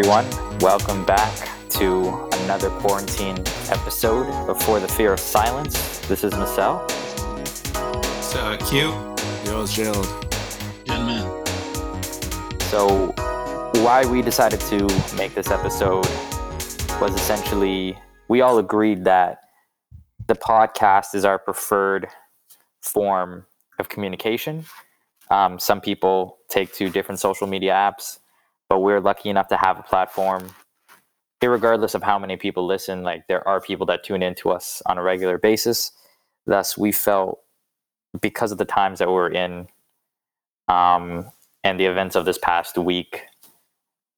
[0.00, 0.58] Hello, everyone.
[0.60, 2.10] Welcome back to
[2.44, 3.36] another quarantine
[3.68, 5.98] episode of For the Fear of Silence.
[6.06, 6.84] This is Marcel.
[6.86, 8.90] It's uh, Q.
[9.44, 10.06] Yo, it's Gerald.
[10.86, 11.46] Good man.
[12.70, 13.12] So,
[13.82, 16.06] why we decided to make this episode
[17.00, 19.40] was essentially we all agreed that
[20.28, 22.06] the podcast is our preferred
[22.82, 23.46] form
[23.80, 24.64] of communication.
[25.28, 28.20] Um, some people take to different social media apps,
[28.68, 30.48] but we're lucky enough to have a platform.
[31.42, 34.82] Regardless of how many people listen, like there are people that tune in to us
[34.86, 35.92] on a regular basis.
[36.46, 37.40] Thus, we felt
[38.20, 39.68] because of the times that we're in
[40.66, 41.26] um,
[41.62, 43.22] and the events of this past week,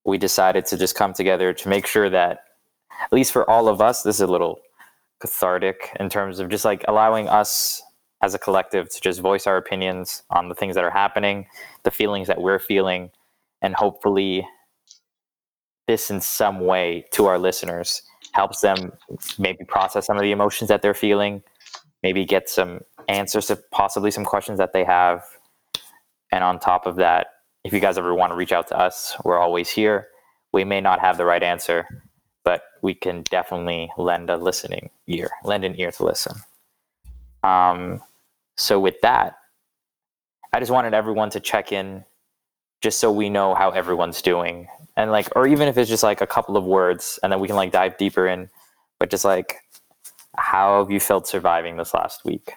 [0.05, 2.45] we decided to just come together to make sure that,
[3.03, 4.61] at least for all of us, this is a little
[5.21, 7.83] cathartic in terms of just like allowing us
[8.23, 11.47] as a collective to just voice our opinions on the things that are happening,
[11.85, 13.11] the feelings that we're feeling,
[13.63, 14.47] and hopefully
[15.87, 18.03] this in some way to our listeners
[18.33, 18.93] helps them
[19.39, 21.43] maybe process some of the emotions that they're feeling,
[22.03, 25.25] maybe get some answers to possibly some questions that they have.
[26.31, 27.27] And on top of that,
[27.65, 30.09] if you guys ever want to reach out to us, we're always here.
[30.53, 31.87] We may not have the right answer,
[32.45, 36.37] but we can definitely lend a listening ear, lend an ear to listen.
[37.43, 38.01] Um,
[38.57, 39.35] so with that,
[40.53, 42.05] I just wanted everyone to check in
[42.81, 44.69] just so we know how everyone's doing.
[44.97, 47.47] And like or even if it's just like a couple of words and then we
[47.47, 48.49] can like dive deeper in,
[48.99, 49.57] but just like
[50.37, 52.53] how have you felt surviving this last week?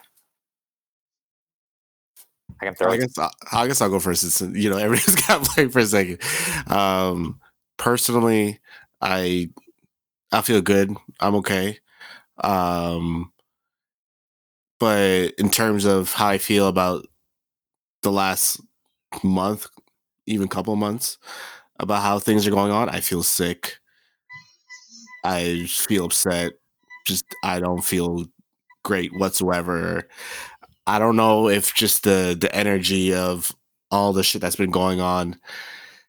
[2.62, 2.92] I can throw.
[2.92, 3.14] I guess,
[3.52, 4.24] I guess I'll go first.
[4.24, 6.20] It's, you know, everybody's got to play for a second.
[6.68, 7.40] Um,
[7.78, 8.60] personally,
[9.02, 9.50] I
[10.32, 10.96] I feel good.
[11.20, 11.80] I'm okay.
[12.44, 13.32] Um,
[14.80, 17.06] but in terms of how I feel about
[18.02, 18.60] the last
[19.24, 19.68] month,
[20.26, 21.18] even couple months,
[21.80, 23.78] about how things are going on, I feel sick.
[25.24, 26.54] I feel upset.
[27.06, 28.26] Just I don't feel
[28.84, 30.08] great whatsoever.
[30.86, 33.56] I don't know if just the the energy of
[33.92, 35.40] all the shit that's been going on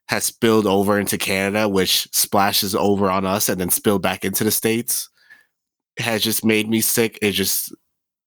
[0.08, 4.44] has spilled over into Canada, which splashes over on us and then spilled back into
[4.44, 5.08] the states,
[5.98, 7.18] has just made me sick.
[7.22, 7.74] It just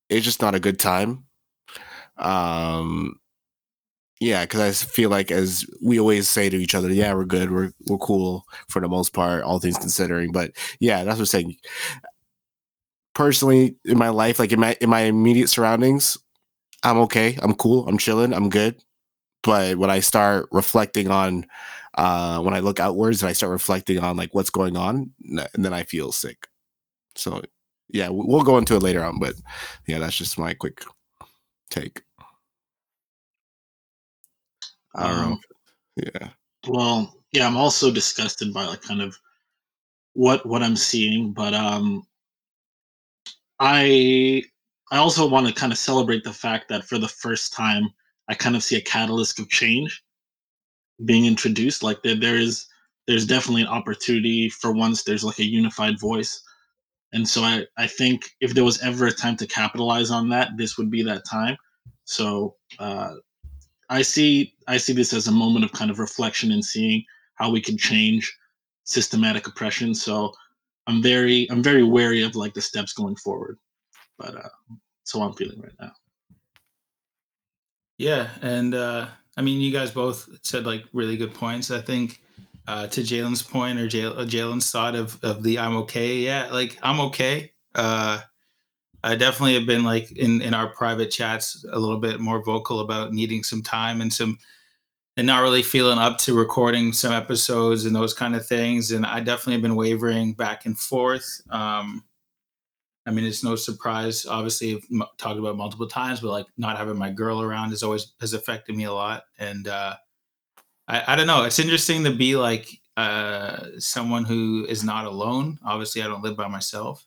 [0.10, 1.26] it's just not a good time.
[2.18, 3.20] Um,
[4.20, 7.52] yeah, because I feel like as we always say to each other, yeah, we're good,
[7.52, 10.32] we're we're cool for the most part, all things considering.
[10.32, 11.56] But yeah, that's what I'm saying.
[13.14, 16.18] Personally, in my life, like in my in my immediate surroundings,
[16.84, 18.82] I'm okay, I'm cool, I'm chilling, I'm good.
[19.44, 21.46] But when I start reflecting on,
[21.96, 25.66] uh, when I look outwards and I start reflecting on like what's going on, and
[25.66, 26.48] then I feel sick.
[27.16, 27.42] So
[27.90, 29.36] yeah, we'll go into it later on, but
[29.88, 30.84] yeah, that's just my quick
[31.70, 32.04] take.
[34.98, 35.40] I don't um, know.
[36.14, 36.30] Yeah.
[36.68, 39.18] Well, yeah, I'm also disgusted by like kind of
[40.14, 42.06] what what I'm seeing, but um
[43.60, 44.44] I
[44.92, 47.90] I also want to kind of celebrate the fact that for the first time
[48.30, 50.04] I kind of see a catalyst of change
[51.06, 51.84] being introduced.
[51.84, 52.68] Like there there is
[53.08, 56.42] there's definitely an opportunity for once there's like a unified voice
[57.14, 60.50] and so I, I think if there was ever a time to capitalize on that,
[60.58, 61.58] this would be that time.
[62.04, 63.16] So uh,
[63.90, 67.04] I see I see this as a moment of kind of reflection and seeing
[67.36, 68.36] how we can change
[68.84, 69.94] systematic oppression.
[69.96, 70.34] So
[70.88, 73.58] I'm very I'm very wary of like the steps going forward.
[74.18, 74.50] But uh,
[75.04, 75.92] so I'm feeling right now.
[77.98, 81.72] Yeah, and uh, I mean, you guys both said like really good points.
[81.72, 82.22] I think
[82.68, 86.18] uh, to Jalen's point or Jalen's thought of of the I'm okay.
[86.18, 87.52] Yeah, like I'm okay.
[87.76, 88.22] Uh,
[89.08, 92.82] I definitely have been like in in our private chats a little bit more vocal
[92.82, 94.38] about needing some time and some
[95.16, 98.92] and not really feeling up to recording some episodes and those kind of things.
[98.92, 101.42] And I definitely have been wavering back and forth.
[101.50, 102.04] Um,
[103.06, 104.26] I mean, it's no surprise.
[104.26, 108.14] Obviously, I've talked about multiple times, but like not having my girl around has always
[108.20, 109.24] has affected me a lot.
[109.40, 109.96] And uh,
[110.90, 111.44] I, I don't know.
[111.46, 112.68] It's interesting to be like
[112.98, 115.60] uh, someone who is not alone.
[115.64, 117.07] Obviously, I don't live by myself.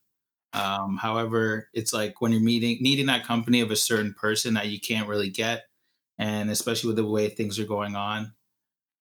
[0.52, 4.68] Um, however, it's like when you're meeting needing that company of a certain person that
[4.68, 5.64] you can't really get,
[6.18, 8.32] and especially with the way things are going on,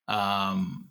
[0.08, 0.90] um,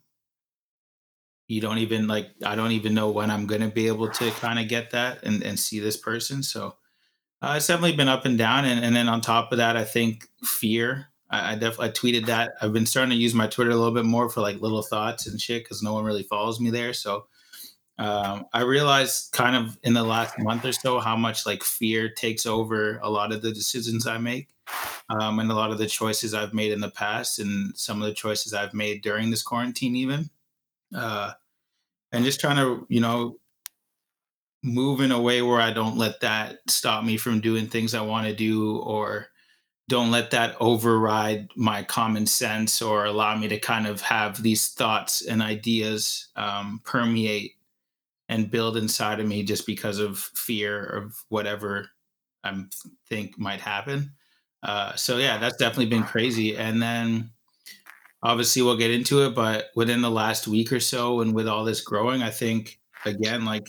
[1.46, 2.30] you don't even like.
[2.44, 5.42] I don't even know when I'm to be able to kind of get that and
[5.42, 6.42] and see this person.
[6.42, 6.76] So
[7.42, 9.84] uh, it's definitely been up and down, and and then on top of that, I
[9.84, 12.52] think fear I, I definitely tweeted that.
[12.60, 15.26] I've been starting to use my Twitter a little bit more for like little thoughts
[15.26, 16.92] and shit because no one really follows me there.
[16.92, 17.26] So
[17.98, 22.08] um, I realized kind of in the last month or so how much like fear
[22.08, 24.48] takes over a lot of the decisions I make
[25.08, 28.06] um, and a lot of the choices I've made in the past and some of
[28.06, 30.30] the choices I've made during this quarantine even.
[30.94, 31.32] Uh,
[32.12, 33.38] and just trying to you know
[34.62, 38.00] move in a way where I don't let that stop me from doing things I
[38.00, 39.28] want to do or
[39.88, 44.68] don't let that override my common sense or allow me to kind of have these
[44.68, 47.57] thoughts and ideas um, permeate
[48.28, 51.90] and build inside of me just because of fear of whatever
[52.44, 52.64] I
[53.08, 54.12] think might happen.
[54.62, 56.56] Uh, so yeah, that's definitely been crazy.
[56.56, 57.30] And then
[58.22, 61.64] obviously we'll get into it, but within the last week or so, and with all
[61.64, 63.68] this growing, I think again, like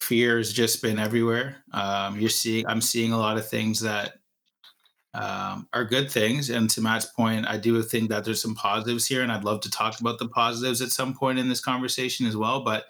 [0.00, 1.56] fear has just been everywhere.
[1.72, 4.14] Um, you're seeing, I'm seeing a lot of things that
[5.12, 6.50] um, are good things.
[6.50, 9.60] And to Matt's point, I do think that there's some positives here, and I'd love
[9.62, 12.62] to talk about the positives at some point in this conversation as well.
[12.62, 12.84] But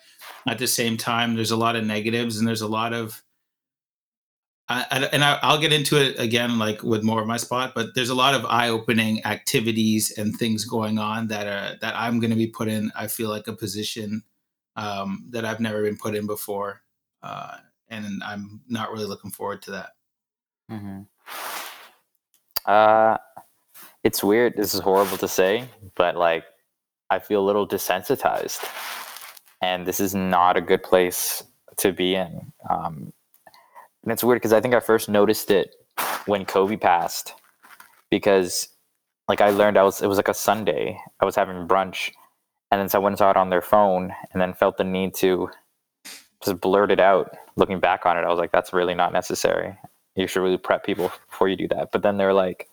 [0.47, 3.23] at the same time, there's a lot of negatives, and there's a lot of
[4.71, 7.73] I, I, and I, will get into it again, like with more of my spot.
[7.75, 12.21] But there's a lot of eye-opening activities and things going on that are that I'm
[12.21, 12.93] going to be put in.
[12.95, 14.23] I feel like a position
[14.77, 16.83] um, that I've never been put in before,
[17.23, 17.57] uh,
[17.89, 19.91] and I'm not really looking forward to that.
[20.71, 21.01] Mm-hmm.
[22.65, 23.17] Uh,
[24.05, 24.57] it's weird.
[24.57, 25.65] This is horrible to say,
[25.97, 26.45] but like,
[27.11, 28.65] I feel a little desensitized,
[29.61, 31.43] and this is not a good place
[31.77, 32.53] to be in.
[32.69, 33.13] Um,
[34.03, 35.75] and it's weird because I think I first noticed it
[36.27, 37.35] when Kobe passed,
[38.11, 38.69] because
[39.29, 40.99] like I learned I was it was like a Sunday.
[41.21, 42.13] I was having brunch,
[42.71, 45.51] and then someone saw it on their phone, and then felt the need to
[46.43, 47.37] just blurt it out.
[47.57, 49.77] Looking back on it, I was like, that's really not necessary
[50.17, 51.91] you should really prep people before you do that.
[51.93, 52.69] But then they're like,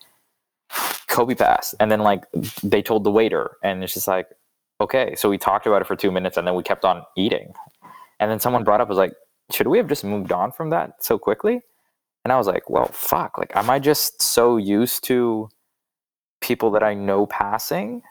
[1.08, 1.76] Kobe passed.
[1.80, 2.26] And then like
[2.64, 4.30] they told the waiter, and it's just like,
[4.82, 5.16] okay.
[5.16, 7.54] So we talked about it for two minutes and then we kept on eating.
[8.20, 9.14] And then someone brought up, was like,
[9.52, 11.62] should we have just moved on from that so quickly?
[12.24, 13.38] And I was like, well, fuck.
[13.38, 15.50] Like, am I just so used to
[16.42, 18.02] people that I know passing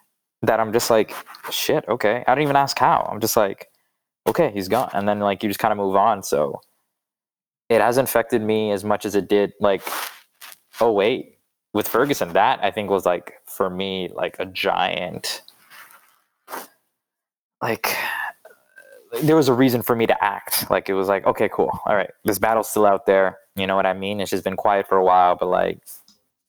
[0.43, 1.15] that I'm just like,
[1.51, 2.25] shit, okay.
[2.27, 3.09] I don't even ask how.
[3.11, 3.69] I'm just like,
[4.27, 4.91] okay, he's gone.
[4.95, 6.23] And then like you just kind of move on.
[6.23, 6.61] So
[7.69, 9.83] it hasn't affected me as much as it did like
[10.81, 11.39] oh wait
[11.73, 15.43] with ferguson that i think was like for me like a giant
[17.63, 17.97] like
[19.23, 20.71] there was a reason for me to act.
[20.71, 21.71] Like it was like okay cool.
[21.87, 23.39] All right this battle's still out there.
[23.55, 24.21] You know what i mean?
[24.21, 25.81] It's just been quiet for a while but like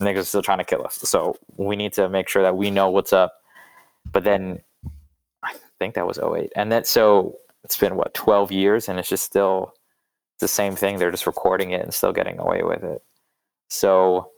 [0.01, 0.95] niggas are still trying to kill us.
[0.95, 3.33] So we need to make sure that we know what's up.
[4.11, 4.61] But then
[5.43, 9.09] i think that was 08 and then so it's been what 12 years and it's
[9.09, 9.73] just still
[10.39, 10.97] the same thing.
[10.97, 13.01] They're just recording it and still getting away with it.
[13.69, 14.31] So,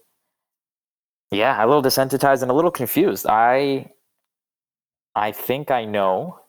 [1.32, 3.26] yeah, a little desensitized and a little confused.
[3.28, 3.92] I,
[5.16, 6.40] I think I know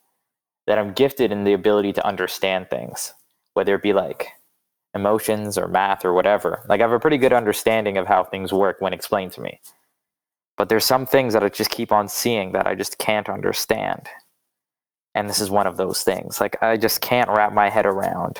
[0.70, 3.12] that I'm gifted in the ability to understand things,
[3.54, 4.28] whether it be like
[4.94, 6.64] emotions or math or whatever.
[6.68, 9.60] Like I have a pretty good understanding of how things work when explained to me.
[10.56, 14.06] But there's some things that I just keep on seeing that I just can't understand.
[15.16, 16.40] And this is one of those things.
[16.40, 18.38] Like I just can't wrap my head around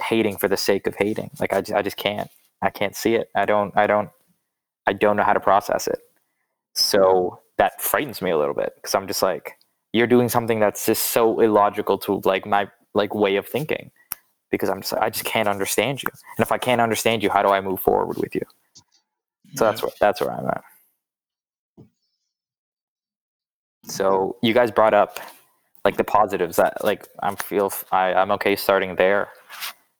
[0.00, 1.30] hating for the sake of hating.
[1.38, 2.30] Like I just, I just can't.
[2.62, 3.28] I can't see it.
[3.34, 3.76] I don't.
[3.76, 4.08] I don't.
[4.86, 5.98] I don't know how to process it.
[6.72, 9.58] So that frightens me a little bit because I'm just like,
[9.92, 13.90] you're doing something that's just so illogical to like my like way of thinking.
[14.50, 16.08] Because I'm just I just can't understand you.
[16.36, 18.42] And if I can't understand you, how do I move forward with you?
[19.54, 20.64] So that's where that's where I'm at.
[23.84, 25.18] So you guys brought up
[25.84, 29.30] like the positives that like I'm feel I, I'm okay starting there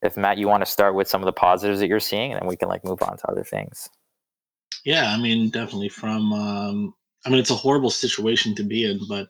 [0.03, 2.41] if Matt, you want to start with some of the positives that you're seeing, and
[2.41, 3.89] then we can like move on to other things.
[4.85, 6.33] Yeah, I mean, definitely from.
[6.33, 6.95] Um,
[7.25, 9.29] I mean, it's a horrible situation to be in, but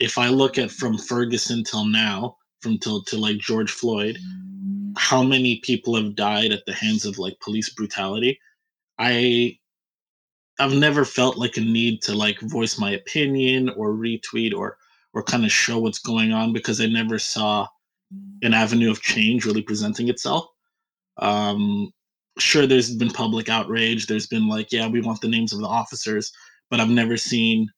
[0.00, 4.18] if I look at from Ferguson till now, from till to like George Floyd,
[4.96, 8.40] how many people have died at the hands of like police brutality?
[8.98, 9.58] I
[10.58, 14.78] I've never felt like a need to like voice my opinion or retweet or
[15.12, 17.66] or kind of show what's going on because I never saw
[18.42, 20.46] an avenue of change really presenting itself.
[21.18, 21.92] Um,
[22.38, 24.06] sure, there's been public outrage.
[24.06, 26.32] There's been like, yeah, we want the names of the officers,
[26.70, 27.70] but I've never seen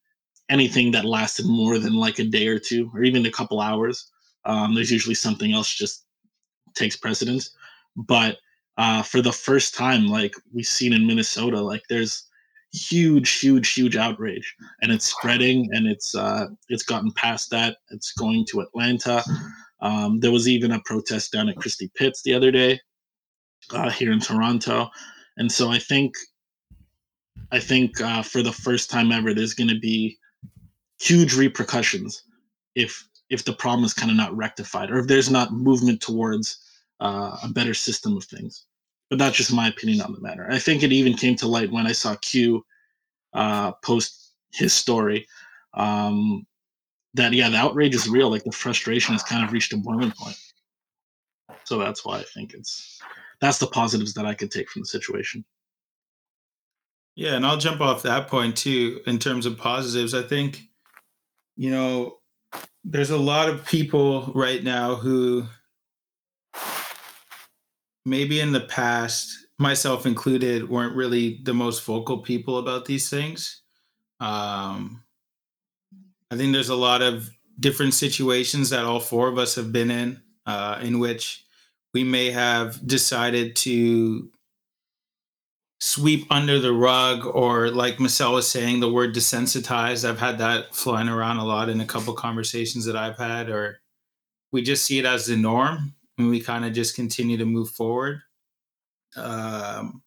[0.52, 4.10] anything that lasted more than like a day or two, or even a couple hours.
[4.44, 6.04] Um, there's usually something else just
[6.74, 7.56] takes precedence.
[7.96, 8.36] But
[8.76, 12.28] uh, for the first time, like we've seen in Minnesota, like there's
[12.72, 17.78] huge, huge, huge outrage, and it's spreading, and it's uh, it's gotten past that.
[17.90, 19.24] It's going to Atlanta.
[19.80, 22.78] Um, there was even a protest down at Christie Pitts the other day
[23.70, 24.88] uh, here in Toronto,
[25.38, 26.14] and so I think
[27.50, 30.18] I think uh, for the first time ever, there's going to be
[31.02, 32.22] huge repercussions
[32.74, 36.58] if if the problem is kind of not rectified or if there's not movement towards
[37.00, 38.66] uh, a better system of things.
[39.08, 40.46] But that's just my opinion on the matter.
[40.50, 42.64] I think it even came to light when I saw Q
[43.32, 45.26] uh, post his story.
[45.74, 46.46] Um,
[47.14, 48.30] that yeah, the outrage is real.
[48.30, 50.38] Like the frustration has kind of reached a boiling point.
[51.64, 53.00] So that's why I think it's
[53.40, 55.44] that's the positives that I could take from the situation.
[57.14, 60.14] Yeah, and I'll jump off that point too in terms of positives.
[60.14, 60.68] I think,
[61.56, 62.18] you know,
[62.84, 65.46] there's a lot of people right now who
[68.04, 73.62] maybe in the past, myself included, weren't really the most vocal people about these things.
[74.20, 75.02] Um,
[76.30, 77.30] I think there's a lot of
[77.60, 81.44] different situations that all four of us have been in, uh, in which
[81.94, 84.30] we may have decided to
[85.84, 90.08] sweep under the rug or like Michelle was saying the word desensitized.
[90.08, 93.80] I've had that flying around a lot in a couple conversations that I've had or
[94.52, 97.68] we just see it as the norm and we kind of just continue to move
[97.70, 98.20] forward.
[99.16, 100.04] Um,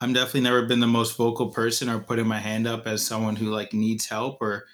[0.00, 3.34] I'm definitely never been the most vocal person or putting my hand up as someone
[3.34, 4.66] who like needs help or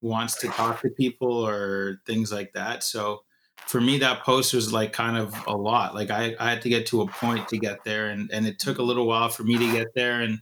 [0.00, 2.82] wants to talk to people or things like that.
[2.82, 3.20] So
[3.66, 5.94] for me that post was like kind of a lot.
[5.94, 8.58] Like I, I had to get to a point to get there and and it
[8.58, 10.40] took a little while for me to get there and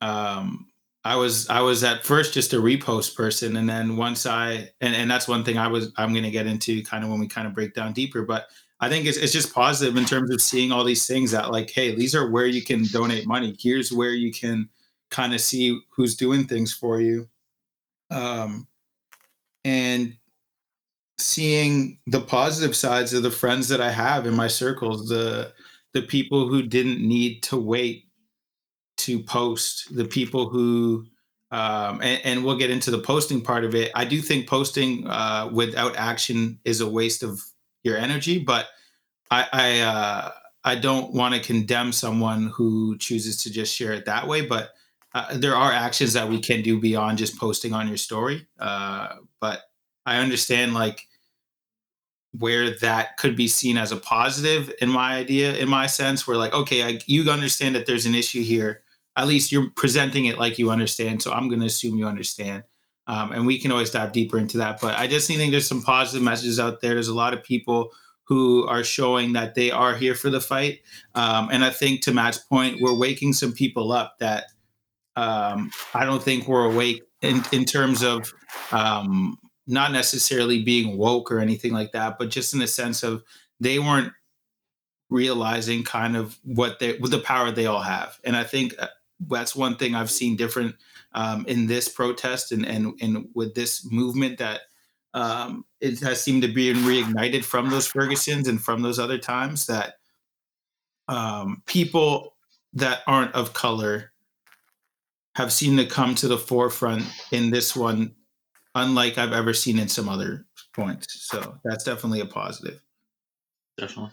[0.00, 0.66] um
[1.04, 4.94] i was i was at first just a repost person and then once i and,
[4.94, 7.26] and that's one thing i was i'm going to get into kind of when we
[7.26, 8.46] kind of break down deeper but
[8.80, 11.70] i think it's, it's just positive in terms of seeing all these things that like
[11.70, 13.56] hey these are where you can donate money.
[13.58, 14.68] Here's where you can
[15.10, 17.28] kind of see who's doing things for you.
[18.10, 18.68] Um
[19.64, 20.16] and
[21.18, 25.52] seeing the positive sides of the friends that I have in my circles, the
[25.94, 28.06] the people who didn't need to wait
[28.98, 31.06] to post, the people who
[31.50, 33.90] um, and, and, we'll get into the posting part of it.
[33.94, 37.40] I do think posting uh, without action is a waste of
[37.84, 38.66] your energy, but
[39.30, 40.30] I I, uh,
[40.64, 44.42] I don't want to condemn someone who chooses to just share it that way.
[44.42, 44.72] But
[45.14, 48.46] uh, there are actions that we can do beyond just posting on your story.
[48.58, 49.62] Uh, but
[50.04, 51.07] I understand like
[52.32, 56.36] where that could be seen as a positive in my idea in my sense where
[56.36, 58.82] like okay I, you understand that there's an issue here.
[59.16, 62.64] At least you're presenting it like you understand so i'm going to assume you understand.
[63.06, 65.82] Um, and we can always dive deeper into that but i just think there's some
[65.82, 66.94] positive messages out there.
[66.94, 67.92] There's a lot of people
[68.24, 70.80] who are showing that they are here for the fight.
[71.14, 74.44] Um, and i think to matt's point we're waking some people up that
[75.16, 78.32] um, i don't think we're awake in, in terms of
[78.70, 83.22] um, not necessarily being woke or anything like that, but just in the sense of
[83.60, 84.12] they weren't
[85.10, 88.18] realizing kind of what they with the power they all have.
[88.24, 88.88] And I think uh,
[89.20, 90.74] that's one thing I've seen different
[91.12, 94.62] um, in this protest and and and with this movement that
[95.14, 99.66] um, it has seemed to be reignited from those Fergusons and from those other times
[99.66, 99.94] that
[101.08, 102.36] um, people
[102.74, 104.12] that aren't of color
[105.34, 108.14] have seemed to come to the forefront in this one
[108.78, 111.06] unlike I've ever seen in some other points.
[111.28, 112.80] So that's definitely a positive.
[113.76, 114.12] Definitely.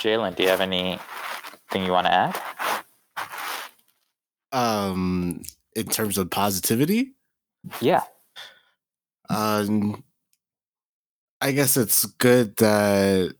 [0.00, 2.40] Jalen, do you have anything you want to add?
[4.52, 5.42] Um,
[5.76, 7.12] in terms of positivity,
[7.80, 8.02] yeah.
[9.28, 10.02] Um,
[11.40, 13.34] I guess it's good that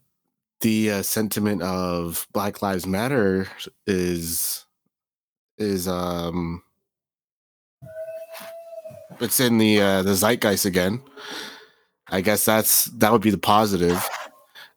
[0.61, 3.49] the uh, sentiment of Black Lives Matter
[3.87, 4.67] is
[5.61, 6.63] is um
[9.21, 11.03] it's in the uh, the zeitgeist again.
[12.09, 14.09] I guess that's that would be the positive.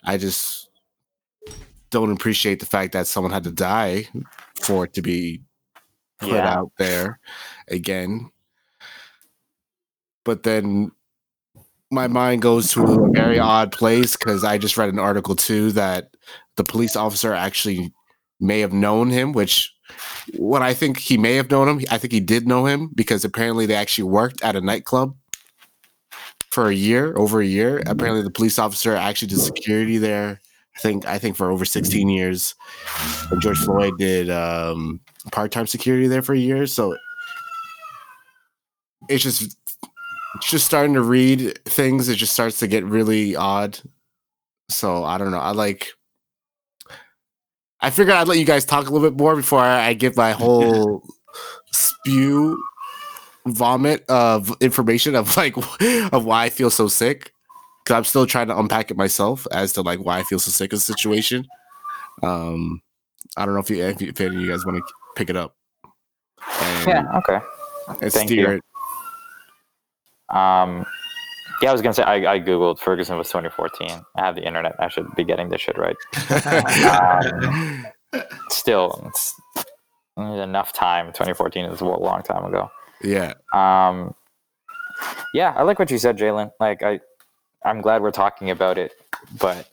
[0.03, 0.69] I just
[1.89, 4.07] don't appreciate the fact that someone had to die
[4.59, 5.41] for it to be
[6.19, 6.53] put yeah.
[6.53, 7.19] out there
[7.69, 8.29] again.
[10.25, 10.91] But then
[11.91, 15.71] my mind goes to a very odd place because I just read an article too
[15.73, 16.15] that
[16.55, 17.93] the police officer actually
[18.39, 19.72] may have known him, which
[20.37, 23.25] when I think he may have known him, I think he did know him because
[23.25, 25.15] apparently they actually worked at a nightclub
[26.49, 27.81] for a year, over a year.
[27.85, 30.39] Apparently the police officer actually did security there.
[30.75, 32.55] I think I think for over 16 years.
[33.31, 34.99] And George Floyd did um,
[35.31, 36.65] part-time security there for a year.
[36.67, 36.95] So
[39.09, 39.55] it's just
[40.35, 42.09] it's just starting to read things.
[42.09, 43.79] It just starts to get really odd.
[44.69, 45.39] So I don't know.
[45.39, 45.93] I like
[47.83, 50.15] I figured I'd let you guys talk a little bit more before I, I give
[50.15, 51.03] my whole
[51.71, 52.63] spew
[53.45, 55.57] vomit of information of like
[56.13, 57.33] of why I feel so sick.
[57.85, 60.49] Cause I'm still trying to unpack it myself as to like why I feel so
[60.49, 61.45] sick of the situation.
[62.21, 62.81] Um,
[63.35, 65.29] I don't know if you if, you, if any of you guys want to pick
[65.29, 65.57] it up.
[66.61, 67.17] And, yeah.
[67.17, 67.45] Okay.
[68.01, 68.61] And Thank steer you.
[70.29, 70.35] it.
[70.35, 70.85] Um,
[71.63, 73.89] yeah, I was gonna say I, I googled Ferguson was 2014.
[74.17, 74.75] I have the internet.
[74.79, 75.95] I should be getting this shit right.
[76.85, 77.85] um,
[78.49, 79.11] still,
[80.17, 81.07] enough time.
[81.07, 82.69] 2014 is a long time ago.
[83.01, 83.33] Yeah.
[83.53, 84.13] Um,
[85.33, 86.51] yeah, I like what you said, Jalen.
[86.59, 86.99] Like, I,
[87.63, 88.91] I'm glad we're talking about it,
[89.39, 89.69] but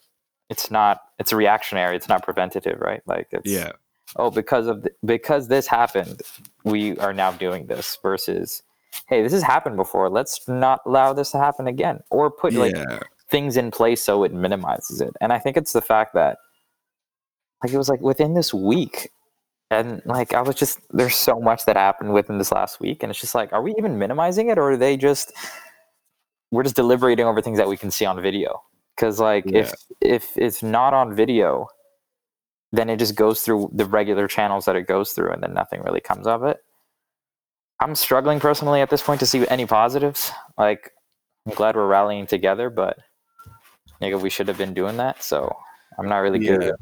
[0.48, 1.02] it's not.
[1.18, 1.96] It's reactionary.
[1.96, 3.02] It's not preventative, right?
[3.06, 3.72] Like, it's Yeah.
[4.14, 6.22] oh, because of th- because this happened,
[6.64, 7.98] we are now doing this.
[8.00, 8.62] Versus,
[9.08, 10.08] hey, this has happened before.
[10.08, 12.76] Let's not allow this to happen again, or put like
[13.28, 15.14] things in place so it minimizes it.
[15.20, 16.38] And I think it's the fact that
[17.62, 19.10] like it was like within this week
[19.70, 23.10] and like I was just there's so much that happened within this last week and
[23.10, 25.32] it's just like are we even minimizing it or are they just
[26.50, 28.62] we're just deliberating over things that we can see on video
[28.96, 31.68] cuz like if if it's not on video
[32.72, 35.82] then it just goes through the regular channels that it goes through and then nothing
[35.82, 36.62] really comes of it.
[37.80, 40.30] I'm struggling personally at this point to see any positives.
[40.58, 40.92] Like
[41.46, 42.98] I'm glad we're rallying together, but
[44.00, 45.22] nigga, we should have been doing that.
[45.22, 45.54] So
[45.98, 46.62] I'm not really good.
[46.62, 46.72] Yeah.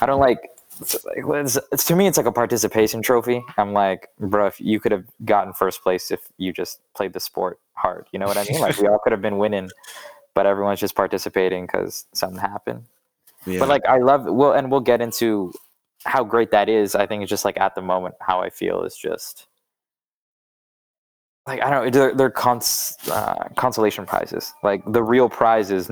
[0.00, 0.38] I don't like.
[0.80, 3.44] It's, it's, it's to me, it's like a participation trophy.
[3.58, 7.20] I'm like, bro, if you could have gotten first place if you just played the
[7.20, 8.06] sport hard.
[8.12, 8.60] You know what I mean?
[8.60, 9.70] Like we all could have been winning,
[10.34, 12.84] but everyone's just participating because something happened.
[13.44, 13.58] yeah.
[13.58, 14.24] But like, I love.
[14.24, 15.52] Well, and we'll get into
[16.04, 16.94] how great that is.
[16.94, 19.46] I think it's just like at the moment, how I feel is just
[21.50, 21.90] like I don't know.
[21.90, 24.52] They're, they're cons, uh, consolation prizes.
[24.62, 25.90] Like the real prize is,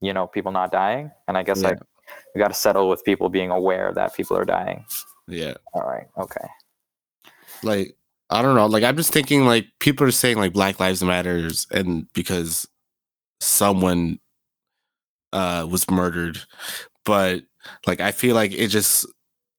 [0.00, 1.10] you know, people not dying.
[1.28, 1.68] And I guess Yeah.
[1.70, 1.78] like
[2.34, 4.84] we got to settle with people being aware that people are dying.
[5.28, 5.54] yeah.
[5.74, 6.06] All right.
[6.18, 6.46] Okay.
[7.62, 7.96] like
[8.30, 8.66] I don't know.
[8.66, 12.66] Like I'm just thinking like people are saying like Black Lives Matters and because
[13.40, 14.18] someone
[15.32, 16.38] uh was murdered.
[17.04, 17.42] But
[17.86, 19.06] like I feel like it just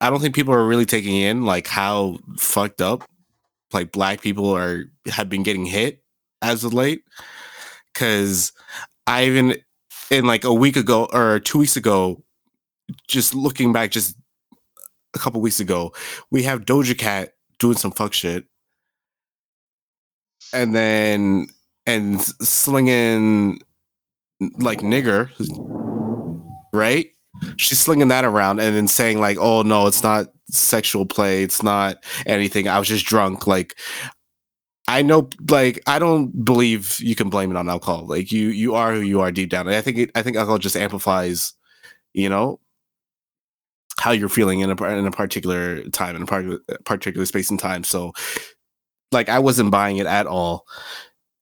[0.02, 3.04] I don't think people are really taking in like how fucked up
[3.74, 6.04] like black people are have been getting hit
[6.42, 7.04] as of late.
[7.94, 8.52] Cause
[9.06, 9.56] I even
[10.12, 12.24] in like a week ago or two weeks ago,
[13.08, 14.16] just looking back just
[15.14, 15.94] a couple weeks ago,
[16.32, 18.46] we have Doja Cat doing some fuck shit
[20.54, 21.48] and then
[21.86, 23.60] and slinging
[24.60, 25.30] like nigger
[26.74, 27.08] right
[27.58, 31.44] she's slinging that around and then saying like oh no it's not sexual play.
[31.44, 32.68] It's not anything.
[32.68, 33.48] I was just drunk.
[33.48, 33.78] Like
[34.90, 38.06] i know like i don't believe you can blame it on alcohol.
[38.06, 39.68] Like you you are who you are deep down.
[39.68, 41.54] And i think it, i think alcohol just amplifies
[42.14, 42.60] you know
[44.00, 47.60] how you're feeling in a in a particular time in a particular particular space and
[47.60, 47.84] time.
[47.84, 48.14] So,
[49.12, 50.66] like, I wasn't buying it at all.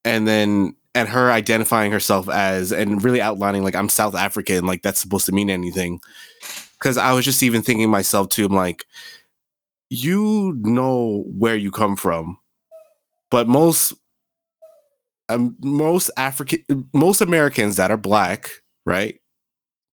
[0.04, 4.82] And then, and her identifying herself as and really outlining like I'm South African, like
[4.82, 6.00] that's supposed to mean anything.
[6.78, 8.46] Because I was just even thinking myself too.
[8.46, 8.84] I'm like,
[9.90, 12.38] you know where you come from,
[13.30, 13.94] but most
[15.28, 18.50] um, most African most Americans that are black,
[18.84, 19.20] right?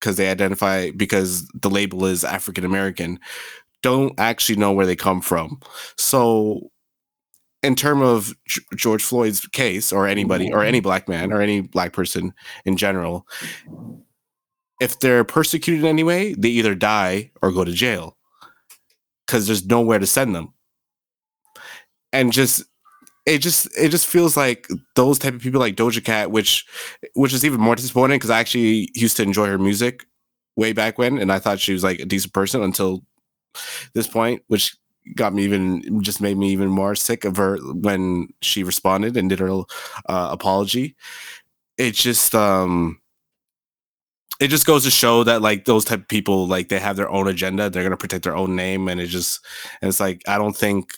[0.03, 3.17] because they identify because the label is African American,
[3.83, 5.61] don't actually know where they come from.
[5.97, 6.69] So,
[7.63, 8.35] in terms of
[8.75, 12.33] George Floyd's case, or anybody, or any black man, or any black person
[12.65, 13.25] in general,
[14.81, 18.17] if they're persecuted in any way, they either die or go to jail
[19.25, 20.53] because there's nowhere to send them.
[22.11, 22.63] And just
[23.25, 26.65] it just it just feels like those type of people like Doja Cat, which
[27.15, 30.05] which is even more disappointing because I actually used to enjoy her music
[30.57, 33.03] way back when, and I thought she was like a decent person until
[33.93, 34.75] this point, which
[35.15, 39.29] got me even just made me even more sick of her when she responded and
[39.29, 39.63] did her uh,
[40.31, 40.95] apology.
[41.77, 42.99] It just um
[44.39, 47.09] it just goes to show that like those type of people like they have their
[47.09, 49.45] own agenda they're going to protect their own name and it just
[49.81, 50.97] and it's like i don't think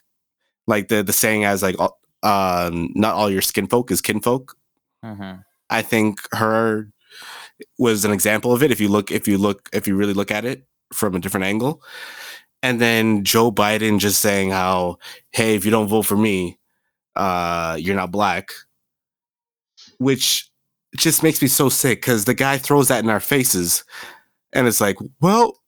[0.68, 1.76] like the the saying as like
[2.24, 4.56] um not all your skin folk is kinfolk
[5.06, 5.42] Mm-hmm.
[5.70, 6.90] I think her
[7.78, 8.72] was an example of it.
[8.72, 11.46] If you look, if you look, if you really look at it from a different
[11.46, 11.82] angle,
[12.66, 14.98] and then Joe Biden just saying how,
[15.32, 16.58] hey, if you don't vote for me,
[17.16, 18.50] uh, you're not black,
[20.00, 20.50] which
[20.98, 23.84] just makes me so sick because the guy throws that in our faces,
[24.52, 25.62] and it's like, well,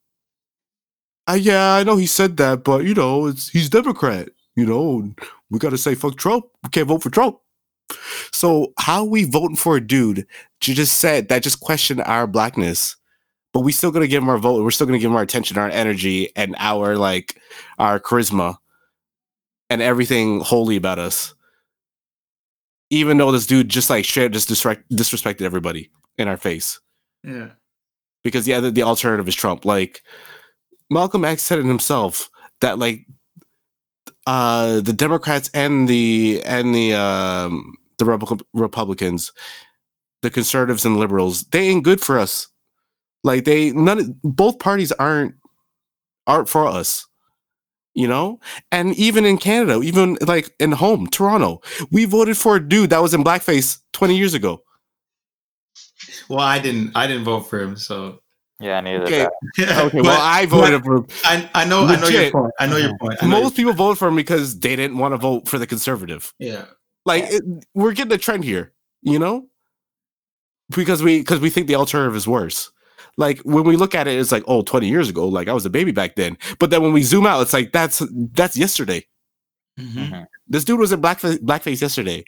[1.28, 5.14] uh, yeah, I know he said that, but you know, it's he's Democrat, you know,
[5.50, 6.46] we got to say fuck Trump.
[6.64, 7.38] We can't vote for Trump.
[8.32, 10.26] So how we voting for a dude
[10.66, 12.96] you just said that just questioned our blackness,
[13.52, 14.62] but we still gonna give him our vote.
[14.62, 17.40] We're still gonna give him our attention, our energy, and our like
[17.78, 18.56] our charisma
[19.70, 21.34] and everything holy about us.
[22.90, 26.80] Even though this dude just like straight just disrespect, disrespected everybody in our face.
[27.22, 27.50] Yeah.
[28.24, 29.64] Because yeah, the, the alternative is Trump.
[29.64, 30.02] Like
[30.90, 32.30] Malcolm X said it himself
[32.60, 33.06] that like
[34.26, 39.32] uh the Democrats and the and the um the Republicans,
[40.22, 42.48] the conservatives and liberals, they ain't good for us.
[43.24, 45.34] Like they none both parties aren't
[46.26, 47.06] aren't for us.
[47.94, 48.38] You know,
[48.70, 53.02] and even in Canada, even like in home, Toronto, we voted for a dude that
[53.02, 54.62] was in blackface 20 years ago.
[56.28, 56.92] Well, I didn't.
[56.94, 58.20] I didn't vote for him, so.
[58.60, 59.04] Yeah, neither.
[59.04, 59.24] Okay.
[59.24, 59.28] I.
[59.86, 61.06] Okay, well, I voted for him.
[61.24, 61.86] I, I know.
[61.86, 62.52] I know your point.
[62.60, 63.20] I know your point.
[63.22, 66.32] Know Most people voted for him because they didn't want to vote for the conservative.
[66.38, 66.66] yeah.
[67.04, 67.42] Like it,
[67.74, 69.46] we're getting a trend here, you know,
[70.68, 72.70] because we because we think the alternative is worse.
[73.18, 75.66] Like when we look at it, it's like, oh, 20 years ago, like I was
[75.66, 76.38] a baby back then.
[76.58, 78.00] But then when we zoom out, it's like that's
[78.32, 79.04] that's yesterday.
[79.78, 80.08] Mhm.
[80.10, 80.26] Mhm.
[80.48, 82.24] This dude was in blackface blackface yesterday.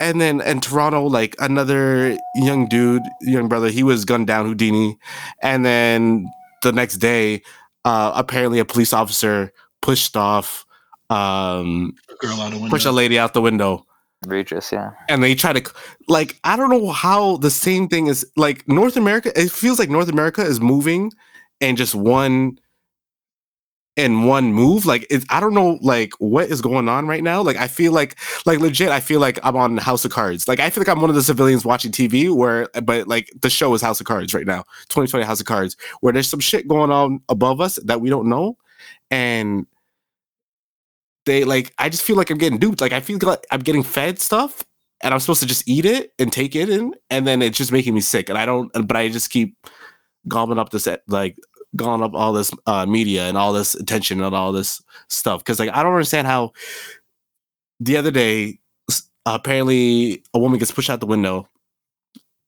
[0.00, 4.98] And then in Toronto, like another young dude, young brother, he was gunned down, Houdini.
[5.42, 6.26] And then
[6.62, 7.42] the next day,
[7.84, 10.64] uh, apparently a police officer pushed off,
[11.10, 12.70] um, A girl out a window.
[12.70, 13.84] pushed a lady out the window.
[14.26, 14.92] Regis, yeah.
[15.08, 15.72] and they try to
[16.08, 19.32] like I don't know how the same thing is like North America.
[19.38, 21.12] It feels like North America is moving
[21.60, 22.58] and just one
[23.96, 24.86] in one move.
[24.86, 27.42] Like it's I don't know like what is going on right now.
[27.42, 28.88] Like I feel like like legit.
[28.88, 30.48] I feel like I'm on House of Cards.
[30.48, 33.50] Like I feel like I'm one of the civilians watching TV where but like the
[33.50, 34.64] show is House of Cards right now.
[34.88, 38.28] 2020 House of Cards where there's some shit going on above us that we don't
[38.28, 38.56] know
[39.10, 39.66] and
[41.26, 42.80] they like I just feel like I'm getting duped.
[42.80, 44.64] Like I feel like I'm getting fed stuff
[45.02, 47.72] and I'm supposed to just eat it and take it in, and then it's just
[47.72, 48.28] making me sick.
[48.28, 49.56] And I don't but I just keep
[50.28, 51.36] gobbling up this like
[51.74, 55.44] gobbling up all this uh media and all this attention and all this stuff.
[55.44, 56.52] Cause like I don't understand how
[57.80, 58.60] the other day
[59.26, 61.48] apparently a woman gets pushed out the window.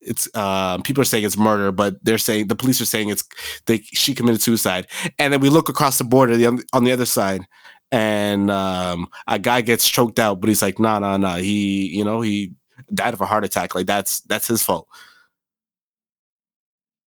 [0.01, 3.25] It's uh, people are saying it's murder, but they're saying the police are saying it's
[3.67, 4.87] they she committed suicide.
[5.19, 7.47] And then we look across the border the, on the other side,
[7.95, 11.37] and um, a guy gets choked out, but he's like, nah, nah, nah.
[11.37, 12.53] He, you know, he
[12.93, 13.77] died of a heart attack.
[13.77, 14.89] Like that's that's his fault.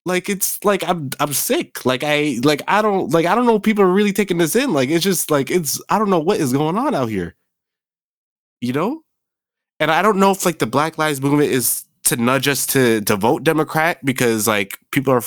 [0.06, 1.86] Like it's like I'm I'm sick.
[1.86, 4.72] Like I like I don't like I don't know people are really taking this in.
[4.72, 7.36] Like it's just like it's I don't know what is going on out here.
[8.62, 9.02] You know?
[9.82, 13.02] And I don't know if like the Black Lives Movement is to nudge us to
[13.02, 15.24] to vote Democrat because like people are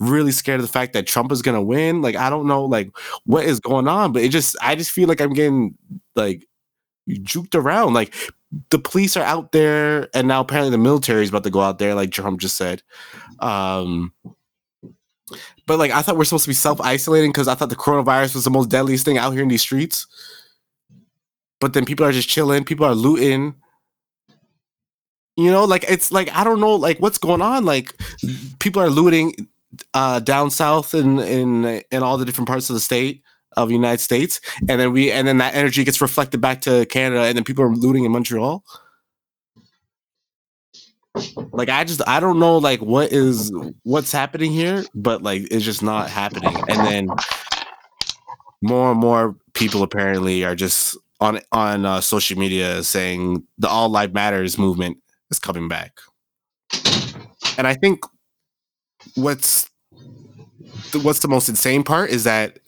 [0.00, 2.02] really scared of the fact that Trump is gonna win.
[2.02, 2.90] Like I don't know like
[3.24, 5.76] what is going on, but it just I just feel like I'm getting
[6.14, 6.46] like
[7.08, 7.94] juked around.
[7.94, 8.14] Like
[8.70, 11.78] the police are out there, and now apparently the military is about to go out
[11.78, 12.82] there, like Trump just said.
[13.40, 14.12] Um,
[15.66, 18.34] but like I thought we're supposed to be self isolating because I thought the coronavirus
[18.34, 20.06] was the most deadliest thing out here in these streets.
[21.60, 22.64] But then people are just chilling.
[22.64, 23.54] People are looting.
[25.38, 27.64] You know, like it's like I don't know, like what's going on.
[27.64, 27.94] Like
[28.58, 29.48] people are looting
[29.94, 33.22] uh down south in in in all the different parts of the state
[33.56, 36.86] of the United States, and then we and then that energy gets reflected back to
[36.86, 38.64] Canada, and then people are looting in Montreal.
[41.52, 43.52] Like I just I don't know like what is
[43.84, 46.56] what's happening here, but like it's just not happening.
[46.68, 47.08] And then
[48.60, 53.88] more and more people apparently are just on on uh, social media saying the All
[53.88, 54.98] Life Matters movement
[55.30, 55.98] is coming back.
[57.56, 58.04] And I think
[59.14, 59.68] what's
[60.92, 62.58] the, what's the most insane part is that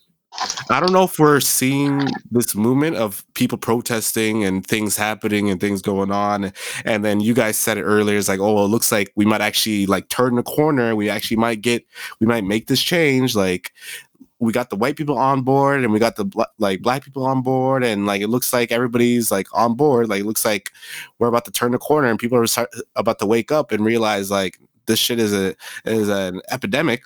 [0.70, 5.60] I don't know if we're seeing this movement of people protesting and things happening and
[5.60, 6.52] things going on.
[6.84, 8.16] And then you guys said it earlier.
[8.16, 10.94] It's like, oh, it looks like we might actually like turn the corner.
[10.94, 11.84] We actually might get,
[12.20, 13.34] we might make this change.
[13.34, 13.72] Like
[14.40, 17.26] we got the white people on board and we got the bla- like black people
[17.26, 17.84] on board.
[17.84, 20.08] And like, it looks like everybody's like on board.
[20.08, 20.72] Like, it looks like
[21.18, 23.84] we're about to turn the corner and people are start, about to wake up and
[23.84, 27.02] realize like this shit is a, is an epidemic.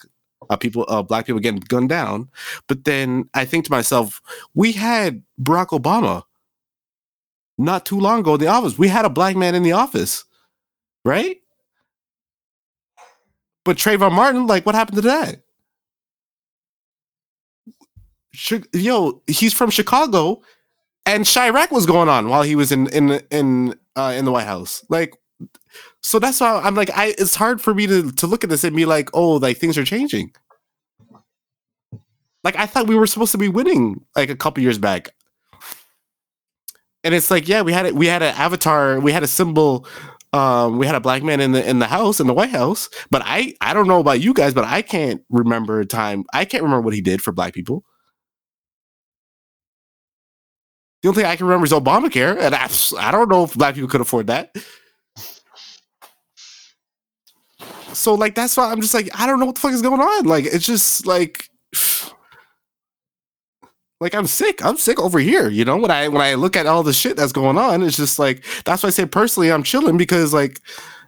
[0.50, 2.28] Uh, people, uh, black people getting gunned down.
[2.68, 4.20] But then I think to myself,
[4.54, 6.22] we had Barack Obama
[7.56, 8.76] not too long ago in the office.
[8.76, 10.24] We had a black man in the office,
[11.02, 11.38] right?
[13.64, 15.43] But Trayvon Martin, like, what happened to that?
[18.72, 20.42] Yo, he's from Chicago,
[21.06, 24.46] and Chiraq was going on while he was in in in uh, in the White
[24.46, 24.84] House.
[24.88, 25.14] Like,
[26.02, 28.64] so that's why I'm like, I it's hard for me to to look at this
[28.64, 30.32] and be like, oh, like things are changing.
[32.42, 35.10] Like I thought we were supposed to be winning like a couple years back.
[37.02, 37.94] And it's like, yeah, we had it.
[37.94, 38.98] We had an avatar.
[38.98, 39.86] We had a symbol.
[40.32, 42.88] Um, we had a black man in the in the house in the White House.
[43.10, 46.24] But I I don't know about you guys, but I can't remember a time.
[46.32, 47.84] I can't remember what he did for black people.
[51.04, 53.74] The only thing I can remember is Obamacare, and I, I don't know if black
[53.74, 54.56] people could afford that.
[57.92, 60.00] So like that's why I'm just like I don't know what the fuck is going
[60.00, 60.24] on.
[60.24, 61.50] Like it's just like
[64.00, 64.64] like I'm sick.
[64.64, 65.50] I'm sick over here.
[65.50, 67.98] You know when I when I look at all the shit that's going on, it's
[67.98, 70.62] just like that's why I say personally I'm chilling because like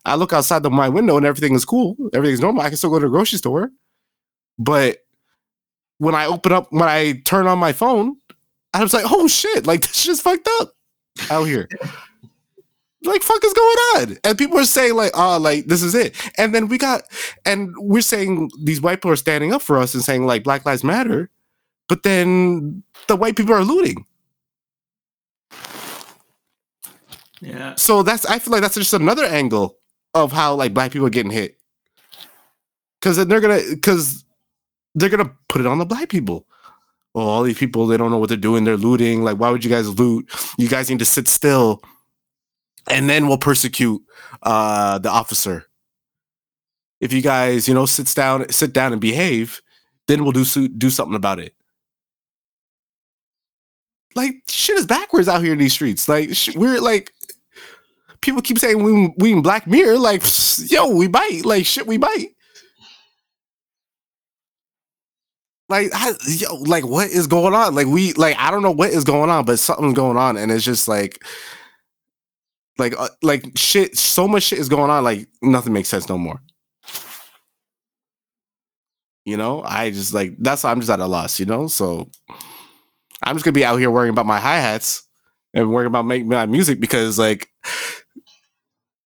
[0.04, 1.96] I look outside the, my window and everything is cool.
[2.12, 2.60] Everything's normal.
[2.60, 3.70] I can still go to the grocery store,
[4.58, 4.98] but
[5.96, 8.16] when I open up when I turn on my phone
[8.74, 10.72] I was like, oh shit, like this shit's fucked up
[11.30, 11.68] out here.
[13.02, 14.16] like fuck is going on?
[14.24, 16.14] And people are saying like, oh, like this is it.
[16.38, 17.02] And then we got,
[17.44, 20.66] and we're saying these white people are standing up for us and saying like Black
[20.66, 21.30] Lives Matter,
[21.88, 24.04] but then the white people are looting.
[27.40, 27.74] Yeah.
[27.76, 29.78] So that's I feel like that's just another angle
[30.14, 31.58] of how like black people are getting hit.
[33.02, 34.24] Cause they're gonna cause
[34.94, 36.46] they're gonna put it on the black people.
[37.16, 39.24] Well, all these people they don't know what they're doing, they're looting.
[39.24, 40.30] Like, why would you guys loot?
[40.58, 41.80] You guys need to sit still,
[42.90, 44.02] and then we'll persecute
[44.42, 45.64] uh the officer.
[47.00, 49.62] If you guys, you know, sits down, sit down and behave,
[50.08, 51.54] then we'll do do something about it.
[54.14, 56.10] Like shit is backwards out here in these streets.
[56.10, 57.14] Like sh- we're like
[58.20, 59.96] people keep saying we we in Black Mirror.
[59.96, 60.22] Like
[60.70, 61.46] yo, we bite.
[61.46, 62.35] Like shit, we bite.
[65.68, 67.74] Like I, yo, like what is going on?
[67.74, 70.52] Like we like I don't know what is going on, but something's going on, and
[70.52, 71.24] it's just like
[72.78, 73.96] like uh, like shit.
[73.96, 75.02] So much shit is going on.
[75.02, 76.40] Like nothing makes sense no more.
[79.24, 81.40] You know, I just like that's why I'm just at a loss.
[81.40, 82.08] You know, so
[83.24, 85.02] I'm just gonna be out here worrying about my hi hats
[85.52, 87.48] and worrying about making my music because like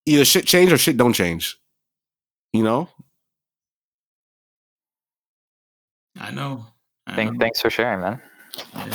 [0.05, 1.57] either shit change or shit don't change.
[2.53, 2.89] You know?
[6.21, 6.65] I know.
[7.07, 7.39] I Thank, know.
[7.39, 8.21] thanks for sharing, man.
[8.75, 8.93] Yeah.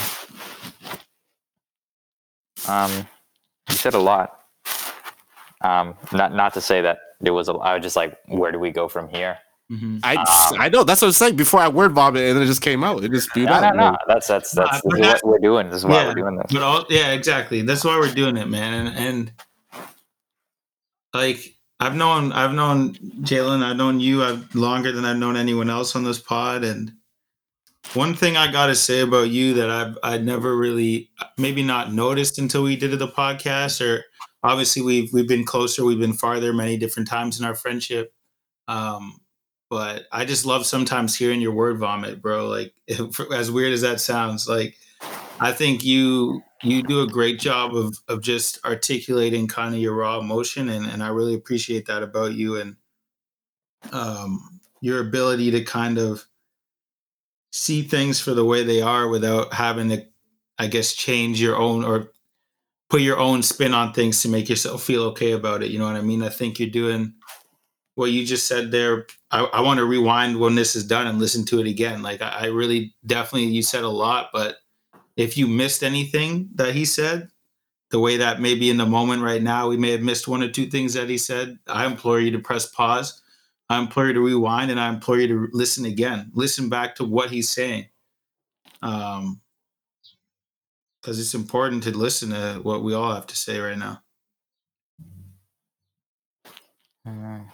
[2.69, 3.07] Um,
[3.69, 4.41] you said a lot.
[5.63, 7.55] Um, not not to say that there was a.
[7.55, 9.39] I was just like, where do we go from here?
[9.73, 9.99] Mhm.
[10.05, 11.35] I Um, I know that's what I was saying.
[11.37, 13.03] Before I word vomit and then it just came out.
[13.03, 13.75] It just spewed No, out.
[13.75, 13.91] no, no.
[13.91, 15.69] Like, That's that's No, that's but this is that- what we're doing.
[15.69, 16.09] This is why Yeah.
[16.09, 16.53] we're doing this.
[16.53, 17.63] But all yeah, exactly.
[17.63, 18.87] That's why we're doing it, man.
[18.87, 19.33] And, and
[21.15, 25.69] like I've known I've known Jalen, I've known you I've longer than I've known anyone
[25.69, 26.63] else on this pod.
[26.63, 26.93] And
[27.97, 32.39] one thing I gotta say about you that I've I'd never really maybe not noticed
[32.39, 34.05] until we did the podcast, or
[34.43, 38.13] obviously we've we've been closer, we've been farther many different times in our friendship.
[38.69, 39.19] Um
[39.69, 42.47] but I just love sometimes hearing your word vomit, bro.
[42.47, 42.75] Like
[43.33, 44.77] as weird as that sounds, like
[45.41, 49.95] I think you you do a great job of of just articulating kind of your
[49.95, 52.77] raw emotion, and and I really appreciate that about you and
[53.93, 56.27] um, your ability to kind of
[57.57, 60.05] see things for the way they are without having to,
[60.59, 62.13] I guess, change your own or
[62.91, 65.71] put your own spin on things to make yourself feel okay about it.
[65.71, 66.23] You know what I mean?
[66.23, 67.15] I think you're doing
[67.95, 69.07] what you just said there.
[69.31, 72.03] I, I want to rewind when this is done and listen to it again.
[72.03, 74.57] Like I, I really definitely you said a lot, but
[75.17, 77.29] if you missed anything that he said,
[77.91, 80.49] the way that maybe in the moment right now we may have missed one or
[80.49, 83.23] two things that he said, I implore you to press pause.
[83.69, 86.31] I implore you to rewind and I implore you to listen again.
[86.35, 87.87] Listen back to what he's saying.
[88.83, 89.41] Um
[91.07, 94.03] because it's important to listen to what we all have to say right now.
[97.07, 97.45] Mm.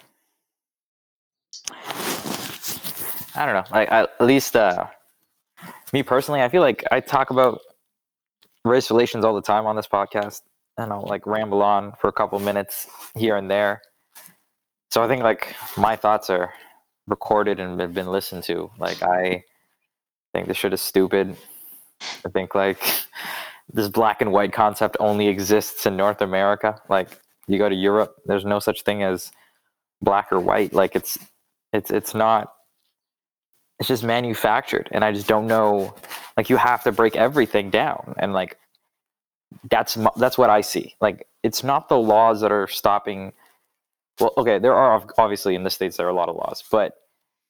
[3.34, 3.64] I don't know.
[3.70, 4.86] Like at least uh,
[5.92, 7.60] me personally, I feel like I talk about
[8.64, 10.40] race relations all the time on this podcast,
[10.78, 13.82] and I'll like ramble on for a couple minutes here and there.
[14.92, 16.52] So I think like my thoughts are
[17.06, 18.70] recorded and have been listened to.
[18.78, 19.42] Like I
[20.34, 21.34] think this shit is stupid.
[22.26, 22.78] I think like
[23.72, 26.78] this black and white concept only exists in North America.
[26.90, 27.08] Like
[27.48, 29.32] you go to Europe, there's no such thing as
[30.02, 30.74] black or white.
[30.74, 31.16] Like it's
[31.72, 32.52] it's it's not
[33.78, 35.94] it's just manufactured and i just don't know
[36.36, 38.58] like you have to break everything down and like
[39.70, 43.32] that's that's what i see like it's not the laws that are stopping
[44.22, 46.96] well okay there are obviously in the states there are a lot of laws but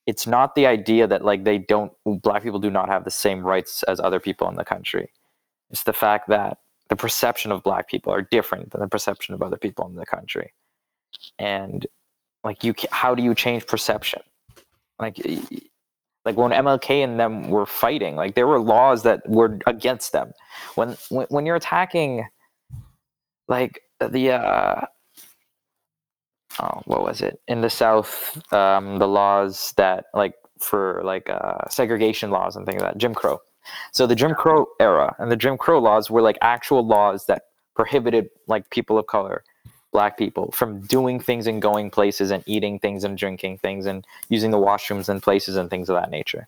[0.07, 3.43] it's not the idea that like they don't black people do not have the same
[3.43, 5.13] rights as other people in the country.
[5.71, 6.59] It's the fact that
[6.89, 10.07] the perception of black people are different than the perception of other people in the
[10.07, 10.53] country.
[11.39, 11.87] And
[12.43, 14.23] like you how do you change perception?
[14.99, 15.19] Like
[16.25, 20.33] like when MLK and them were fighting like there were laws that were against them.
[20.75, 22.27] When when, when you're attacking
[23.47, 24.87] like the uh
[26.61, 31.67] oh what was it in the south um the laws that like for like uh
[31.69, 33.41] segregation laws and things like that Jim Crow
[33.93, 37.45] so the Jim Crow era and the Jim Crow laws were like actual laws that
[37.75, 39.45] prohibited like people of color
[39.93, 44.07] black people from doing things and going places and eating things and drinking things and
[44.31, 46.47] using the washrooms and places and things of that nature.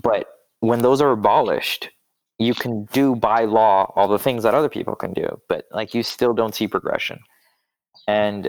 [0.00, 0.28] But
[0.60, 1.90] when those are abolished,
[2.38, 5.92] you can do by law all the things that other people can do, but like
[5.94, 7.20] you still don't see progression.
[8.06, 8.48] And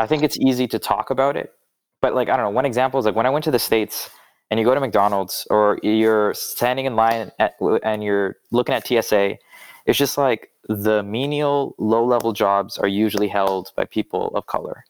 [0.00, 1.52] I think it's easy to talk about it,
[2.00, 4.10] but like I don't know, one example is like when I went to the states
[4.50, 8.86] and you go to McDonald's or you're standing in line at, and you're looking at
[8.86, 9.36] TSA,
[9.84, 14.84] it's just like the menial, low level jobs are usually held by people of color.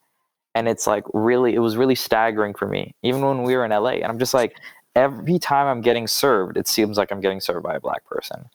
[0.54, 3.70] And it's like really, it was really staggering for me, even when we were in
[3.70, 3.92] LA.
[4.02, 4.56] And I'm just like,
[4.94, 8.48] every time I'm getting served, it seems like I'm getting served by a black person.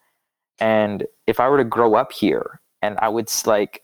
[0.60, 3.82] And if I were to grow up here and I would like,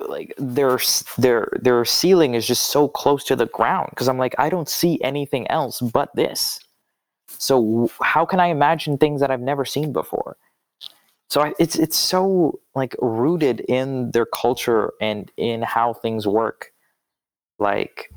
[0.00, 0.78] like their
[1.18, 4.68] their their ceiling is just so close to the ground because I'm like I don't
[4.68, 6.60] see anything else but this.
[7.38, 10.36] So how can I imagine things that I've never seen before?
[11.28, 16.72] So I, it's it's so like rooted in their culture and in how things work.
[17.58, 18.12] Like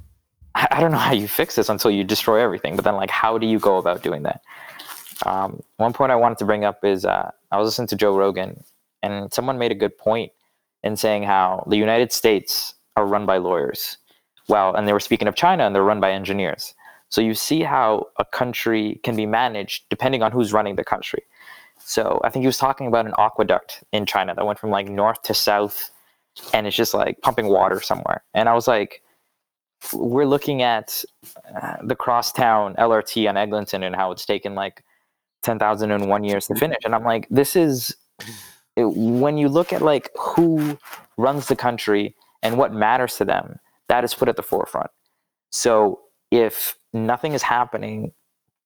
[0.55, 2.75] I, I don't know how you fix this until you destroy everything.
[2.75, 4.41] But then like how do you go about doing that?
[5.25, 8.15] Um, one point I wanted to bring up is uh, I was listening to Joe
[8.15, 8.63] Rogan
[9.03, 10.31] and someone made a good point
[10.83, 13.97] in saying how the United States are run by lawyers.
[14.47, 16.73] Well, and they were speaking of China and they're run by engineers.
[17.09, 21.23] So you see how a country can be managed depending on who's running the country.
[21.79, 24.87] So I think he was talking about an aqueduct in China that went from like
[24.87, 25.91] north to south
[26.53, 28.23] and it's just like pumping water somewhere.
[28.33, 29.01] And I was like,
[29.93, 31.03] we're looking at
[31.61, 34.83] uh, the crosstown LRT on Eglinton and how it's taken like
[35.41, 36.79] 10,001 years to finish.
[36.85, 37.95] And I'm like, this is
[38.75, 40.77] it, when you look at like who
[41.17, 44.89] runs the country and what matters to them, that is put at the forefront.
[45.51, 48.13] So if nothing is happening,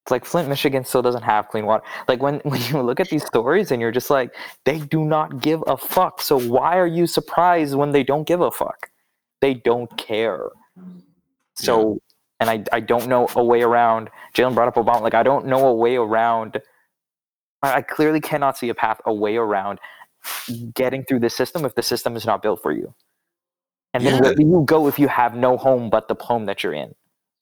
[0.04, 1.82] it's like Flint, Michigan still doesn't have clean water.
[2.06, 5.42] Like when, when you look at these stories and you're just like, they do not
[5.42, 6.20] give a fuck.
[6.20, 8.90] So why are you surprised when they don't give a fuck?
[9.40, 10.50] They don't care.
[11.54, 11.96] So, yeah.
[12.40, 14.10] and I, I don't know a way around.
[14.34, 15.00] Jalen brought up Obama.
[15.00, 16.60] Like, I don't know a way around.
[17.74, 19.78] I clearly cannot see a path, a way around
[20.74, 22.94] getting through the system if the system is not built for you.
[23.94, 24.20] And then yeah.
[24.20, 26.94] where do you go if you have no home but the home that you're in?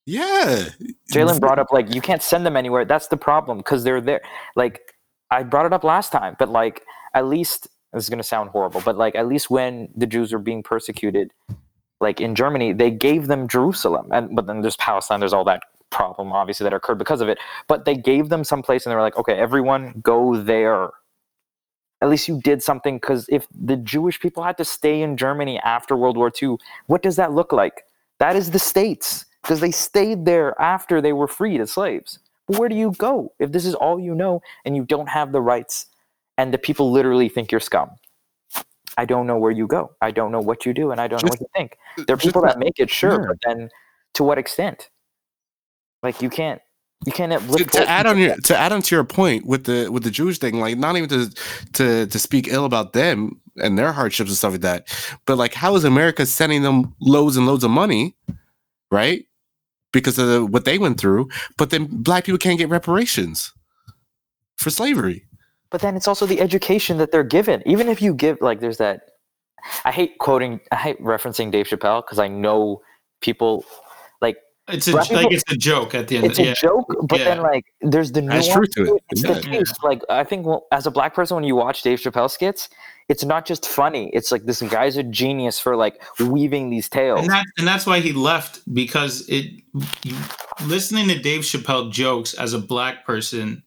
[0.07, 0.69] Yeah.
[1.13, 2.85] Jalen brought up like you can't send them anywhere.
[2.85, 4.21] That's the problem because they're there.
[4.55, 4.81] Like
[5.31, 6.83] I brought it up last time, but like
[7.15, 10.39] at least this is gonna sound horrible, but like at least when the Jews were
[10.39, 11.33] being persecuted,
[12.01, 15.21] like in Germany, they gave them Jerusalem, and but then there's Palestine.
[15.21, 15.63] There's all that
[15.95, 17.39] problem obviously that occurred because of it.
[17.69, 20.91] But they gave them some place, and they were like, okay, everyone go there
[22.05, 25.59] at least you did something because if the Jewish people had to stay in Germany
[25.61, 27.85] after World War II, what does that look like?
[28.19, 32.19] That is the states because they stayed there after they were freed as slaves.
[32.47, 35.33] But where do you go if this is all you know and you don't have
[35.33, 35.87] the rights
[36.37, 37.91] and the people literally think you're scum?
[38.99, 39.93] I don't know where you go.
[40.03, 41.79] I don't know what you do and I don't know what you think.
[42.07, 43.71] There are people that make it, sure, but then
[44.13, 44.91] to what extent?
[46.05, 46.61] Like you can't
[47.07, 49.91] you can't to, to add on your to add on to your point with the
[49.91, 51.31] with the Jewish thing, like not even to
[51.73, 55.55] to to speak ill about them and their hardships and stuff like that, but like
[55.55, 58.17] how is America sending them loads and loads of money,
[58.91, 59.27] right?
[59.93, 63.53] Because of the, what they went through, but then black people can't get reparations
[64.57, 65.25] for slavery.
[65.71, 67.63] But then it's also the education that they're given.
[67.67, 69.03] Even if you give like there's that
[69.85, 72.83] I hate quoting I hate referencing Dave Chappelle because I know
[73.21, 73.65] people
[74.69, 76.27] it's a, like it's a joke at the end.
[76.27, 76.55] It's a yeah.
[76.55, 77.25] joke, but yeah.
[77.25, 79.05] then like there's the nuance true to it.
[79.11, 79.35] It's yeah.
[79.35, 79.73] the case.
[79.83, 82.71] Like I think well, as a black person, when you watch Dave Chappelle skits,
[83.09, 84.11] it's not just funny.
[84.15, 87.21] It's like this guy's a genius for like weaving these tales.
[87.21, 89.63] And, that, and that's why he left because it.
[90.65, 93.65] Listening to Dave Chappelle jokes as a black person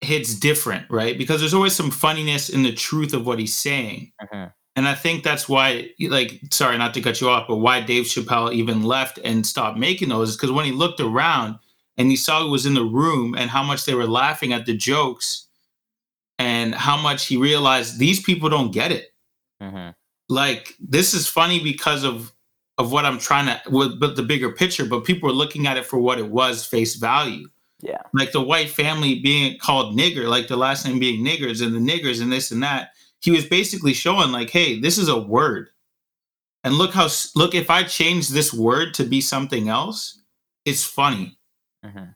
[0.00, 1.16] hits different, right?
[1.16, 4.12] Because there's always some funniness in the truth of what he's saying.
[4.20, 4.46] Mm-hmm.
[4.74, 8.04] And I think that's why, like, sorry, not to cut you off, but why Dave
[8.04, 11.58] Chappelle even left and stopped making those is because when he looked around
[11.98, 14.64] and he saw who was in the room and how much they were laughing at
[14.64, 15.46] the jokes
[16.38, 19.12] and how much he realized these people don't get it.
[19.62, 19.90] Mm-hmm.
[20.30, 22.32] Like, this is funny because of
[22.78, 24.84] of what I'm trying to, with, but the bigger picture.
[24.84, 27.48] But people were looking at it for what it was, face value.
[27.80, 28.02] Yeah.
[28.12, 31.80] Like the white family being called nigger, like the last name being niggers and the
[31.80, 32.90] niggers and this and that
[33.22, 35.68] he was basically showing like, hey, this is a word.
[36.64, 40.20] And look how look if I change this word to be something else,
[40.64, 41.38] it's funny.
[41.84, 42.10] Mm-hmm.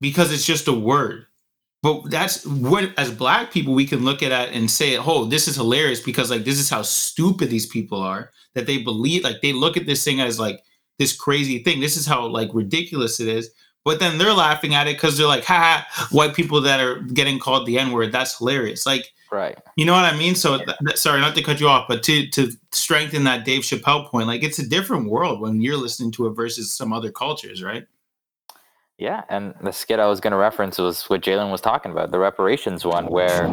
[0.00, 1.26] Because it's just a word.
[1.82, 5.48] But that's what as black people we can look at it and say, oh, this
[5.48, 9.40] is hilarious because like this is how stupid these people are that they believe like
[9.42, 10.60] they look at this thing as like
[10.98, 11.80] this crazy thing.
[11.80, 13.50] This is how like ridiculous it is.
[13.84, 17.40] But then they're laughing at it because they're like, ha, white people that are getting
[17.40, 18.86] called the N word, that's hilarious.
[18.86, 19.56] Like Right.
[19.76, 20.34] You know what I mean?
[20.34, 23.62] So, th- th- sorry, not to cut you off, but to to strengthen that Dave
[23.62, 27.10] Chappelle point, like it's a different world when you're listening to it versus some other
[27.10, 27.86] cultures, right?
[28.98, 32.10] Yeah, and the skit I was going to reference was what Jalen was talking about,
[32.10, 33.48] the reparations one, where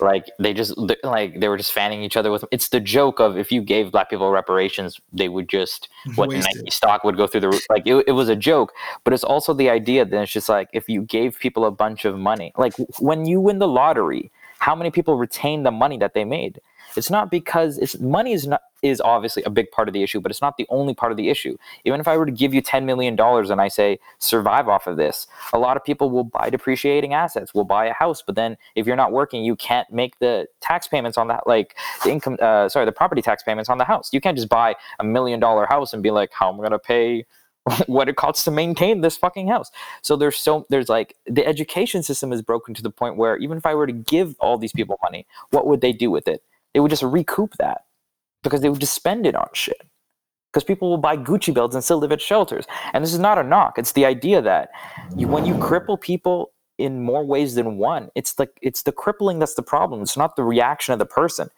[0.00, 2.44] like they just like they were just fanning each other with.
[2.52, 6.70] It's the joke of if you gave black people reparations, they would just what Nike
[6.70, 7.64] stock would go through the roof.
[7.70, 10.68] Like it, it was a joke, but it's also the idea that it's just like
[10.74, 14.30] if you gave people a bunch of money, like when you win the lottery,
[14.62, 16.60] how many people retain the money that they made?
[16.96, 20.20] It's not because it's money is not is obviously a big part of the issue,
[20.20, 21.56] but it's not the only part of the issue.
[21.84, 24.86] Even if I were to give you ten million dollars and I say survive off
[24.86, 28.36] of this, a lot of people will buy depreciating assets, will buy a house, but
[28.36, 32.10] then if you're not working, you can't make the tax payments on that, like the
[32.10, 34.10] income, uh, sorry, the property tax payments on the house.
[34.12, 36.78] You can't just buy a million dollar house and be like, how am I gonna
[36.78, 37.26] pay?
[37.86, 39.70] what it costs to maintain this fucking house.
[40.02, 43.56] So there's so there's like the education system is broken to the point where even
[43.56, 46.42] if i were to give all these people money what would they do with it?
[46.74, 47.84] They would just recoup that
[48.42, 49.82] because they would just spend it on shit.
[50.52, 52.66] Because people will buy gucci belts and still live at shelters.
[52.92, 53.78] And this is not a knock.
[53.78, 54.70] It's the idea that
[55.16, 59.38] you, when you cripple people in more ways than one it's like it's the crippling
[59.38, 60.02] that's the problem.
[60.02, 61.48] It's not the reaction of the person.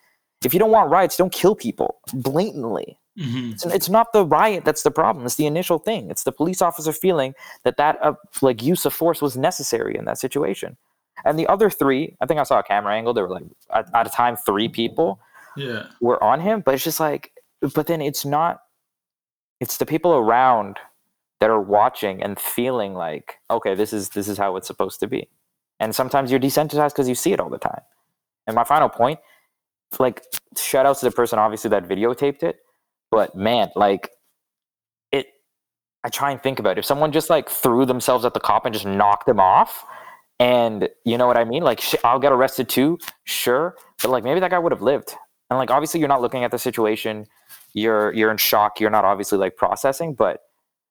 [0.45, 3.53] If you don't want riots don't kill people blatantly Mhm.
[3.53, 5.25] it's, it's not the riot that's the problem.
[5.25, 6.11] It's the initial thing.
[6.11, 10.05] It's the police officer feeling that that uh, like use of force was necessary in
[10.07, 10.77] that situation.
[11.25, 13.15] And the other three, I think I saw a camera angle.
[13.15, 15.21] There were like at, at a time three people
[15.57, 15.87] Yeah.
[16.01, 17.33] were on him, but it's just like,
[17.75, 18.63] but then it's not.
[19.61, 20.79] It's the people around
[21.41, 25.07] that are watching and feeling like, okay, this is this is how it's supposed to
[25.07, 25.29] be.
[25.79, 27.81] And sometimes you're desensitized because you see it all the time.
[28.49, 29.21] And my final point,
[30.01, 30.23] like,
[30.59, 32.57] shout outs to the person obviously that videotaped it
[33.15, 34.11] but man like
[35.13, 35.27] it
[36.03, 36.79] i try and think about it.
[36.79, 39.85] if someone just like threw themselves at the cop and just knocked them off
[40.41, 41.63] and you know what i mean?
[41.63, 45.15] Like sh- i'll get arrested too sure but like maybe that guy would have lived.
[45.51, 47.27] And like obviously you're not looking at the situation
[47.73, 50.41] you're you're in shock you're not obviously like processing but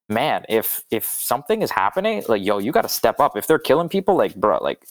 [0.10, 3.36] man if if something is happening like yo you got to step up.
[3.36, 4.86] If they're killing people like bro like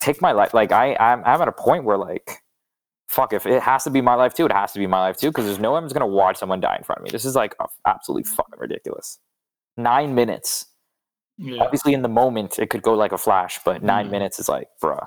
[0.00, 2.41] take my life like i i'm, I'm at a point where like
[3.12, 5.16] fuck if it has to be my life too it has to be my life
[5.16, 7.34] too because there's no one's gonna watch someone die in front of me this is
[7.36, 7.54] like
[7.86, 9.18] absolutely fucking ridiculous
[9.76, 10.66] nine minutes
[11.38, 11.62] Yeah.
[11.62, 14.10] obviously in the moment it could go like a flash but 9 Mhm.
[14.10, 15.06] minutes is like bruh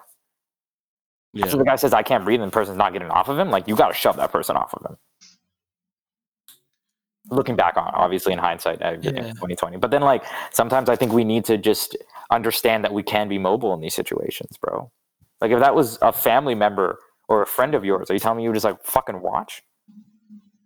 [1.33, 1.47] Yeah.
[1.47, 3.49] so the guy says i can't breathe and the person's not getting off of him
[3.49, 4.97] like you gotta shove that person off of him
[7.31, 8.95] looking back on obviously in hindsight Yeah.
[9.33, 11.97] 2020 but then like sometimes i think we need to just
[12.29, 14.91] understand that we can be mobile in these situations bro
[15.41, 18.37] like if that was a family member or a friend of yours are you telling
[18.37, 19.63] me you would just like fucking watch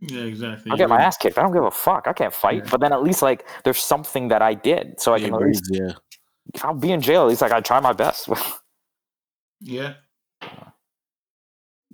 [0.02, 0.72] Yeah, exactly.
[0.72, 1.38] I'll get my ass kicked.
[1.38, 2.08] I don't give a fuck.
[2.08, 2.64] I can't fight.
[2.64, 2.70] Yeah.
[2.72, 5.42] But then at least like there's something that I did, so I Yeah, can at
[5.42, 5.92] least yeah.
[6.54, 7.24] if I'll be in jail.
[7.24, 8.30] At least like I try my best.
[9.62, 9.96] Yeah.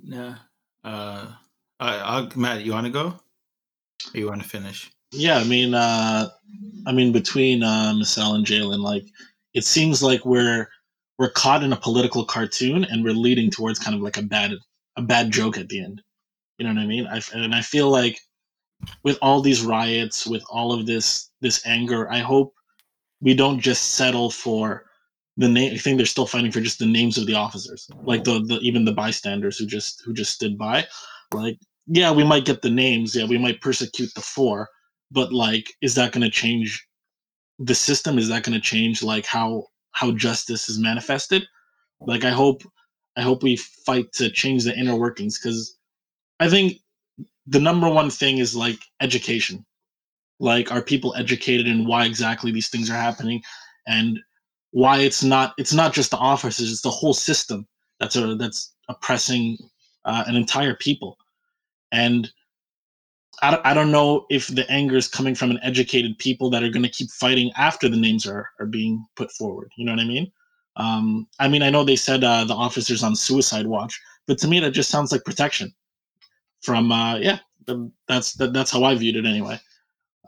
[0.03, 0.35] Yeah.
[0.83, 1.33] Uh,
[1.79, 3.07] I, I'll, Matt, you want to go?
[4.13, 4.91] Or you want to finish?
[5.11, 6.29] Yeah, I mean, uh,
[6.85, 9.05] I mean, between uh, Marcel and Jalen, like
[9.55, 10.67] it seems like we're
[11.17, 14.53] we're caught in a political cartoon, and we're leading towards kind of like a bad
[14.97, 16.01] a bad joke at the end.
[16.57, 17.07] You know what I mean?
[17.07, 18.19] I, and I feel like
[19.03, 22.53] with all these riots, with all of this this anger, I hope
[23.21, 24.85] we don't just settle for
[25.37, 25.73] the name.
[25.73, 28.59] I think they're still fighting for just the names of the officers, like the, the
[28.61, 30.85] even the bystanders who just who just stood by.
[31.33, 31.57] Like,
[31.87, 33.15] yeah, we might get the names.
[33.15, 34.69] Yeah, we might persecute the four
[35.11, 36.85] but like is that going to change
[37.59, 41.47] the system is that going to change like how how justice is manifested.
[42.01, 42.63] Like i hope
[43.15, 45.77] i hope we fight to change the inner workings because
[46.39, 46.79] i think
[47.47, 49.65] the number one thing is like education.
[50.39, 53.41] Like are people educated in why exactly these things are happening
[53.87, 54.19] and
[54.71, 57.67] why it's not it's not just the officers it's the whole system
[57.99, 59.57] that's a that's oppressing
[60.03, 61.17] uh, an entire people.
[61.91, 62.29] And
[63.41, 66.63] I don't, I don't know if the anger is coming from an educated people that
[66.63, 69.71] are going to keep fighting after the names are, are being put forward.
[69.77, 70.31] You know what I mean?
[70.77, 74.47] Um, I mean, I know they said uh, the officers on suicide watch, but to
[74.47, 75.73] me that just sounds like protection.
[76.61, 79.59] From uh, yeah, the, that's that, that's how I viewed it anyway.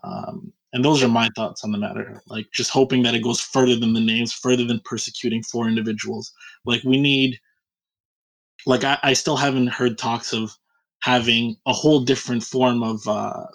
[0.03, 2.21] Um, and those are my thoughts on the matter.
[2.27, 6.31] Like just hoping that it goes further than the names, further than persecuting four individuals.
[6.65, 7.39] Like we need.
[8.65, 10.57] Like I, I still haven't heard talks of
[11.01, 13.45] having a whole different form of uh,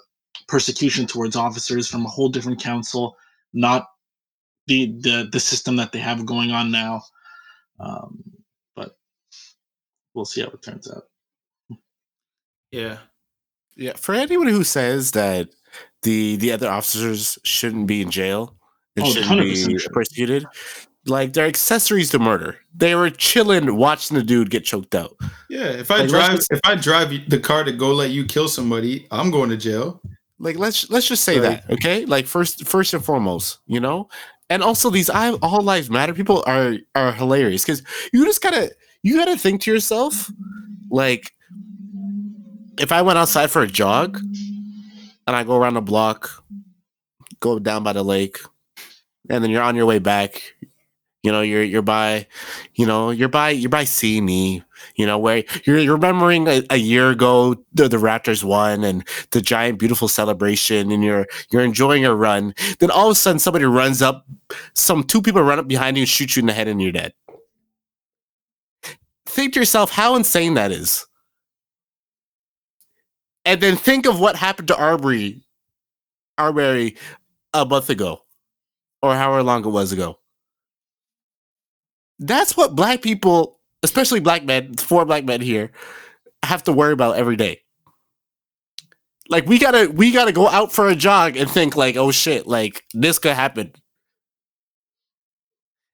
[0.47, 3.17] persecution towards officers from a whole different council,
[3.53, 3.87] not
[4.67, 7.01] the the the system that they have going on now.
[7.79, 8.23] Um,
[8.75, 8.97] but
[10.13, 11.03] we'll see how it turns out.
[12.71, 12.97] Yeah.
[13.75, 15.49] Yeah, for anyone who says that
[16.03, 18.55] the the other officers shouldn't be in jail
[18.95, 19.89] and Oh, shouldn't be sure.
[19.91, 20.45] persecuted,
[21.05, 22.57] like they're accessories to murder.
[22.75, 25.15] They were chilling watching the dude get choked out.
[25.49, 25.65] Yeah.
[25.65, 28.47] If I Like, drive, just- if I drive the car to go let you kill
[28.47, 30.01] somebody, I'm going to jail.
[30.39, 32.05] Like let's let's just say that, okay?
[32.05, 34.09] Like first first and foremost, you know,
[34.49, 37.81] and also these I all lives matter people are are hilarious because
[38.11, 38.71] you just gotta
[39.03, 40.29] you gotta think to yourself
[40.89, 41.31] like
[42.77, 44.17] if I went outside for a jog
[45.27, 46.43] and I go around the block,
[47.39, 48.39] go down by the lake,
[49.29, 50.41] and then you're on your way back,
[51.23, 52.27] you know, you're you're by,
[52.75, 54.61] you know, you're by you're by seeing me,
[54.95, 59.07] you know, where you're, you're remembering a, a year ago the, the Raptors won and
[59.31, 62.53] the giant beautiful celebration, and you're you're enjoying a run.
[62.79, 64.27] Then all of a sudden somebody runs up,
[64.73, 66.91] some two people run up behind you and shoot you in the head, and you're
[66.91, 67.13] dead.
[69.25, 71.05] Think to yourself how insane that is.
[73.45, 75.41] And then think of what happened to Arbery,
[76.37, 76.97] Arbery
[77.53, 78.23] a month ago,
[79.01, 80.19] or however long it was ago.
[82.19, 85.71] That's what black people, especially black men, four black men here,
[86.43, 87.61] have to worry about every day.
[89.29, 92.45] Like we gotta we gotta go out for a jog and think like, oh shit,
[92.45, 93.73] like this could happen.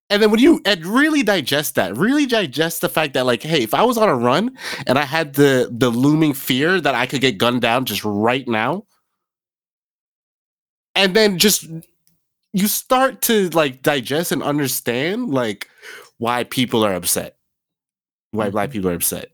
[0.10, 3.62] And then when you and really digest that, really digest the fact that like, hey,
[3.62, 4.58] if I was on a run
[4.88, 8.48] and I had the the looming fear that I could get gunned down just right
[8.48, 8.86] now,
[10.96, 11.68] and then just
[12.54, 15.68] you start to like digest and understand like
[16.20, 17.38] why people are upset,
[18.32, 19.32] why black people are upset.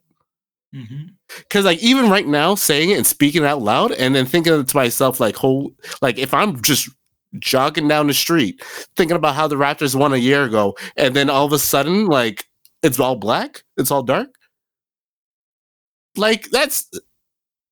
[0.73, 1.07] Mm-hmm.
[1.37, 4.65] Because like even right now, saying it and speaking it out loud, and then thinking
[4.65, 5.71] to myself like, whole
[6.01, 6.89] like if I'm just
[7.39, 8.63] jogging down the street,
[8.95, 12.07] thinking about how the Raptors won a year ago, and then all of a sudden,
[12.07, 12.45] like
[12.83, 14.29] it's all black, it's all dark.
[16.15, 16.89] Like that's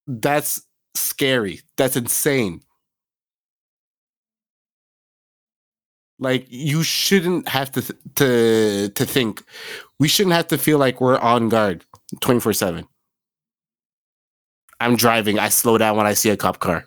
[0.08, 1.62] that's scary.
[1.78, 2.62] That's insane.
[6.24, 9.44] Like you shouldn't have to th- to to think.
[10.00, 11.86] We shouldn't have to feel like we're on guard
[12.22, 12.88] twenty four seven.
[14.80, 15.38] I'm driving.
[15.38, 16.86] I slow down when I see a cop car.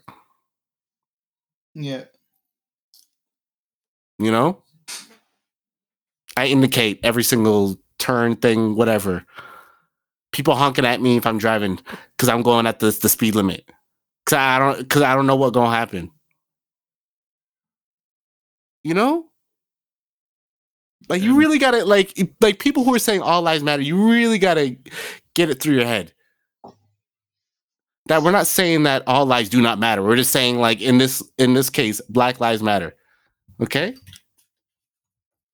[1.74, 2.05] Yeah.
[4.18, 4.62] You know,
[6.39, 9.24] I indicate every single turn thing, whatever.
[10.32, 11.78] People honking at me if I'm driving
[12.16, 13.70] because I'm going at the the speed limit.
[14.24, 16.11] Cause I don't cause I don't know what's gonna happen.
[18.87, 19.26] You know?
[21.09, 24.39] Like you really gotta like like people who are saying all lives matter, you really
[24.39, 24.76] gotta
[25.34, 26.12] get it through your head.
[28.07, 30.03] That we're not saying that all lives do not matter.
[30.03, 32.95] We're just saying like in this in this case, black lives matter.
[33.61, 33.97] Okay?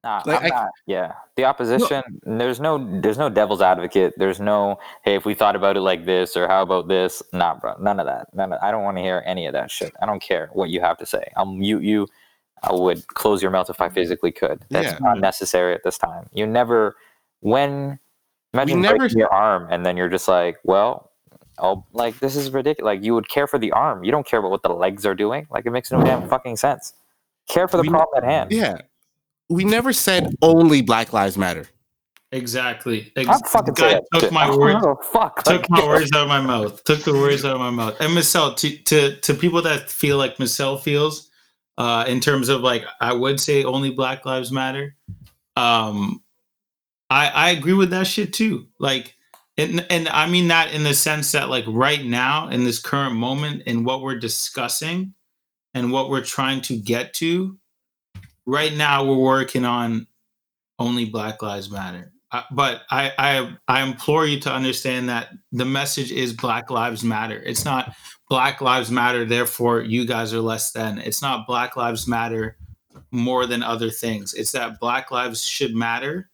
[0.05, 0.70] Nah, Like, I'm I- not.
[0.87, 2.03] Yeah, the opposition.
[2.24, 3.01] There's no.
[3.01, 4.14] There's no devil's advocate.
[4.16, 4.78] There's no.
[5.05, 7.22] Hey, if we thought about it like this, or how about this?
[7.33, 7.76] Nah, bro.
[7.80, 8.26] None of that.
[8.35, 8.53] None.
[8.53, 9.95] Of, I don't want to hear any of that shit.
[10.03, 11.24] I don't care what you have to say.
[11.37, 12.09] I'll mute you.
[12.62, 14.64] I would close your mouth if I physically could.
[14.70, 14.98] That's Yeah.
[15.00, 16.28] not necessary at this time.
[16.32, 16.96] You never.
[17.40, 17.98] When
[18.54, 21.10] imagine never- breaking your arm and then you're just like, well,
[21.58, 22.84] oh, like this is ridiculous.
[22.86, 24.04] Like you would care for the arm.
[24.04, 25.46] You don't care about what the legs are doing.
[25.50, 26.94] Like it makes no damn fucking sense.
[27.48, 28.52] Care for the We- problem at hand.
[28.52, 28.78] Yeah.
[29.48, 31.66] We never said only Black Lives Matter.
[32.30, 33.12] Exactly.
[33.16, 34.32] I'm fucking God took shit.
[34.32, 34.82] my words.
[34.82, 35.42] know, Fuck.
[35.44, 36.82] Took like, my words out of my mouth.
[36.84, 37.94] Took the words out of my mouth.
[38.00, 41.28] And Marcel, to to to people that feel like Marcel feels,
[41.78, 44.96] uh, in terms of like I would say only Black Lives Matter.
[45.56, 46.22] Um,
[47.10, 48.68] I I agree with that shit too.
[48.78, 49.14] Like,
[49.56, 53.14] and and I mean that in the sense that like right now in this current
[53.14, 55.14] moment in what we're discussing,
[55.74, 57.58] and what we're trying to get to,
[58.46, 60.06] right now we're working on
[60.78, 62.12] only Black Lives Matter.
[62.30, 67.04] Uh, but I, I I implore you to understand that the message is Black Lives
[67.04, 67.42] Matter.
[67.42, 67.94] It's not
[68.33, 70.97] Black Lives Matter, therefore you guys are less than.
[70.97, 72.57] It's not Black Lives Matter
[73.11, 74.33] more than other things.
[74.33, 76.30] It's that Black lives should matter.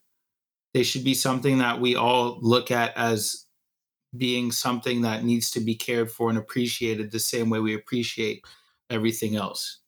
[0.73, 3.47] They should be something that we all look at as
[4.15, 8.45] being something that needs to be cared for and appreciated the same way we appreciate
[8.89, 9.78] everything else.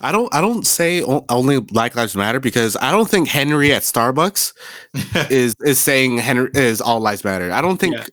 [0.00, 3.82] I don't I don't say only Black Lives Matter because I don't think Henry at
[3.82, 4.52] Starbucks
[5.30, 7.50] is is saying Henry is all lives matter.
[7.52, 8.04] I don't think Yeah.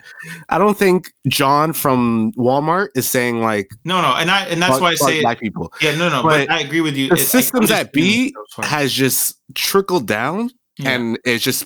[0.50, 4.80] I don't think John from Walmart is saying like no, no, and I and that's
[4.80, 5.74] why I say black people.
[5.82, 7.10] Yeah, no, no, But but, I agree with you.
[7.10, 10.92] the It- systems at B has just trickled down Yeah.
[10.92, 11.66] and it's just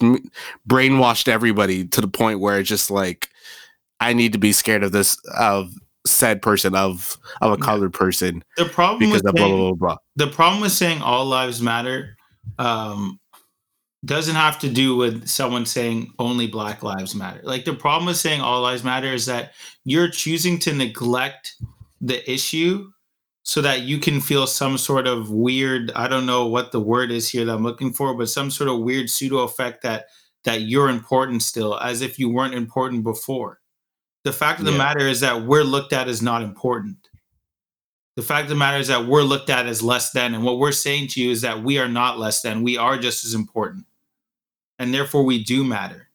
[0.67, 3.29] brainwashed everybody to the point where it's just like
[3.99, 5.71] I need to be scared of this of
[6.07, 9.73] said person of of a colored person the problem because with of blah blah blah
[9.73, 9.97] blah.
[10.15, 12.17] the problem with saying all lives matter
[12.59, 13.19] um,
[14.05, 17.41] doesn't have to do with someone saying only Black lives matter.
[17.43, 19.53] Like the problem with saying all lives matter is that
[19.83, 21.55] you're choosing to neglect
[21.99, 22.89] the issue
[23.43, 27.09] so that you can feel some sort of weird i don't know what the word
[27.11, 30.05] is here that i'm looking for but some sort of weird pseudo effect that
[30.43, 33.59] that you're important still as if you weren't important before
[34.27, 34.77] the fact of the Yeah.
[34.85, 36.97] matter is that we're looked at as not important
[38.17, 40.57] The fact of the matter is that we're looked at as less than, and what
[40.57, 42.63] we're saying to you is that we are not less than.
[42.63, 43.85] We are just as important,
[44.79, 46.09] and therefore we do matter.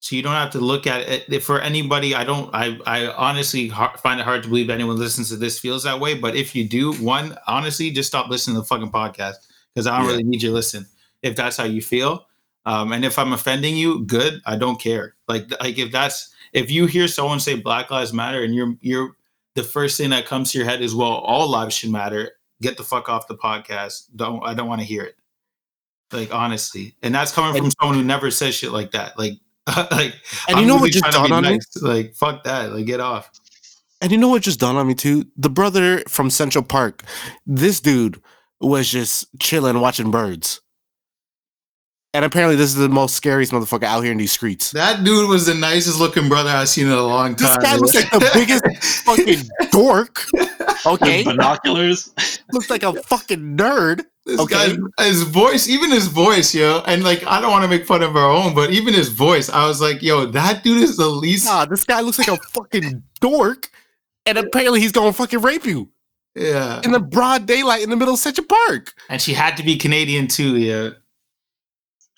[0.00, 2.14] So you don't have to look at it for anybody.
[2.14, 2.48] I don't.
[2.54, 3.70] I I honestly
[4.02, 6.12] find it hard to believe anyone listens to this feels that way.
[6.14, 9.36] But if you do, one honestly, just stop listening to the fucking podcast
[9.74, 10.12] because I don't Yeah.
[10.12, 10.86] really need you to listen.
[11.22, 12.26] If that's how you feel,
[12.66, 14.42] um, and if I'm offending you, good.
[14.44, 15.16] I don't care.
[15.26, 19.16] Like like if that's if you hear someone say Black Lives Matter and you're you're
[19.54, 22.32] the first thing that comes to your head is well all lives should matter.
[22.62, 24.06] Get the fuck off the podcast.
[24.14, 25.16] Don't I don't want to hear it.
[26.12, 29.18] Like honestly, and that's coming from someone who never says shit like that.
[29.18, 29.34] Like
[29.90, 30.14] like
[30.48, 31.58] And you I'm know what just dawned on me?
[31.80, 32.72] Like fuck that.
[32.72, 33.30] Like get off.
[34.02, 35.26] And you know what just dawned on me too?
[35.36, 37.04] The brother from Central Park,
[37.46, 38.20] this dude
[38.60, 40.60] was just chilling watching birds.
[42.12, 44.72] And apparently, this is the most scariest motherfucker out here in these streets.
[44.72, 47.36] That dude was the nicest looking brother I've seen in a long time.
[47.36, 47.62] This time.
[47.62, 48.64] guy looks like the biggest
[49.04, 50.24] fucking dork.
[50.86, 52.12] Okay, With binoculars.
[52.52, 54.04] looks like a fucking nerd.
[54.26, 54.76] This Okay.
[54.98, 58.02] guy, his voice, even his voice, yo, and like I don't want to make fun
[58.02, 61.06] of our own, but even his voice, I was like, yo, that dude is the
[61.08, 61.46] least.
[61.46, 63.70] Nah, this guy looks like a fucking dork.
[64.26, 65.88] And apparently, he's gonna fucking rape you
[66.34, 68.94] Yeah, in the broad daylight in the middle of Central Park.
[69.08, 70.56] and she had to be Canadian too.
[70.56, 70.90] Yeah,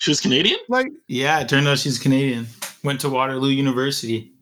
[0.03, 0.59] She was Canadian?
[0.67, 1.39] Like, yeah.
[1.39, 2.45] It turned out she's Canadian.
[2.83, 4.33] Went to Waterloo University.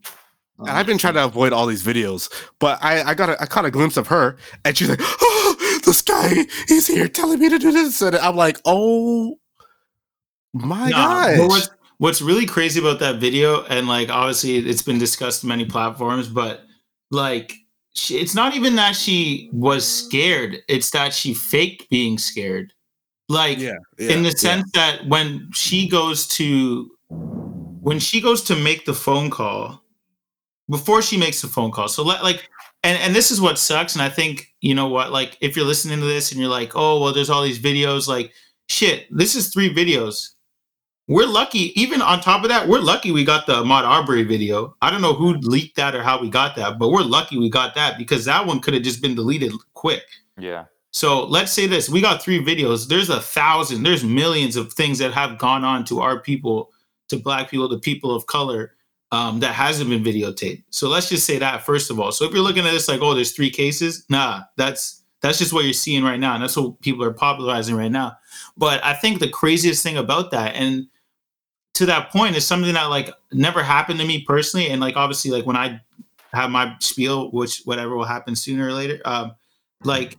[0.57, 3.45] And I've been trying to avoid all these videos, but I, I got a, I
[3.45, 7.49] caught a glimpse of her, and she's like, "Oh, this guy, he's here telling me
[7.49, 9.39] to do this," and I'm like, "Oh
[10.53, 14.83] my Nah, but gosh!" what's what's really crazy about that video, and like obviously it's
[14.83, 16.61] been discussed many platforms, but
[17.09, 17.53] like
[17.95, 22.73] she, it's not even that she was scared; it's that she faked being scared.
[23.31, 28.85] Like yeah, in the sense that when she goes to when she goes to make
[28.85, 29.81] the phone call
[30.69, 32.49] before she makes the phone call so let like
[32.83, 35.65] and and this is what sucks and i think you know what like if you're
[35.65, 38.31] listening to this and you're like oh well there's all these videos like
[38.67, 40.29] shit this is three videos.
[41.07, 44.77] We're lucky even on top of that we're lucky we got the Ahmaud Arbery video.
[44.81, 47.49] I don't know who leaked that or how we got that but we're lucky we
[47.49, 50.03] got that because that one could have just been deleted quick.
[50.37, 50.65] Yeah.
[50.91, 52.87] So let's say this: we got three videos.
[52.87, 53.83] There's a thousand.
[53.83, 56.71] There's millions of things that have gone on to our people,
[57.09, 58.75] to Black people, to people of color,
[59.11, 60.63] um, that hasn't been videotaped.
[60.69, 62.11] So let's just say that first of all.
[62.11, 65.53] So if you're looking at this like, oh, there's three cases, nah, that's that's just
[65.53, 68.17] what you're seeing right now, and that's what people are popularizing right now.
[68.57, 70.87] But I think the craziest thing about that, and
[71.75, 75.31] to that point, is something that like never happened to me personally, and like obviously
[75.31, 75.79] like when I
[76.33, 79.35] have my spiel, which whatever will happen sooner or later, um,
[79.83, 80.17] like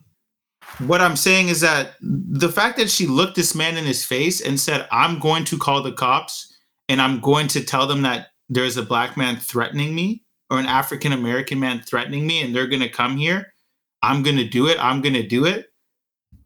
[0.78, 4.40] what I'm saying is that the fact that she looked this man in his face
[4.40, 6.56] and said, I'm going to call the cops
[6.88, 10.66] and I'm going to tell them that there's a black man threatening me or an
[10.66, 13.52] African American man threatening me and they're going to come here.
[14.02, 14.78] I'm going to do it.
[14.80, 15.66] I'm going to do it.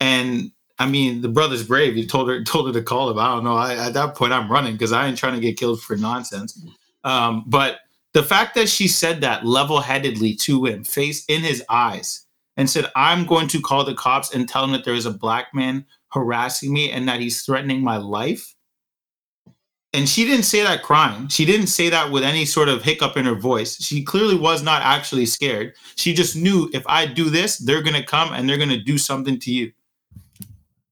[0.01, 1.95] And I mean, the brother's brave.
[1.95, 3.19] He told her told her to call him.
[3.19, 3.57] I don't know.
[3.57, 6.63] I, at that point, I'm running because I ain't trying to get killed for nonsense.
[7.03, 7.79] Um, but
[8.13, 12.26] the fact that she said that level headedly to him, face in his eyes,
[12.57, 15.11] and said, I'm going to call the cops and tell them that there is a
[15.11, 18.55] black man harassing me and that he's threatening my life.
[19.93, 21.29] And she didn't say that crying.
[21.29, 23.83] She didn't say that with any sort of hiccup in her voice.
[23.83, 25.75] She clearly was not actually scared.
[25.95, 28.83] She just knew if I do this, they're going to come and they're going to
[28.83, 29.73] do something to you.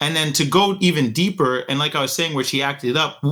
[0.01, 3.23] And then to go even deeper, and like I was saying, where she acted up,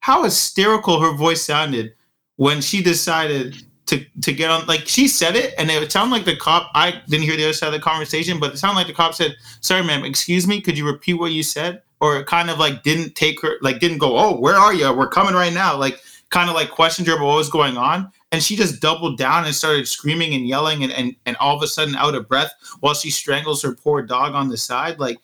[0.00, 1.94] how hysterical her voice sounded
[2.36, 3.56] when she decided
[3.86, 7.02] to to get on like she said it and it sounded like the cop i
[7.08, 9.36] didn't hear the other side of the conversation but it sounded like the cop said
[9.60, 11.82] sorry ma'am excuse me could you repeat what you said?
[12.00, 14.92] Or kind of like didn't take her like didn't go oh where are you?
[14.92, 18.10] We're coming right now like kind of like questioned her about what was going on
[18.32, 21.62] and she just doubled down and started screaming and yelling and, and and all of
[21.62, 25.18] a sudden out of breath while she strangles her poor dog on the side like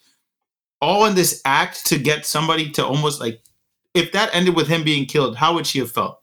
[0.81, 3.43] all in this act to get somebody to almost like
[3.93, 6.20] if that ended with him being killed how would she have felt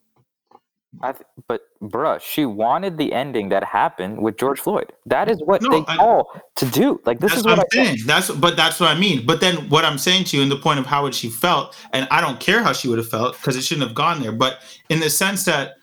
[1.02, 4.92] I th- but bruh, she wanted the ending that happened with George Floyd.
[5.06, 7.00] That is what No, they I- call to do.
[7.06, 7.98] Like this is what, what, I'm saying.
[8.06, 9.26] That's but that's what I mean.
[9.26, 11.76] But then what I'm saying to you in the point of how would she felt,
[11.94, 14.32] and I don't care how she would have felt because it shouldn't have gone there.
[14.32, 15.74] But in the sense that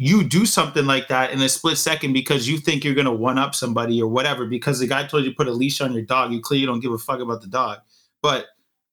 [0.00, 3.36] you do something like that in a split second because you think you're gonna one
[3.38, 6.02] up somebody or whatever, because the guy told you to put a leash on your
[6.02, 7.78] dog, you clearly don't give a fuck about the dog.
[8.22, 8.46] But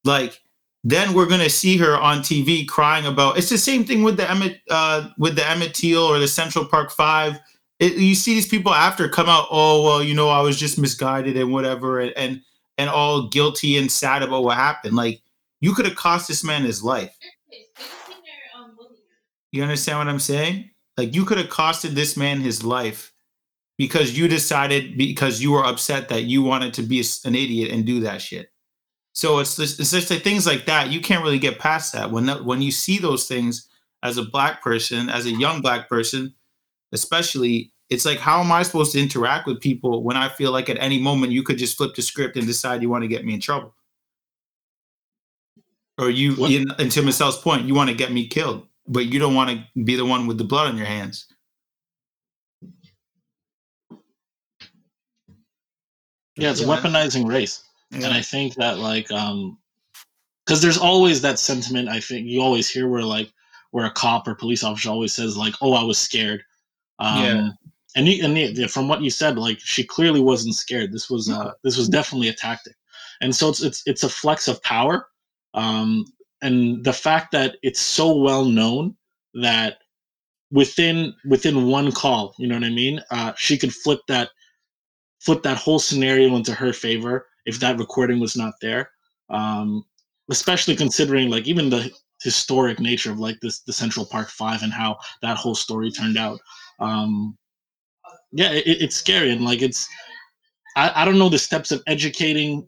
[0.03, 0.41] like
[0.85, 4.29] then we're gonna see her on TV crying about it's the same thing with the
[4.29, 7.39] Emmett uh with the Emmett Till or the Central Park Five
[7.79, 10.79] it, you see these people after come out, oh well, you know, I was just
[10.79, 12.41] misguided and whatever, and and,
[12.77, 14.95] and all guilty and sad about what happened.
[14.95, 15.21] Like
[15.59, 17.15] you could have cost this man his life.
[19.51, 20.69] You understand what I'm saying?
[20.97, 23.13] Like you could have costed this man his life
[23.77, 27.85] because you decided because you were upset that you wanted to be an idiot and
[27.85, 28.49] do that shit.
[29.15, 30.91] So it's just, it's just like things like that.
[30.91, 33.67] You can't really get past that when that, when you see those things
[34.03, 36.35] as a black person, as a young black person,
[36.91, 37.71] especially.
[37.87, 40.79] It's like how am I supposed to interact with people when I feel like at
[40.79, 43.35] any moment you could just flip the script and decide you want to get me
[43.35, 43.75] in trouble,
[45.99, 49.19] or you, in, and to Michelle's point, you want to get me killed, but you
[49.19, 51.27] don't want to be the one with the blood on your hands.
[56.35, 57.64] Yeah, it's weaponizing race.
[58.03, 59.57] And i think that like um
[60.45, 63.31] because there's always that sentiment i think you always hear where like
[63.71, 66.41] where a cop or police officer always says like oh i was scared.
[66.99, 67.49] Um Yeah.
[67.97, 70.91] and you, and the, from what you said like she clearly wasn't scared.
[70.93, 72.75] This was uh this was definitely a tactic.
[73.21, 75.07] And so it's it's it's a flex of power
[75.55, 76.05] um
[76.41, 78.95] and the fact that it's so well known
[79.33, 79.79] that
[80.51, 83.01] within within one call you know what i mean?
[83.11, 84.29] Uh she could flip that
[85.19, 88.89] flip that whole scenario into her favor if that recording was not there
[89.29, 89.83] um
[90.29, 91.91] especially considering like even the
[92.21, 96.17] historic nature of like this the central park five and how that whole story turned
[96.17, 96.39] out
[96.79, 97.37] um
[98.31, 99.87] yeah it, it's scary and like it's
[100.75, 102.67] I, I don't know the steps of educating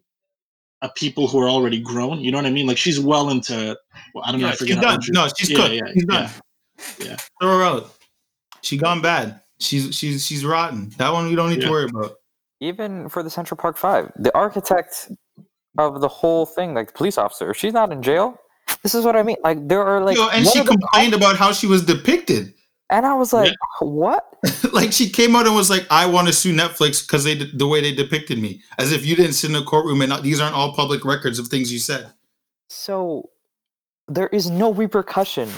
[0.82, 3.76] a people who are already grown you know what i mean like she's well into
[4.14, 5.00] well, i don't know Yeah, I she's done.
[5.10, 5.74] No, she's Yeah, cooked.
[5.74, 6.24] yeah, she's done.
[6.24, 7.08] yeah.
[7.08, 7.18] Yeah.
[7.42, 7.96] Throw her out.
[8.62, 9.42] She gone bad.
[9.60, 10.90] She's she's she's rotten.
[10.98, 11.66] That one we don't need Yeah.
[11.66, 12.17] to worry about.
[12.60, 15.12] Even for the Central Park Five, the architect
[15.78, 18.38] of the whole thing, like the police officer, she's not in jail.
[18.84, 19.38] This is what I mean.
[19.44, 22.54] Like there are like, Yo, and she are the- complained about how she was depicted.
[22.90, 24.26] and I was like, what?
[24.74, 27.68] like she came out and was like, "I want to sue Netflix because they the
[27.68, 30.40] way they depicted me, as if you didn't sit in a courtroom and not, these
[30.40, 32.12] aren't all public records of things you said."
[32.70, 33.30] So
[34.08, 35.50] there is no repercussion.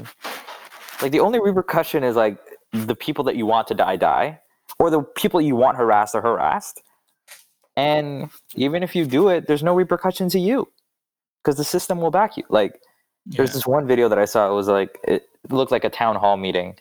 [1.02, 2.38] Like the only repercussion is like
[2.74, 4.40] the people that you want to die die,
[4.80, 6.82] or the people you want harassed are harassed.
[7.80, 10.68] And even if you do it, there's no repercussion to you
[11.42, 12.44] because the system will back you.
[12.50, 12.82] Like
[13.26, 14.52] there's this one video that I saw.
[14.52, 16.76] It was like it looked like a town hall meeting,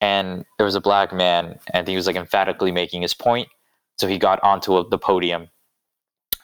[0.00, 3.48] and there was a black man, and he was like emphatically making his point.
[3.96, 5.48] So he got onto a, the podium,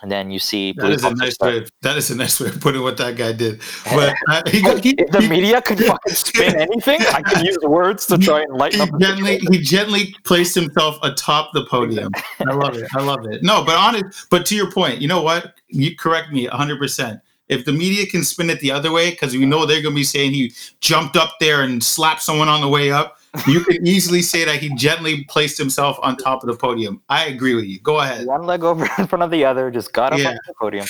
[0.03, 1.65] and then you see That is a nice way.
[1.83, 3.61] That is a nice way of putting what that guy did.
[3.85, 7.59] But uh, he, he, if the he- media could fucking spin anything, I can use
[7.63, 9.01] words to try and lighten he up.
[9.01, 12.13] gently he gently placed himself atop the podium.
[12.41, 12.89] I love it.
[12.95, 13.43] I love it.
[13.43, 15.55] No, but honest, but to your point, you know what?
[15.69, 17.21] You correct me 100%.
[17.49, 19.99] If the media can spin it the other way, because we know they're going to
[19.99, 23.87] be saying he jumped up there and slapped someone on the way up, you could
[23.87, 27.01] easily say that he gently placed himself on top of the podium.
[27.09, 27.79] I agree with you.
[27.81, 28.27] Go ahead.
[28.27, 30.31] One leg over in front of the other, just got up Yeah.
[30.31, 30.87] on the podium,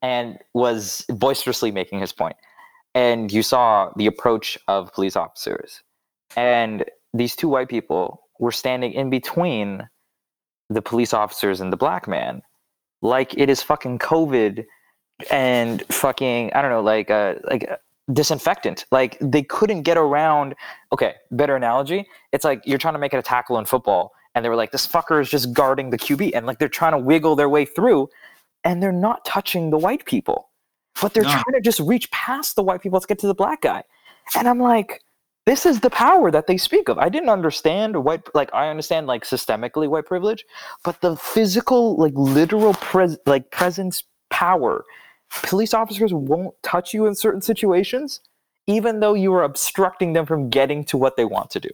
[0.00, 2.36] and was boisterously making his point.
[2.94, 5.82] And you saw the approach of police officers,
[6.36, 9.88] and these two white people were standing in between
[10.70, 12.42] the police officers and the black man,
[13.02, 14.64] like it is fucking COVID
[15.30, 17.76] and fucking I don't know, like uh, like uh,
[18.12, 18.84] disinfectant.
[18.90, 20.54] Like they couldn't get around.
[20.92, 22.06] Okay, better analogy.
[22.32, 24.72] It's like you're trying to make it a tackle in football, and they were like,
[24.72, 27.64] "This fucker is just guarding the QB," and like they're trying to wiggle their way
[27.64, 28.08] through,
[28.64, 30.50] and they're not touching the white people,
[31.00, 31.30] but they're No.
[31.30, 33.82] trying to just reach past the white people to get to the black guy,
[34.36, 35.00] and I'm like.
[35.44, 36.98] This is the power that they speak of.
[37.00, 40.44] I didn't understand white, like I understand like systemically white privilege,
[40.84, 44.84] but the physical, like literal, pres- like presence power
[45.42, 48.20] police officers won't touch you in certain situations,
[48.66, 51.70] even though you are obstructing them from getting to what they want to do.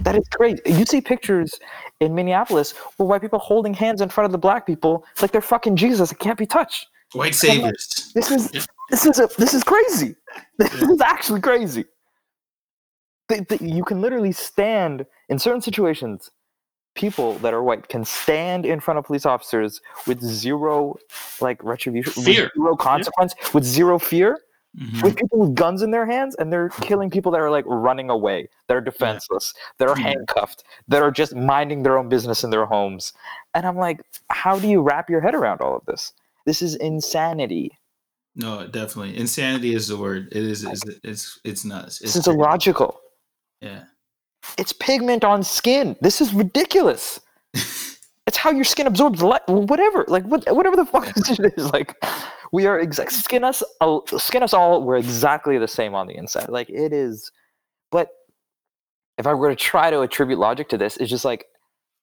[0.00, 0.60] That is great.
[0.66, 1.58] You see pictures
[2.00, 5.40] in Minneapolis where white people holding hands in front of the black people like they're
[5.40, 6.12] fucking Jesus.
[6.12, 6.86] It can't be touched.
[7.14, 8.12] White saviors.
[8.14, 8.62] This is Yeah.
[8.90, 10.14] this is a this is crazy.
[10.58, 11.84] This is actually crazy.
[13.28, 16.30] They- they- you can literally stand in certain situations.
[16.96, 20.96] People that are white can stand in front of police officers with zero
[21.40, 22.50] like retribution, Fear.
[22.56, 24.40] zero consequence, with zero fear,
[24.78, 25.02] Mhm.
[25.02, 28.10] with people with guns in their hands, and they're killing people that are like running
[28.10, 30.00] away, that are defenseless, that are Mhm.
[30.02, 33.12] handcuffed, that are just minding their own business in their homes.
[33.54, 36.12] And I'm like, how do you wrap your head around all of this?
[36.46, 37.70] This is insanity.
[38.34, 39.16] No, definitely.
[39.16, 40.28] Insanity is the word.
[40.32, 40.62] It is.
[40.64, 41.98] It's it's, it's nuts.
[42.00, 43.00] This It's is illogical.
[43.60, 43.84] yeah.
[44.58, 45.96] It's pigment on skin.
[46.00, 47.20] This is ridiculous.
[47.54, 49.42] it's how your skin absorbs light.
[49.46, 51.72] Whatever, like what, whatever the fuck this is.
[51.72, 51.94] Like
[52.52, 54.82] we are exact skin us, all- skin us all.
[54.82, 56.48] We're exactly the same on the inside.
[56.48, 57.30] Like it is.
[57.90, 58.08] But
[59.18, 61.46] if I were to try to attribute logic to this, it's just like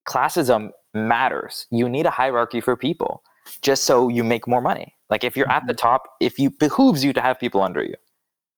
[0.07, 1.67] classism matters.
[1.71, 3.23] You need a hierarchy for people,
[3.61, 4.95] just so you make more money.
[5.09, 5.87] Like if you're at the mm-hmm.
[5.87, 7.95] top, if you behooves you to have people under you,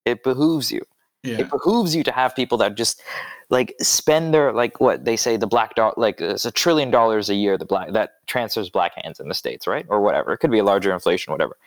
[0.05, 0.81] it behooves you.
[1.25, 1.39] Yeah.
[1.39, 3.01] It behooves you to have people that just
[3.49, 6.91] like spend their like what they say the black dot like uh, it's a trillion
[6.91, 9.85] dollars a year the black that transfers black hands in the states right?
[9.89, 10.33] Or whatever.
[10.33, 11.57] It could be a larger inflation whatever.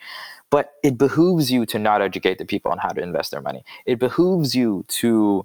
[0.49, 3.63] But it behooves you to not educate the people on how to invest their money.
[3.85, 5.43] It behooves you to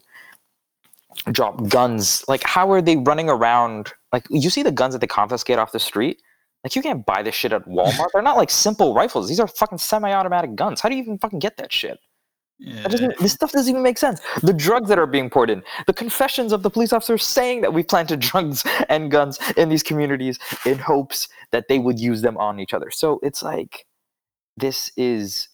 [1.31, 2.25] drop guns.
[2.29, 3.93] Like how are they running around?
[4.13, 6.23] Like you see the guns that they confiscate off the street?
[6.63, 8.09] Like you can't buy this shit at walmart.
[8.13, 9.29] They're not like simple rifles.
[9.29, 10.81] These are fucking semi-automatic guns.
[10.81, 11.99] How do you even fucking get that shit
[12.59, 12.87] Yeah.
[12.87, 14.21] doesn't, this stuff doesn't even make sense.
[14.43, 17.73] The drugs that are being poured in, the confessions of the police officers saying that
[17.75, 22.37] we planted drugs and guns in these communities in hopes that they would use them
[22.39, 22.91] on each other.
[22.91, 23.87] So it's like,
[24.57, 25.49] this is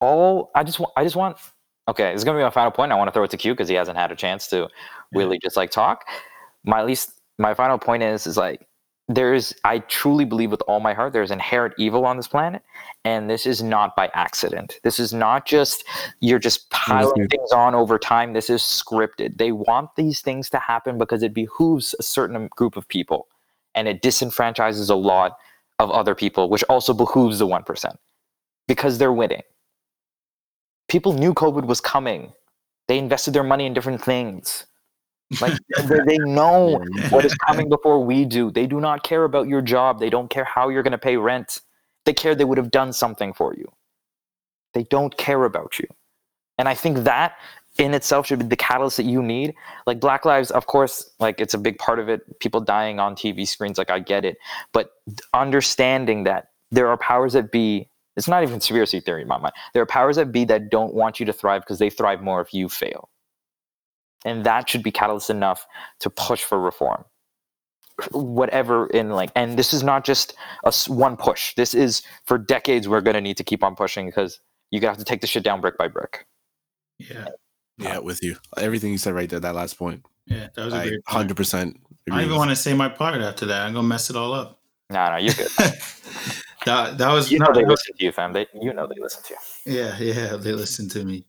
[0.00, 0.50] all.
[0.54, 0.92] I just want.
[0.96, 1.36] I just want.
[1.88, 2.92] Okay, this is gonna be my final point.
[2.92, 4.68] I want to throw it to Q because he hasn't had a chance to
[5.12, 6.04] really just like talk.
[6.64, 8.66] My least my final point is is like
[9.14, 12.62] there's I truly believe with all my heart there's inherent evil on this planet,
[13.04, 14.78] and this is not by accident.
[14.84, 15.84] This is not just
[16.20, 18.32] you're just piling things on over time.
[18.32, 19.38] This is scripted.
[19.38, 23.26] They want these things to happen because it behooves a certain group of people,
[23.74, 25.36] and it disenfranchises a lot
[25.78, 27.98] of other people, which also behooves the one percent
[28.68, 29.42] because they're winning.
[30.88, 32.32] People knew COVID was coming.
[32.86, 34.66] They invested their money in different things.
[35.40, 35.58] Like
[35.88, 38.50] they, they know what is coming before we do.
[38.50, 40.00] They do not care about your job.
[40.00, 41.60] They don't care how you're going to pay rent.
[42.04, 43.70] They care they would have done something for you.
[44.74, 45.86] They don't care about you.
[46.58, 47.36] And I think that
[47.78, 49.54] in itself should be the catalyst that you need.
[49.86, 52.38] Like Black Lives, of course, like it's a big part of it.
[52.40, 54.38] People dying on TV screens, like I get it.
[54.72, 54.90] But
[55.34, 59.54] understanding that there are powers that be, it's not even conspiracy theory in my mind.
[59.72, 62.40] There are powers that be that don't want you to thrive because they thrive more
[62.40, 63.09] if you fail
[64.24, 65.66] and that should be catalyst enough
[66.00, 67.04] to push for reform
[68.12, 72.38] whatever in like and this is not just a s- one push this is for
[72.38, 74.40] decades we're going to need to keep on pushing because
[74.70, 76.26] you have to take the shit down brick by brick
[76.98, 77.26] Yeah.
[77.76, 78.36] Yeah, with you.
[78.58, 80.04] Everything you said right there, that last point.
[80.26, 80.48] Yeah.
[80.54, 81.02] That was a great point.
[81.06, 81.80] hundred percent.
[82.10, 83.62] I don't even want to say my part after that.
[83.66, 84.60] I'm gonna mess it all up.
[84.90, 85.48] no no you're good
[86.66, 89.00] that that was you know no, they listen to you fam they, you know they
[89.00, 89.34] listen to
[89.66, 91.24] you Yeah, yeah, they listen to me.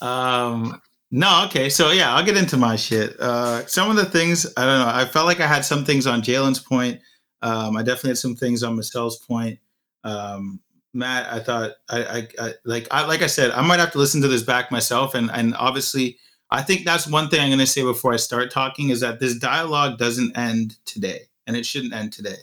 [0.00, 0.80] Um,
[1.10, 3.18] no, okay, so yeah, I'll get into my shit.
[3.18, 4.92] Uh, some of the things I don't know.
[4.92, 7.00] I felt like I had some things on Jalen's point.
[7.42, 9.58] Um, I definitely had some things on Michelle's point.
[10.04, 10.60] Um,
[10.92, 13.98] Matt, I thought I, I, I like I like I said, I might have to
[13.98, 16.18] listen to this back myself, and and obviously,
[16.50, 19.18] I think that's one thing I'm going to say before I start talking is that
[19.18, 22.38] this dialogue doesn't end today, and it shouldn't end today.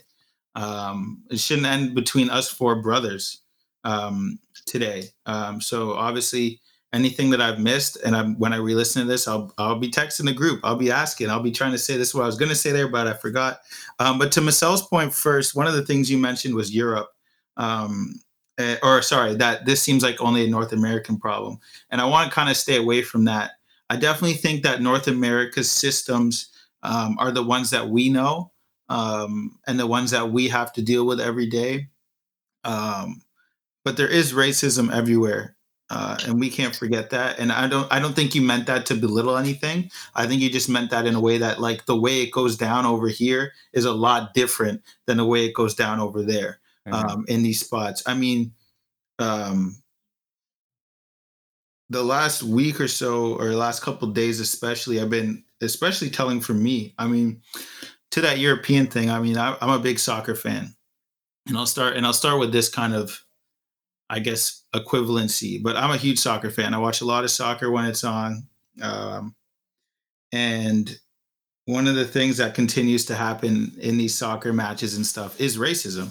[0.54, 3.42] Um, it shouldn't end between us four brothers
[3.84, 5.04] um, today.
[5.26, 6.60] Um, so obviously,
[6.92, 10.24] anything that I've missed, and I'm when I re-listen to this, I'll I'll be texting
[10.24, 10.60] the group.
[10.64, 11.30] I'll be asking.
[11.30, 13.06] I'll be trying to say this is what I was going to say there, but
[13.06, 13.60] I forgot.
[13.98, 17.10] Um, but to Marcel's point first, one of the things you mentioned was Europe.
[17.56, 18.20] Um,
[18.58, 21.58] eh, or sorry, that this seems like only a North American problem,
[21.90, 23.52] and I want to kind of stay away from that.
[23.90, 26.50] I definitely think that North America's systems
[26.82, 28.52] um, are the ones that we know
[28.88, 31.88] um, and the ones that we have to deal with every day.
[32.64, 33.22] Um,
[33.84, 35.56] but there is racism everywhere,
[35.90, 37.38] uh, and we can't forget that.
[37.38, 39.90] And I don't, I don't think you meant that to belittle anything.
[40.14, 42.56] I think you just meant that in a way that, like, the way it goes
[42.56, 46.60] down over here is a lot different than the way it goes down over there
[46.86, 46.94] Mhm.
[46.94, 48.02] um, in these spots.
[48.06, 48.52] I mean,
[49.18, 49.76] um,
[51.90, 56.54] the last week or so, or last couple days, especially, I've been especially telling for
[56.54, 56.94] me.
[56.98, 57.42] I mean,
[58.10, 59.10] to that European thing.
[59.10, 60.74] I mean, I, I'm a big soccer fan,
[61.46, 63.24] and I'll start and I'll start with this kind of,
[64.10, 65.62] I guess, equivalency.
[65.62, 66.74] But I'm a huge soccer fan.
[66.74, 68.48] I watch a lot of soccer when it's on,
[68.82, 69.34] um,
[70.32, 70.98] and
[71.66, 75.58] one of the things that continues to happen in these soccer matches and stuff is
[75.58, 76.10] racism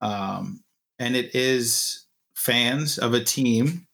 [0.00, 0.62] um,
[0.98, 3.86] and it is fans of a team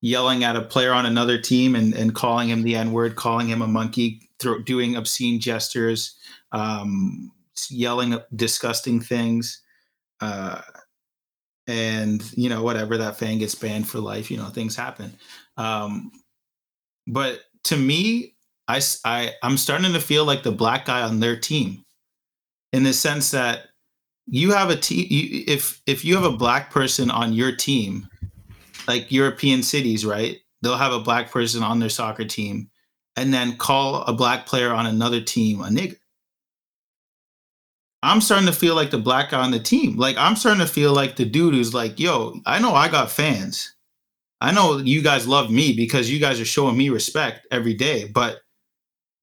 [0.00, 3.48] yelling at a player on another team and, and calling him the N word, calling
[3.48, 4.28] him a monkey,
[4.64, 6.16] doing obscene gestures,
[6.52, 7.32] um,
[7.68, 9.62] yelling disgusting things.
[10.20, 10.60] Uh,
[11.70, 15.12] and, you know, whatever, that fan gets banned for life, you know, things happen.
[15.56, 16.10] Um,
[17.06, 18.34] but to me,
[18.70, 21.84] i i i'm starting to feel like the black guy on their team
[22.72, 23.68] in the sense that
[24.26, 25.06] you have a team
[25.46, 28.08] if if you have a black person on your team
[28.86, 32.70] like european cities right they'll have a black person on their soccer team
[33.16, 35.96] and then call a black player on another team a nigger
[38.02, 39.96] i'm starting to feel like the black guy on the team.
[39.96, 43.10] Like i'm starting to feel like the dude who's like yo i know i got
[43.10, 43.74] fans.
[44.42, 48.08] I know you guys love me because you guys are showing me respect every day
[48.08, 48.40] but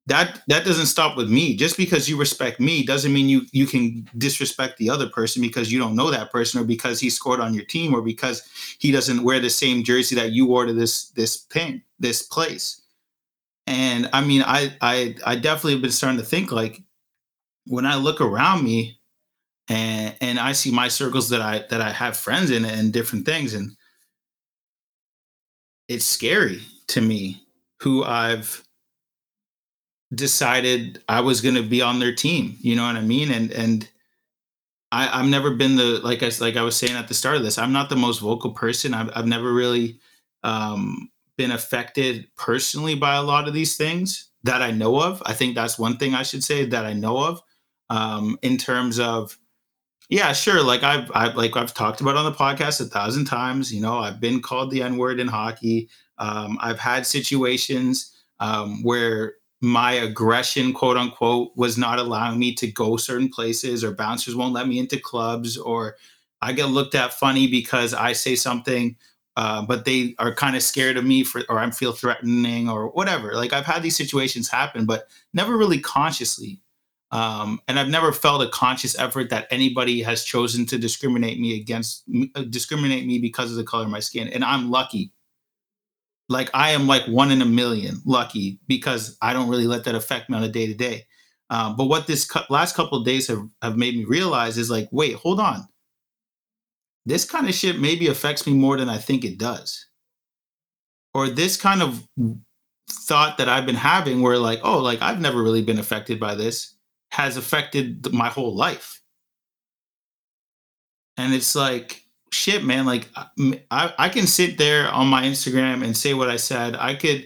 [0.07, 1.55] that that doesn't stop with me.
[1.55, 5.71] Just because you respect me doesn't mean you you can disrespect the other person because
[5.71, 8.47] you don't know that person or because he scored on your team or because
[8.79, 12.81] he doesn't wear the same jersey that you wore to this this thing this place.
[13.67, 16.81] And I mean, I I I definitely have been starting to think like
[17.67, 18.99] when I look around me
[19.69, 23.25] and and I see my circles that I that I have friends in and different
[23.25, 23.75] things and
[25.87, 27.43] it's scary to me
[27.81, 28.63] who I've
[30.13, 32.57] decided I was going to be on their team.
[32.59, 33.31] You know what I mean?
[33.31, 33.89] And and
[34.91, 37.43] I, I've never been the like I like I was saying at the start of
[37.43, 37.57] this.
[37.57, 38.93] I'm not the most vocal person.
[38.93, 39.99] I've I've never really
[40.43, 45.21] um, been affected personally by a lot of these things that I know of.
[45.25, 47.41] I think that's one thing I should say that I know of
[47.89, 49.37] um, in terms of
[50.09, 50.63] yeah, sure.
[50.63, 53.73] Like I've, I've like I've talked about on the podcast a thousand times.
[53.73, 55.89] You know, I've been called the N word in hockey.
[56.17, 62.71] Um, I've had situations um, where my aggression, quote unquote, was not allowing me to
[62.71, 65.97] go certain places, or bouncers won't let me into clubs, or
[66.41, 68.95] I get looked at funny because I say something,
[69.35, 72.87] uh, but they are kind of scared of me for, or I feel threatening, or
[72.89, 73.33] whatever.
[73.33, 76.61] Like I've had these situations happen, but never really consciously.
[77.11, 81.55] Um, and I've never felt a conscious effort that anybody has chosen to discriminate me
[81.55, 82.03] against,
[82.35, 84.27] uh, discriminate me because of the color of my skin.
[84.27, 85.13] And I'm lucky
[86.29, 89.95] like I am like one in a million lucky because I don't really let that
[89.95, 91.05] affect me on a day to day.
[91.49, 95.15] But what this cu- last couple days have, have made me realize is like, wait,
[95.15, 95.67] hold on.
[97.05, 99.85] This kind of shit maybe affects me more than I think it does.
[101.13, 102.05] Or this kind of
[102.89, 106.35] thought that I've been having where like, oh, like I've never really been affected by
[106.35, 106.75] this
[107.11, 109.01] has affected my whole life.
[111.17, 113.07] And it's like, shit, man, like
[113.71, 116.75] I, I can sit there on my Instagram and say what I said.
[116.75, 117.25] I could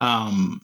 [0.00, 0.60] um,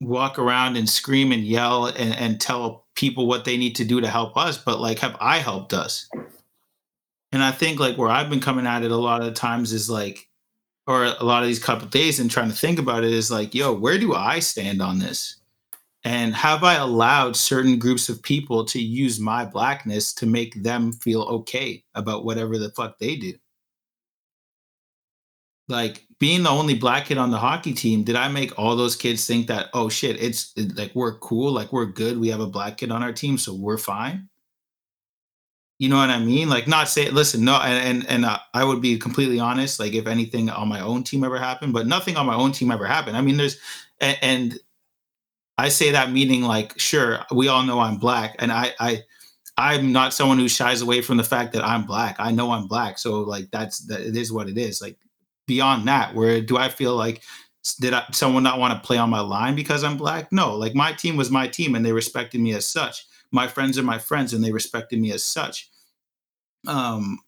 [0.00, 4.00] walk around and scream and yell and, and tell people what they need to do
[4.00, 6.08] to help us, but like, have I helped us?
[7.32, 9.88] And I think like where I've been coming at it a lot of times is
[9.88, 10.28] like,
[10.86, 13.54] or a lot of these couple days and trying to think about it is like,
[13.54, 15.36] yo, where do I stand on this?
[16.04, 20.92] And have I allowed certain groups of people to use my blackness to make them
[20.92, 23.34] feel okay about whatever the fuck they do?
[25.68, 28.96] Like being the only black kid on the hockey team, did I make all those
[28.96, 32.46] kids think that, oh shit, it's like we're cool, like we're good, we have a
[32.46, 34.28] black kid on our team, so we're fine?
[35.78, 36.48] You know what I mean?
[36.48, 39.80] Like not say, listen, no, and and, and uh, I would be completely honest.
[39.80, 42.70] Like if anything on my own team ever happened, but nothing on my own team
[42.70, 43.16] ever happened.
[43.16, 43.58] I mean, there's
[44.00, 44.58] and, and
[45.62, 49.02] I say that meaning like, sure, we all know I'm black, and I, I,
[49.56, 52.16] I'm not someone who shies away from the fact that I'm black.
[52.18, 54.00] I know I'm black, so like that's that.
[54.00, 54.82] It is what it is.
[54.82, 54.96] Like
[55.46, 57.22] beyond that, where do I feel like
[57.80, 60.32] did I, someone not want to play on my line because I'm black?
[60.32, 63.06] No, like my team was my team, and they respected me as such.
[63.30, 65.70] My friends are my friends, and they respected me as such.
[66.66, 67.20] Um,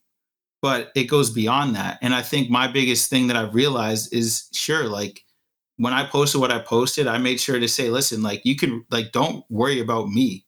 [0.61, 4.49] but it goes beyond that, and I think my biggest thing that I've realized is
[4.53, 5.24] sure, like
[5.77, 8.85] when I posted what I posted, I made sure to say, listen, like you can
[8.91, 10.47] like don't worry about me.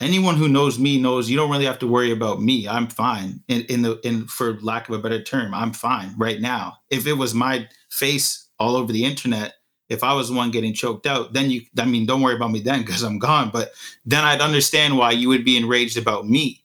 [0.00, 2.66] Anyone who knows me knows you don't really have to worry about me.
[2.66, 3.42] I'm fine.
[3.48, 6.78] In, in the in for lack of a better term, I'm fine right now.
[6.88, 9.54] If it was my face all over the internet,
[9.90, 12.52] if I was the one getting choked out, then you I mean don't worry about
[12.52, 13.50] me then because I'm gone.
[13.52, 13.72] But
[14.06, 16.64] then I'd understand why you would be enraged about me.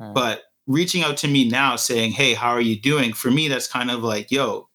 [0.00, 0.12] Hmm.
[0.12, 3.12] But reaching out to me now saying, Hey, how are you doing?
[3.12, 4.68] For me, that's kind of like, yo,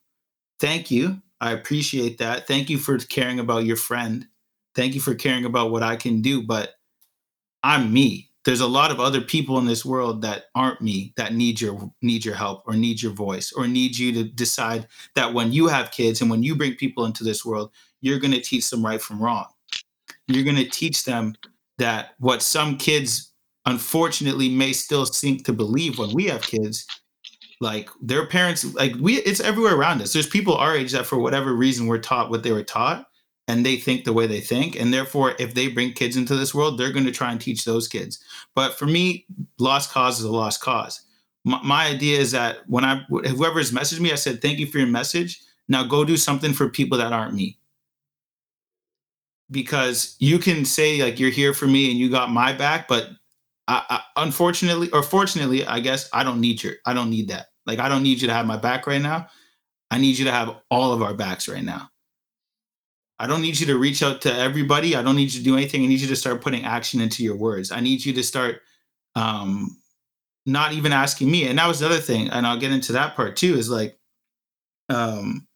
[0.62, 2.47] thank you I appreciate that.
[2.47, 4.27] Thank you for caring about your friend.
[4.75, 6.43] Thank you for caring about what I can do.
[6.43, 6.73] But
[7.63, 8.29] I'm me.
[8.45, 11.91] There's a lot of other people in this world that aren't me that need your
[12.01, 15.67] need your help or need your voice or need you to decide that when you
[15.67, 17.71] have kids and when you bring people into this world,
[18.01, 19.45] you're going to teach them right from wrong.
[20.27, 21.35] You're going to teach them
[21.77, 23.33] that what some kids
[23.65, 26.87] unfortunately may still seem to believe when we have kids
[27.60, 30.14] like their parents like we it's everywhere around us.
[30.14, 33.07] There's people our age that for whatever reason were taught what they were taught
[33.47, 36.53] and they think the way they think and therefore if they bring kids into this
[36.53, 38.24] world they're going to try and teach those kids.
[38.55, 39.26] But for me
[39.57, 41.01] lost cause is a lost cause.
[41.43, 44.78] My, my idea is that when i whoever's messaged me i said thank you for
[44.78, 45.41] your message.
[45.68, 47.57] Now go do something for people that aren't me.
[49.51, 53.10] Because you can say like you're here for me and you got my back but
[53.70, 57.48] I, I, unfortunately or fortunately, I guess I don't need your I don't need that.
[57.70, 59.28] Like I don't need you to have my back right now.
[59.91, 61.91] I need you to have all of our backs right now.
[63.20, 64.95] I don't need you to reach out to everybody.
[64.95, 65.84] I don't need you to do anything.
[65.84, 67.72] I need you to start putting action into your words.
[67.72, 68.61] I need you to start
[69.15, 69.78] um
[70.47, 71.47] not even asking me.
[71.47, 73.99] And that was the other thing, and I'll get into that part too, is like
[74.89, 75.47] um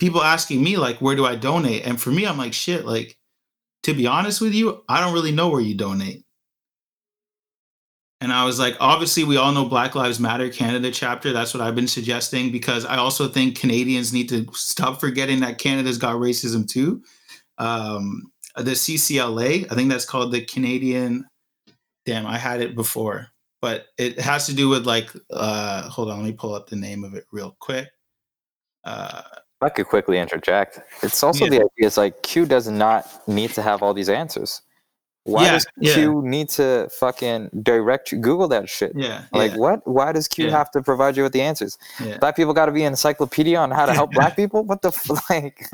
[0.00, 1.86] people asking me like where do I donate?
[1.86, 3.16] And for me, I'm like, shit, like
[3.84, 6.24] to be honest with you, I don't really know where you donate
[8.22, 11.32] and I was like, obviously, we all know Black Lives Matter Canada chapter.
[11.32, 15.58] That's what I've been suggesting because I also think Canadians need to stop forgetting that
[15.58, 17.02] Canada's got racism too.
[17.58, 21.26] Um, the CCLA, I think that's called the Canadian.
[22.06, 23.26] Damn, I had it before,
[23.60, 25.10] but it has to do with like.
[25.32, 27.88] Uh, hold on, let me pull up the name of it real quick.
[28.84, 29.22] Uh,
[29.60, 30.78] I could quickly interject.
[31.02, 31.50] It's also Yeah.
[31.50, 34.62] the idea is like Q does not need to have all these answers.
[35.24, 35.94] Why Yeah, does yeah.
[35.94, 38.18] Q need to fucking direct you?
[38.18, 38.92] Google that shit.
[38.96, 39.86] yeah, Like yeah, what?
[39.86, 40.50] Why does Q Yeah.
[40.50, 41.78] have to provide you with the answers?
[42.04, 42.18] yeah.
[42.18, 44.64] Black people got to be an encyclopedia on how to help black people.
[44.64, 45.64] What the f- like?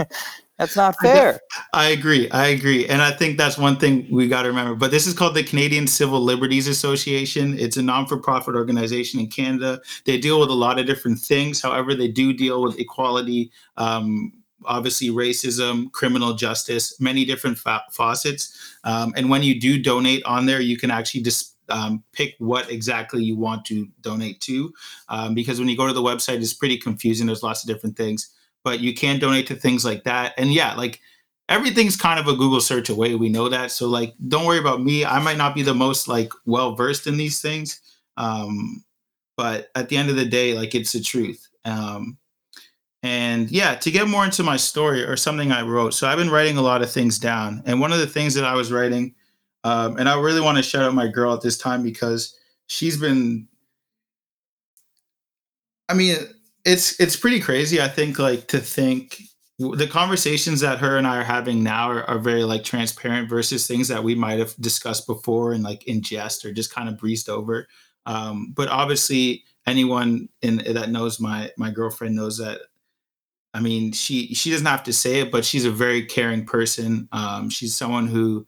[0.59, 1.41] That's not fair.
[1.73, 2.29] I agree.
[2.31, 2.87] I agree.
[2.89, 4.75] And I think that's one thing we got to remember.
[4.75, 7.57] But this is called the Canadian Civil Liberties Association.
[7.59, 9.81] It's a non for profit organization in Canada.
[10.05, 11.63] They deal with a lot of different things.
[11.63, 14.33] However, they do deal with equality, um,
[14.65, 18.68] obviously, racism, criminal justice, many different fa- faucets.
[18.85, 22.71] Um, and when you do donate on there, you can actually just um, pick what
[22.71, 24.73] exactly you want to donate to.
[25.09, 27.27] Um, because when you go to the website, it's pretty confusing.
[27.27, 28.31] There's lots of different things
[28.65, 30.35] but you can donate to things like that.
[30.37, 31.01] And yeah, like
[31.49, 33.15] everything's kind of a Google search away.
[33.15, 33.71] We know that.
[33.71, 35.05] So like, don't worry about me.
[35.05, 37.81] I might not be the most like well versed in these things,
[38.17, 38.85] um,
[39.37, 41.49] but at the end of the day, like it's the truth.
[41.65, 42.19] Um,
[43.03, 45.95] and yeah, to get more into my story or something I wrote.
[45.95, 48.45] So I've been writing a lot of things down, and one of the things that
[48.45, 49.15] I was writing,
[49.65, 52.37] um, and I really want to shout out my girl at this time because
[52.67, 53.49] she's been.
[55.89, 56.17] I mean,
[56.65, 57.81] it's it's pretty crazy.
[57.81, 59.23] I think like to think
[59.59, 63.67] the conversations that her and I are having now are, are very like transparent versus
[63.67, 66.97] things that we might have discussed before and like in jest or just kind of
[66.97, 67.67] breezed over.
[68.07, 72.61] Um, but obviously, anyone in that knows my my girlfriend knows that.
[73.59, 77.09] I mean, she she doesn't have to say it, but she's a very caring person.
[77.11, 78.47] Um, she's someone who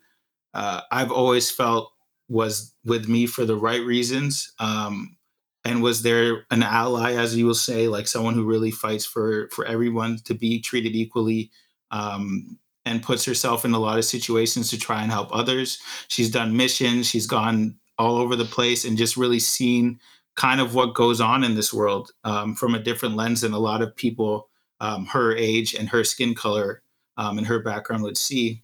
[0.54, 1.92] uh, I've always felt
[2.28, 4.52] was with me for the right reasons.
[4.60, 5.16] Um,
[5.64, 9.48] and was there an ally as you will say like someone who really fights for
[9.50, 11.50] for everyone to be treated equally
[11.90, 12.56] um,
[12.86, 16.56] and puts herself in a lot of situations to try and help others she's done
[16.56, 19.98] missions she's gone all over the place and just really seen
[20.36, 23.58] kind of what goes on in this world um, from a different lens than a
[23.58, 24.49] lot of people
[24.80, 26.82] um, her age and her skin color
[27.16, 28.62] um, and her background would see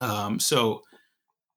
[0.00, 0.82] um, so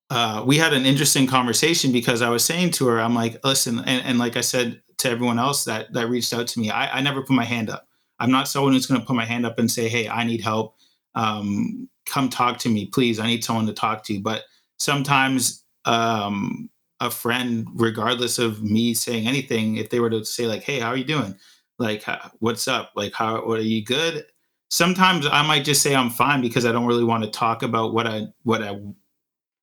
[0.10, 3.80] uh, we had an interesting conversation because I was saying to her, I'm like, listen,
[3.80, 7.00] and, and like I said to everyone else that that reached out to me, I,
[7.00, 7.88] I never put my hand up.
[8.20, 10.42] I'm not someone who's going to put my hand up and say, hey, I need
[10.42, 10.76] help.
[11.16, 13.20] Um, come talk to me, please.
[13.20, 14.20] I need someone to talk to.
[14.20, 14.44] But
[14.78, 16.70] sometimes um,
[17.00, 20.90] a friend, regardless of me saying anything, if they were to say like, hey, how
[20.90, 21.36] are you doing?
[21.84, 22.04] Like,
[22.40, 22.94] what's up?
[22.96, 24.26] Like, how what are you good?
[24.70, 27.94] Sometimes I might just say I'm fine because I don't really want to talk about
[27.94, 28.80] what I what I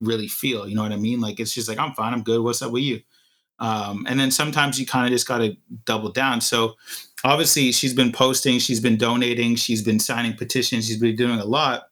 [0.01, 0.69] really feel.
[0.69, 1.21] You know what I mean?
[1.21, 2.43] Like it's just like I'm fine, I'm good.
[2.43, 3.01] What's up with you?
[3.59, 6.41] Um, and then sometimes you kind of just got to double down.
[6.41, 6.75] So
[7.25, 11.45] obviously she's been posting, she's been donating, she's been signing petitions, she's been doing a
[11.45, 11.85] lot.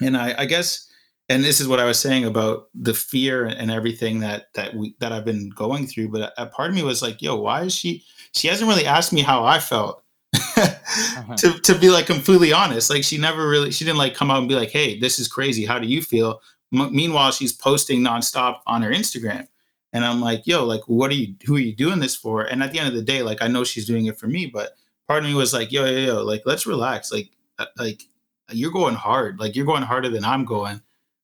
[0.00, 0.90] And I, I guess,
[1.28, 4.94] and this is what I was saying about the fear and everything that that we
[5.00, 6.08] that I've been going through.
[6.08, 8.04] But a, a part of me was like, yo, why is she?
[8.34, 10.02] She hasn't really asked me how I felt.
[11.36, 14.38] to, to be like completely honest like she never really she didn't like come out
[14.38, 15.64] and be like hey this is crazy.
[15.64, 16.40] How do you feel?
[16.72, 19.46] M- meanwhile she's posting nonstop on her instagram.
[19.92, 22.42] And i'm like yo like what are you who are you doing this for?
[22.42, 24.46] And at the end of the day like i know she's doing it for me
[24.46, 24.72] but
[25.06, 27.12] part of me was like yo yo yo like let's relax.
[27.12, 28.02] Like uh, like
[28.50, 29.38] you're going hard.
[29.38, 30.80] Like you're going harder than i'm going.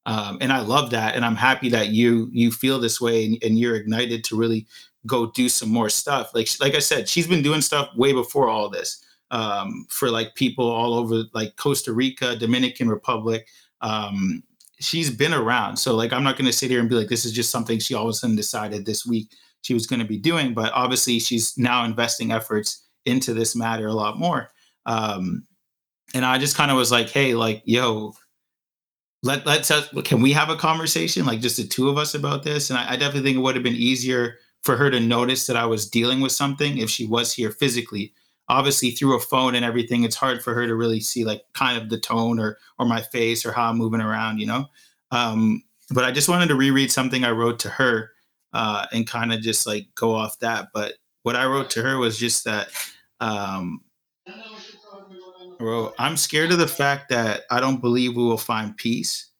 [0.06, 1.16] Um, and i love that.
[1.16, 4.66] And i'm happy that you you feel this way and, and you're ignited to really
[5.06, 8.48] go do some more stuff like like i said she's been doing stuff way before
[8.48, 13.46] all this um, for like people all over like Costa Rica, Dominican Republic.
[13.80, 14.42] Um,
[14.80, 15.76] she's been around.
[15.76, 17.94] So like I'm not gonna sit here and be like, this is just something she
[17.94, 19.32] all of a sudden decided this week
[19.62, 20.54] she was gonna be doing.
[20.54, 24.50] But obviously she's now investing efforts into this matter a lot more.
[24.86, 25.46] Um,
[26.14, 28.14] and I just kind of was like, hey, like, yo,
[29.22, 32.42] let let's uh, can we have a conversation like just the two of us about
[32.42, 32.70] this?
[32.70, 35.57] And I, I definitely think it would have been easier for her to notice that
[35.57, 38.12] I was dealing with something if she was here physically.
[38.49, 41.80] Obviously through a phone and everything it's hard for her to really see like kind
[41.80, 44.66] of the tone or or my face or how i'm moving around you know?
[45.12, 48.11] Um but i just wanted to reread something i wrote to her
[48.53, 50.68] uh and kind of just like go off that.
[50.74, 52.70] But what i wrote to her was just that
[53.20, 53.82] um
[55.61, 59.30] wrote, i'm scared of the fact that i don't believe we will find peace.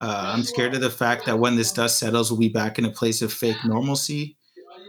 [0.00, 2.84] Uh, i'm scared of the fact that when this dust settles we'll be back in
[2.84, 4.36] a place of fake normalcy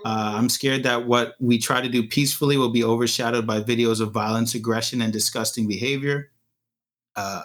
[0.05, 4.01] uh, I'm scared that what we try to do peacefully will be overshadowed by videos
[4.01, 6.31] of violence, aggression, and disgusting behavior.
[7.15, 7.43] Uh,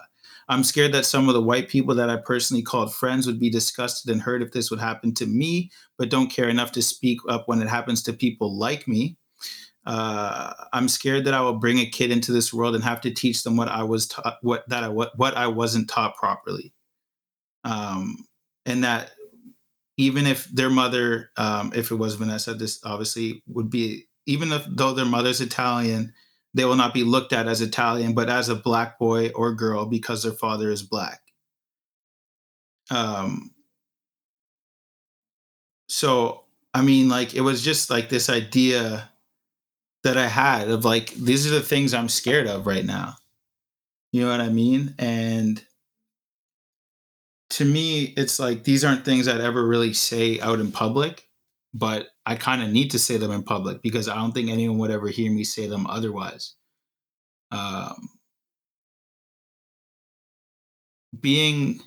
[0.49, 3.51] I'm scared that some of the white people that I personally called friends would be
[3.51, 7.21] disgusted and hurt if this would happen to me, but don't care enough to speak
[7.29, 9.17] up when it happens to people like me.
[9.85, 13.11] Uh, I'm scared that I will bring a kid into this world and have to
[13.11, 16.73] teach them what I was taught, what that I what what I wasn't taught properly,
[17.65, 18.25] um,
[18.65, 19.13] and that
[19.97, 24.65] even if their mother, um, if it was Vanessa, this obviously would be even if
[24.69, 26.13] though their mother's Italian,
[26.55, 29.87] they will not be looked at as Italian, but as a black boy or girl
[29.87, 31.21] because their father is black.
[32.91, 33.53] Um,
[35.89, 36.45] so
[36.75, 39.11] I mean, like it was just like this idea
[40.05, 43.17] that I had of like these are the things I'm scared of right now.
[44.13, 44.95] You know what I mean?
[44.99, 45.65] And
[47.53, 51.29] to me, it's like these aren't things I'd ever really say out in public,
[51.75, 54.79] but I kind of need to say them in public because I don't think anyone
[54.79, 56.55] would ever hear me say them otherwise.
[57.51, 58.09] Um,
[61.21, 61.81] being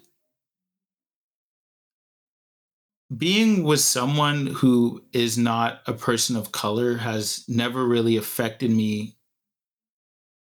[3.18, 9.18] being with someone who is not a person of color has never really affected me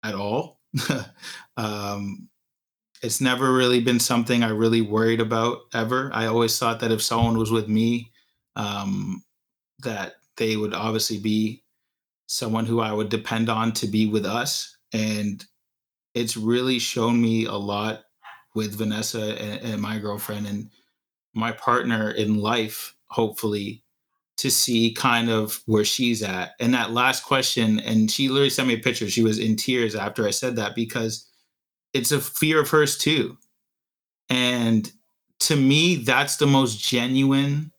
[0.02, 0.60] at all.
[1.58, 2.29] um,
[3.02, 6.10] it's never really been something I really worried about ever.
[6.12, 8.12] I always thought that if someone was with me,
[8.56, 9.24] um,
[9.80, 11.62] that they would obviously be
[12.26, 14.76] someone who I would depend on to be with us.
[14.92, 15.44] And
[16.14, 18.02] it's really shown me a lot
[18.54, 20.70] with Vanessa and, and my girlfriend and
[21.34, 23.82] my partner in life, hopefully,
[24.38, 26.52] to see kind of where she's at.
[26.60, 29.08] And that last question, and she literally sent me a picture.
[29.08, 31.29] She was in tears after I said that because
[31.92, 33.36] it's a fear of hers too.
[34.28, 34.90] And
[35.40, 37.72] to me, that's the most genuine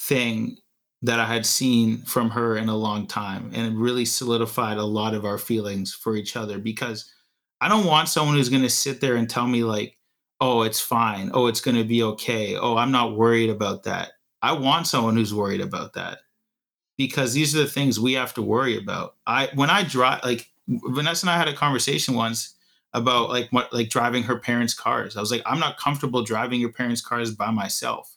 [0.00, 0.58] thing
[1.02, 3.50] that I had seen from her in a long time.
[3.52, 7.12] And it really solidified a lot of our feelings for each other because
[7.60, 9.98] I don't want someone who's going to sit there and tell me, like,
[10.40, 11.30] oh, it's fine.
[11.34, 12.56] Oh, it's going to be okay.
[12.56, 14.12] Oh, I'm not worried about that.
[14.42, 16.18] I want someone who's worried about that
[16.96, 19.16] because these are the things we have to worry about.
[19.26, 22.53] I, when I drive, like, Vanessa and I had a conversation once
[22.94, 25.16] about like what like driving her parents' cars.
[25.16, 28.16] I was like, I'm not comfortable driving your parents' cars by myself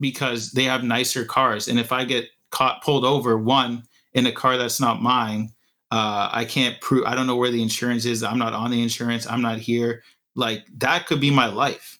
[0.00, 1.68] because they have nicer cars.
[1.68, 3.82] And if I get caught pulled over, one
[4.14, 5.50] in a car that's not mine,
[5.90, 7.04] uh, I can't prove.
[7.04, 8.22] I don't know where the insurance is.
[8.22, 9.26] I'm not on the insurance.
[9.26, 10.02] I'm not here.
[10.36, 11.98] Like that could be my life.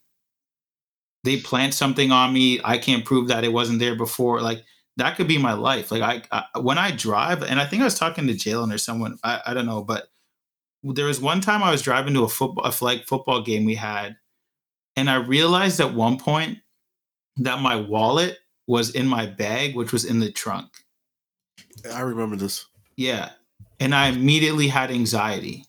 [1.24, 2.60] They plant something on me.
[2.64, 4.40] I can't prove that it wasn't there before.
[4.40, 4.64] Like
[4.96, 5.90] that could be my life.
[5.90, 8.78] Like I, I when I drive, and I think I was talking to Jalen or
[8.78, 9.18] someone.
[9.24, 10.09] I, I don't know, but
[10.85, 13.74] there was one time I was driving to a football a flag football game we
[13.74, 14.16] had,
[14.97, 16.59] and I realized at one point
[17.36, 20.69] that my wallet was in my bag, which was in the trunk.
[21.93, 22.66] I remember this.
[22.97, 23.31] Yeah.
[23.81, 25.66] And I immediately had anxiety.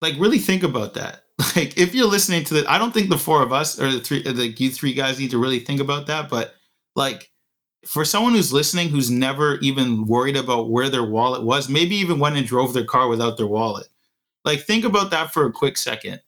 [0.00, 1.22] Like, really think about that.
[1.54, 4.00] Like, if you're listening to the, I don't think the four of us or the
[4.00, 6.28] three, like you three guys need to really think about that.
[6.28, 6.54] But
[6.94, 7.30] like,
[7.86, 12.18] for someone who's listening who's never even worried about where their wallet was, maybe even
[12.18, 13.88] went and drove their car without their wallet.
[14.44, 16.20] Like think about that for a quick second.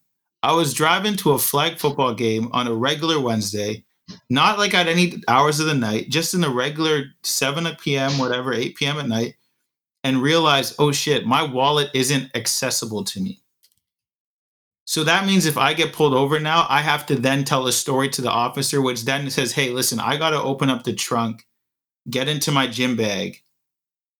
[0.42, 3.84] I was driving to a flag football game on a regular Wednesday,
[4.30, 8.52] not like at any hours of the night, just in the regular 7 p.m., whatever,
[8.52, 8.98] 8 p.m.
[8.98, 9.34] at night,
[10.04, 13.42] and realized, oh shit, my wallet isn't accessible to me.
[14.84, 17.72] So that means if I get pulled over now, I have to then tell a
[17.72, 20.94] story to the officer, which then says, hey, listen, I got to open up the
[20.94, 21.44] trunk
[22.10, 23.42] get into my gym bag,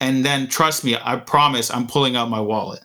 [0.01, 2.85] and then trust me, I promise I'm pulling out my wallet.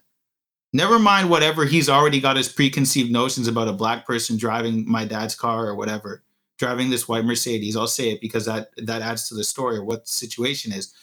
[0.71, 5.05] Never mind whatever he's already got his preconceived notions about a black person driving my
[5.05, 6.23] dad's car or whatever,
[6.57, 7.77] driving this white Mercedes.
[7.77, 10.93] I'll say it because that that adds to the story or what the situation is.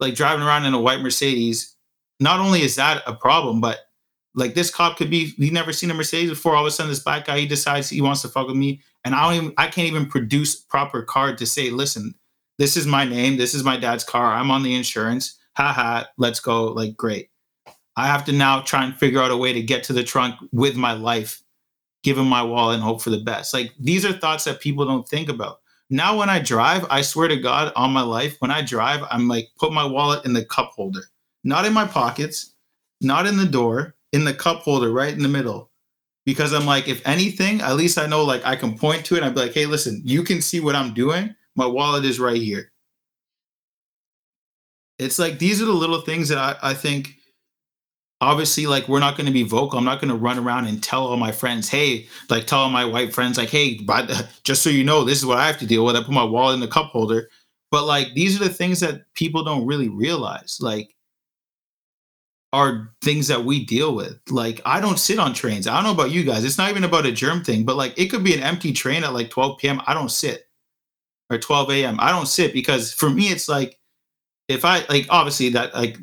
[0.00, 1.74] Like driving around in a white Mercedes,
[2.20, 3.80] not only is that a problem, but
[4.34, 6.54] like this cop could be he never seen a Mercedes before.
[6.56, 8.80] All of a sudden, this black guy he decides he wants to fuck with me,
[9.04, 12.14] and I don't even I can't even produce proper card to say, listen,
[12.58, 13.36] this is my name.
[13.36, 14.32] This is my dad's car.
[14.32, 15.38] I'm on the insurance.
[15.56, 16.66] Haha, let's go.
[16.66, 17.30] Like, great.
[17.96, 20.36] I have to now try and figure out a way to get to the trunk
[20.52, 21.42] with my life,
[22.02, 23.54] give him my wallet and hope for the best.
[23.54, 25.60] Like, these are thoughts that people don't think about.
[25.90, 29.26] Now, when I drive, I swear to God on my life, when I drive, I'm
[29.26, 31.02] like, put my wallet in the cup holder,
[31.44, 32.54] not in my pockets,
[33.00, 35.70] not in the door, in the cup holder, right in the middle.
[36.26, 39.22] Because I'm like, if anything, at least I know like I can point to it.
[39.22, 42.40] I'd be like, hey, listen, you can see what I'm doing my wallet is right
[42.40, 42.70] here.
[45.00, 47.16] It's like these are the little things that I, I think
[48.20, 50.82] obviously like we're not going to be vocal i'm not going to run around and
[50.82, 53.78] tell all my friends hey like tell all my white friends like hey
[54.42, 56.24] just so you know this is what i have to deal with i put my
[56.24, 57.28] wallet in the cup holder
[57.70, 60.96] but like these are the things that people don't really realize like
[62.52, 64.18] are things that we deal with.
[64.30, 65.66] Like I don't sit on trains.
[65.66, 66.44] I don't know about you guys.
[66.44, 69.04] It's not even about a germ thing, but like it could be an empty train
[69.04, 69.82] at like 12 p.m.
[69.86, 70.47] I don't sit.
[71.30, 71.96] Or 12 a.m.
[72.00, 73.78] I don't sit because for me it's like
[74.48, 75.98] if I like obviously that like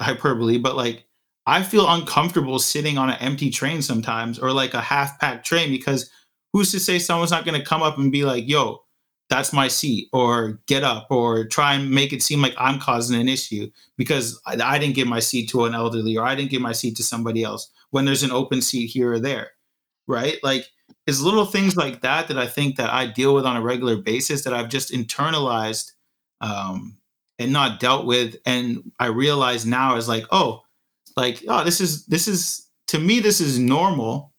[0.00, 1.04] hyperbole, but like
[1.46, 5.70] I feel uncomfortable sitting on an empty train sometimes or like a half packed train
[5.70, 6.10] because
[6.52, 8.82] who's to say someone's not going to come up and be like, yo,
[9.28, 13.18] that's my seat or get up or try and make it seem like I'm causing
[13.20, 16.50] an issue because I, I didn't give my seat to an elderly or I didn't
[16.50, 19.50] give my seat to somebody else when there's an open seat here or there.
[20.06, 20.36] Right.
[20.42, 20.66] Like
[21.06, 23.96] it's little things like that that I think that I deal with on a regular
[23.96, 25.92] basis that I've just internalized
[26.40, 26.96] um,
[27.38, 28.36] and not dealt with.
[28.46, 30.62] And I realize now is like, oh,
[31.16, 34.32] like oh this is this is to me this is normal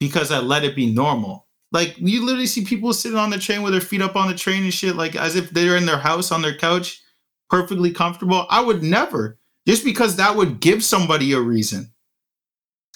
[0.00, 3.62] because i let it be normal like you literally see people sitting on the train
[3.62, 5.98] with their feet up on the train and shit like as if they're in their
[5.98, 7.02] house on their couch
[7.48, 11.90] perfectly comfortable i would never just because that would give somebody a reason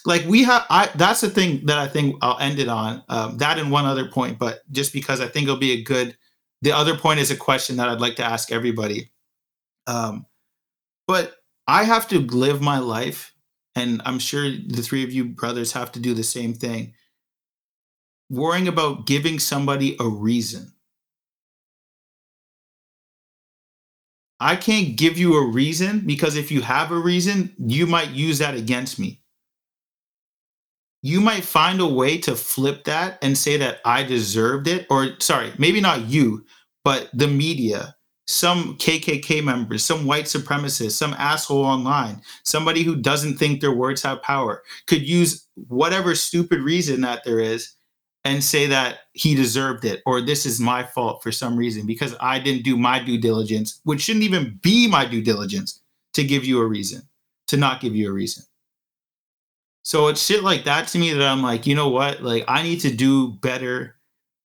[0.06, 3.36] like we have i that's the thing that i think i'll end it on um,
[3.39, 6.16] that and one other point but just because i think it'll be a good
[6.62, 9.10] the other point is a question that i'd like to ask everybody
[9.86, 10.27] um,
[11.06, 11.35] but
[11.66, 13.35] I have to live my life,
[13.74, 16.94] and I'm sure the three of you brothers have to do the same thing.
[18.28, 20.72] Worrying about giving somebody a reason.
[24.39, 28.39] I can't give you a reason because if you have a reason, you might use
[28.39, 29.19] that against me.
[31.02, 35.18] You might find a way to flip that and say that I deserved it, or
[35.20, 36.44] sorry, maybe not you,
[36.85, 37.97] but the media,
[38.27, 44.02] some KKK members, some white supremacists, some asshole online, somebody who doesn't think their words
[44.02, 47.74] have power could use whatever stupid reason that there is
[48.24, 52.14] and say that he deserved it or this is my fault for some reason because
[52.20, 55.81] I didn't do my due diligence, which shouldn't even be my due diligence
[56.14, 57.02] to give you a reason,
[57.48, 58.44] to not give you a reason.
[59.82, 62.23] So it's shit like that to me that I'm like, you know what?
[62.23, 64.01] Like, I need to do better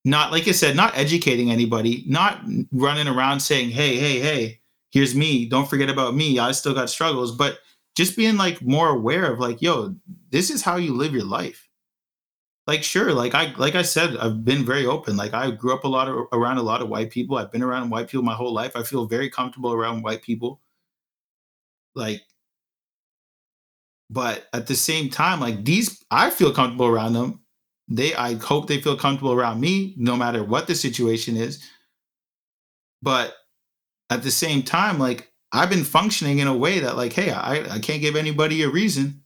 [0.06, 2.42] not like I said, not educating anybody, not
[2.72, 5.48] running around saying, "Hey, hey, hey, here's me.
[5.48, 6.40] Don't forget about me.
[6.40, 7.60] I still got struggles." But
[7.96, 9.96] just being like more aware of like, "Yo,
[10.30, 11.70] this is how you live your life."
[12.68, 15.18] Like, sure, like I like I said, I've been very open.
[15.18, 17.38] Like I grew up a lot of around a lot of white people.
[17.38, 18.76] I've been around white people my whole life.
[18.76, 20.62] I feel very comfortable around white people.
[21.96, 22.22] Like
[24.10, 27.42] but at the same time like these i feel comfortable around them.
[27.88, 31.64] They i hope they feel comfortable around me no matter what the situation is.
[33.02, 33.36] But
[34.10, 37.76] at the same time like i've been functioning in a way that like hey i,
[37.76, 39.22] I can't give anybody a reason.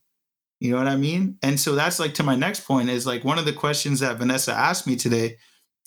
[0.59, 1.37] You know what i mean?
[1.41, 4.17] And so that's like to my next point is like one of the questions that
[4.17, 5.37] vanessa asked me today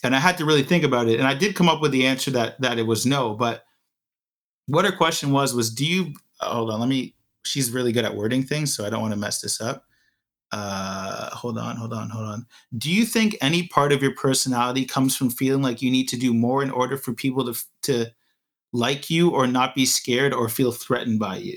[0.03, 2.07] and i had to really think about it and i did come up with the
[2.07, 3.65] answer that that it was no but
[4.67, 7.15] what her question was was do you hold on let me
[7.45, 9.85] she's really good at wording things so i don't want to mess this up
[10.53, 12.47] uh hold on hold on hold on
[12.79, 16.17] do you think any part of your personality comes from feeling like you need to
[16.17, 18.07] do more in order for people to to
[18.73, 21.57] like you or not be scared or feel threatened by you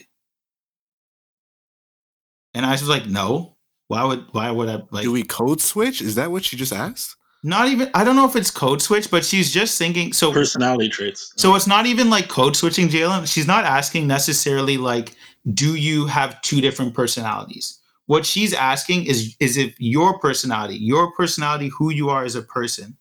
[2.54, 3.56] and i was like no
[3.88, 6.02] why would why would i like Do we code switch?
[6.02, 7.16] Is that what she just asked?
[7.44, 10.90] not even i don't know if it's code switch but she's just thinking so Personality
[10.90, 11.32] traits.
[11.38, 15.16] so it's not even like code switching jalen she's not asking necessarily like
[15.54, 17.80] do you have two different personalities?
[18.08, 22.42] What she's asking is is if your personality your personality who you are as a
[22.42, 22.98] person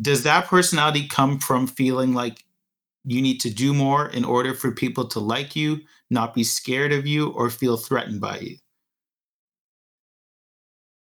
[0.00, 2.44] does that personality come from feeling like
[3.04, 6.92] you need to do more in order for people to like you not be scared
[6.92, 8.56] of you or feel threatened by you?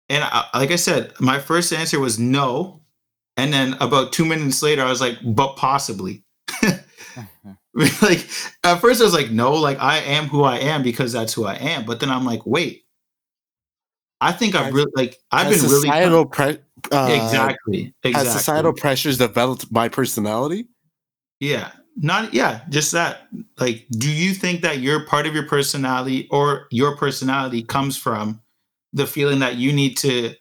[0.10, 2.82] And I, like i said my first answer was no.
[3.36, 6.24] And then about two minutes later i was like but possibly
[8.02, 8.28] like
[8.64, 11.46] at first I was like, no, like I am who I am because that's who
[11.46, 11.86] I am.
[11.86, 12.86] But then I'm like, wait,
[14.22, 16.60] I think I've really like I've been really societal pre-
[16.92, 17.94] uh, exactly.
[18.04, 18.32] Has exactly.
[18.32, 20.68] societal pressures developed my personality?
[21.40, 21.72] yeah.
[21.96, 23.28] Not yeah just that.
[23.60, 28.42] Like do you think that your part of your personality or your personality comes from
[28.94, 30.34] the feeling that you need to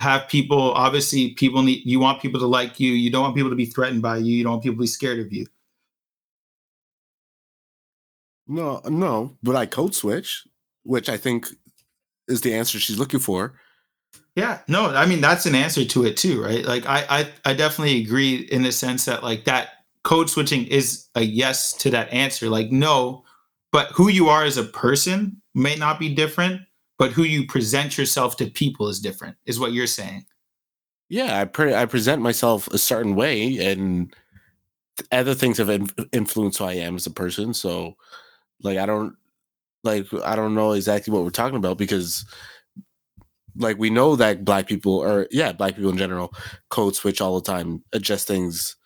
[0.00, 3.50] have people obviously people need you want people to like you you don't want people
[3.50, 5.46] to be threatened by you you don't want people to be scared of you
[8.46, 9.36] No, no.
[9.42, 10.46] But I code switch,
[10.82, 11.48] which I think
[12.28, 13.54] is the answer she's looking for.
[14.36, 16.64] Yeah, no, I mean that's an answer to it too, right?
[16.64, 19.68] Like I I I definitely agree in the sense that like that
[20.02, 22.48] code switching is a yes to that answer.
[22.48, 23.24] Like no,
[23.70, 26.62] but who you are as a person may not be different,
[26.98, 30.24] but who you present yourself to people is different, is what you're saying.
[31.08, 34.14] Yeah, I pre- I present myself a certain way, and
[35.12, 37.54] other things have in- influenced who I am as a person.
[37.54, 37.96] So,
[38.62, 39.16] like, I don't
[39.82, 42.24] like I don't know exactly what we're talking about because
[43.56, 46.32] like we know that black people or yeah, black people in general
[46.70, 48.76] code switch all the time, adjust things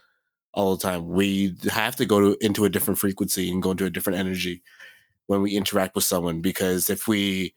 [0.54, 1.08] all the time.
[1.08, 4.62] We have to go to, into a different frequency and go into a different energy
[5.26, 7.54] when we interact with someone because if we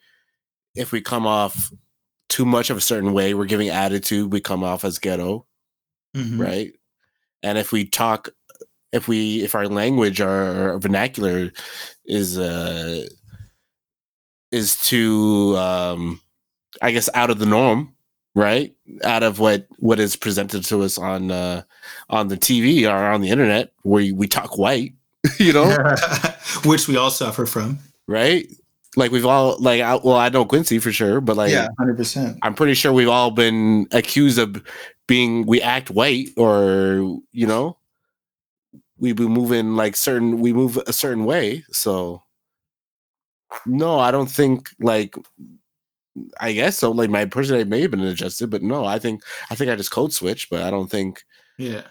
[0.76, 1.72] if we come off
[2.30, 5.46] too much of a certain way, we're giving attitude, we come off as ghetto,
[6.16, 6.40] Mhm.
[6.40, 6.74] right?
[7.44, 8.30] And if we talk
[8.92, 11.52] if we if our language our, our vernacular
[12.06, 13.06] is uh
[14.52, 16.20] is too um
[16.82, 17.94] I guess out of the norm,
[18.36, 18.74] right?
[19.04, 21.64] Out of what what is presented to us on uh
[22.10, 24.94] on the TV or on the internet where we talk white,
[25.40, 25.70] you know,
[26.66, 27.80] Which we all suffer from.
[28.08, 28.48] right?
[28.98, 31.96] Like we've all like I, well I know Quincy for sure, but like yeah, hundred
[31.96, 32.38] percent.
[32.42, 34.62] I'm pretty sure we've all been accused of
[35.08, 37.78] being we act white or you know
[39.02, 41.66] we be moving like certain we move a certain way.
[41.72, 42.24] So
[43.66, 45.16] no, I don't think like
[46.40, 46.92] I guess so.
[46.92, 49.92] Like my personality may have been adjusted, but no, I think I think I just
[49.92, 51.24] code switch, but I don't think
[51.58, 51.82] Yeah.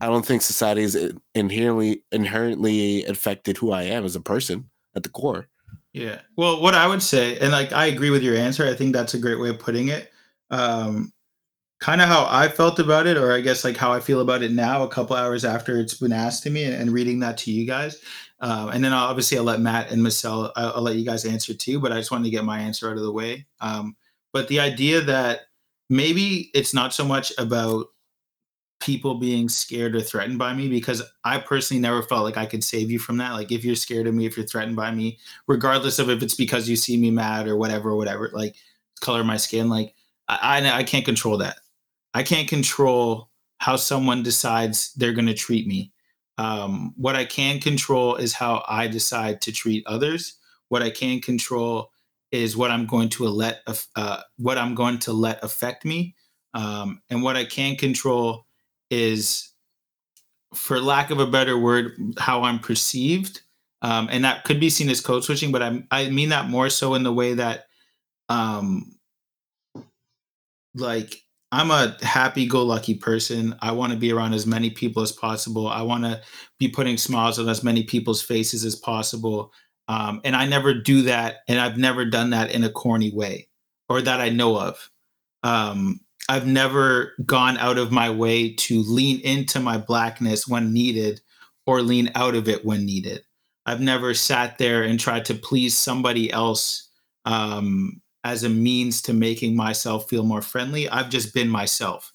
[0.00, 5.02] I don't think society is inherently inherently affected who I am as a person at
[5.02, 5.48] the core.
[5.92, 6.20] Yeah.
[6.36, 8.64] Well, what I would say, and like I agree with your answer.
[8.68, 10.12] I think that's a great way of putting it.
[10.50, 11.12] Um,
[11.80, 14.42] kind of how I felt about it, or I guess like how I feel about
[14.42, 17.38] it now, a couple hours after it's been asked to me, and, and reading that
[17.38, 18.02] to you guys.
[18.40, 21.24] Um, and then I'll, obviously I'll let Matt and Marcel, I'll, I'll let you guys
[21.24, 21.80] answer too.
[21.80, 23.46] But I just wanted to get my answer out of the way.
[23.60, 23.96] Um,
[24.32, 25.42] but the idea that
[25.88, 27.86] maybe it's not so much about
[28.80, 32.62] people being scared or threatened by me because I personally never felt like I could
[32.62, 33.32] save you from that.
[33.32, 36.34] Like if you're scared of me, if you're threatened by me, regardless of if it's
[36.34, 38.54] because you see me mad or whatever, whatever, like
[39.00, 39.94] color my skin, like
[40.28, 41.56] I, I can't control that.
[42.14, 45.92] I can't control how someone decides they're going to treat me.
[46.38, 50.38] Um, what I can control is how I decide to treat others.
[50.68, 51.90] What I can control
[52.30, 53.62] is what I'm going to let
[53.96, 56.14] uh, what I'm going to let affect me,
[56.54, 58.46] um, and what I can control
[58.90, 59.50] is,
[60.54, 63.40] for lack of a better word, how I'm perceived,
[63.82, 65.50] um, and that could be seen as code switching.
[65.50, 67.66] But I I mean that more so in the way that,
[68.28, 68.94] um,
[70.74, 73.56] like I'm a happy go lucky person.
[73.62, 75.66] I want to be around as many people as possible.
[75.68, 76.20] I want to
[76.58, 79.52] be putting smiles on as many people's faces as possible.
[79.88, 81.36] Um, and I never do that.
[81.48, 83.48] And I've never done that in a corny way
[83.88, 84.90] or that I know of.
[85.42, 91.22] Um, I've never gone out of my way to lean into my blackness when needed
[91.66, 93.22] or lean out of it when needed.
[93.64, 96.90] I've never sat there and tried to please somebody else
[97.24, 100.88] um, as a means to making myself feel more friendly.
[100.88, 102.12] I've just been myself.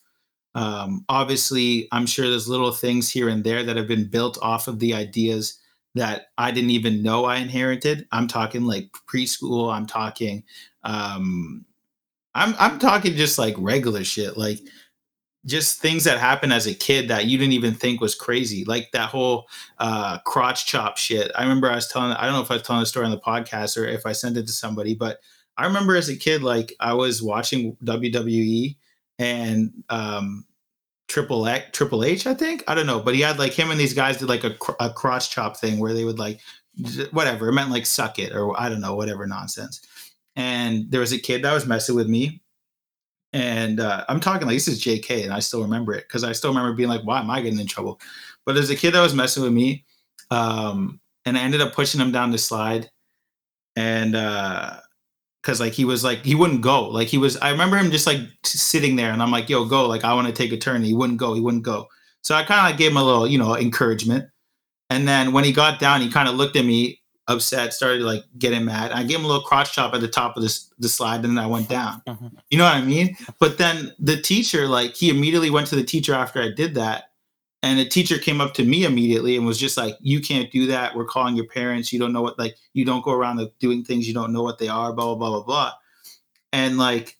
[0.56, 4.68] Um, obviously, I'm sure there's little things here and there that have been built off
[4.68, 5.60] of the ideas
[5.96, 8.08] that I didn't even know I inherited.
[8.12, 9.74] I'm talking like preschool.
[9.74, 10.44] I'm talking,
[10.84, 11.66] um,
[12.36, 14.60] I'm I'm talking just like regular shit, like
[15.46, 18.92] just things that happened as a kid that you didn't even think was crazy, like
[18.94, 19.48] that whole
[19.80, 21.32] uh, crotch chop shit.
[21.36, 23.12] I remember I was telling, I don't know if I was telling the story on
[23.12, 25.20] the podcast or if I sent it to somebody, but
[25.58, 28.76] I remember as a kid, like I was watching WWE
[29.20, 30.46] and um,
[31.08, 32.64] Triple X, Triple H, I think.
[32.68, 34.90] I don't know, but he had like him and these guys did like a, a
[34.90, 36.40] crotch chop thing where they would like
[37.12, 39.82] whatever it meant like suck it or I don't know whatever nonsense.
[40.36, 42.42] And there was a kid that was messing with me,
[43.32, 45.24] and uh, I'm talking like this is J.K.
[45.24, 47.60] and I still remember it because I still remember being like, why am I getting
[47.60, 48.02] in trouble?
[48.44, 49.86] But there's a kid that was messing with me,
[50.32, 52.90] um, and I ended up pushing him down the slide,
[53.76, 54.16] and.
[54.16, 54.78] uh
[55.44, 56.88] because like he was like he wouldn't go.
[56.88, 59.86] Like he was i remember him just like sitting there and i'm like yo go.
[59.88, 60.78] Like i want to take a turn.
[60.78, 61.34] And he wouldn't go.
[61.34, 61.88] He wouldn't go.
[62.22, 64.30] So i kind of like gave him a little you know encouragement.
[64.90, 68.24] And then when he got down he kind of looked at me upset started like
[68.38, 68.91] getting mad.
[68.91, 71.38] I gave him a little crotch chop at the top of this the slide and
[71.38, 72.02] then i went down.
[72.07, 72.32] Mhm.
[72.49, 73.15] you know what i mean?
[73.40, 77.06] But then the teacher like he immediately went to the teacher after i did that
[77.64, 80.68] and the teacher came up to me immediately and was just like you can't do
[80.68, 80.94] that.
[80.94, 81.94] We're calling your parents.
[81.94, 84.60] You don't know what like you don't go around doing things you don't know what
[84.60, 85.72] they are blah blah blah blah blah.
[86.52, 87.18] And like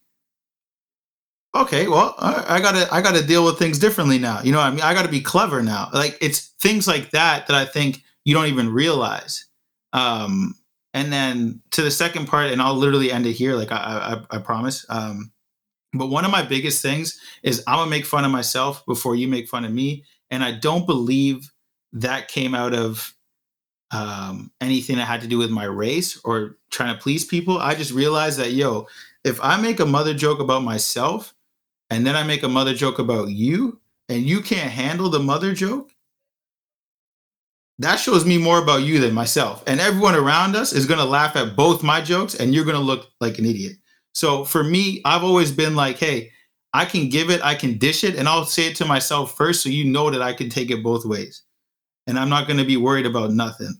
[1.56, 4.42] okay well I, gotta i gotta deal with things differently now.
[4.42, 4.82] You know what i mean?
[4.82, 5.90] I gotta be clever now.
[5.94, 9.46] Like it's things like that that i think you don't even realize.
[9.94, 10.56] Um
[10.94, 14.36] and then to the second part and i'll literally end it here like i i,
[14.36, 14.86] I promise.
[14.90, 15.32] Um
[15.94, 19.30] but one of my biggest things is i'm gonna make fun of myself before you
[19.30, 20.04] make fun of me
[20.34, 21.52] and i don't believe
[21.94, 23.14] that came out of
[23.92, 27.76] um, anything that had to do with my race or trying to please people i
[27.76, 28.88] just realized that yo
[29.24, 31.34] if i make a mother joke about myself
[31.92, 33.80] and then i make a mother joke about you
[34.10, 35.94] and you can't handle the mother joke
[37.80, 39.64] that shows me more about you than myself.
[39.66, 42.78] And everyone around us is going to laugh at both my jokes and you're going
[42.78, 43.78] to look like an idiot.
[44.14, 46.32] So for me, I've always been like, hey,
[46.74, 49.62] I can give it, I can dish it, and I'll say it to myself first
[49.62, 51.44] so you know that I can take it both ways.
[52.08, 53.80] And I'm not going to be worried about nothing.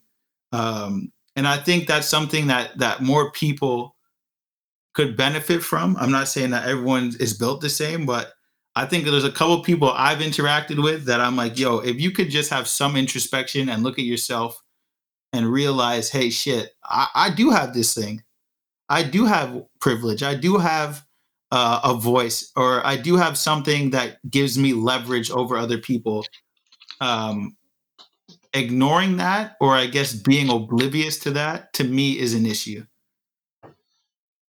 [0.52, 3.96] Um, and I think that's something that that more people
[4.94, 5.98] could benefit from.
[6.00, 8.34] I'm not saying that everyone is built the same, but
[8.76, 12.12] I think there's a couple people I've interacted with that I'm like, yo, if you
[12.12, 14.62] could just have some introspection and look at yourself
[15.32, 18.24] and realize, hey, shit, I, I do have this thing.
[18.90, 20.22] I do have privilege.
[20.22, 21.04] I do have
[21.54, 26.26] uh, a voice, or I do have something that gives me leverage over other people.
[27.00, 27.56] Um,
[28.54, 32.86] ignoring that, or I guess being oblivious to that, to me is an issue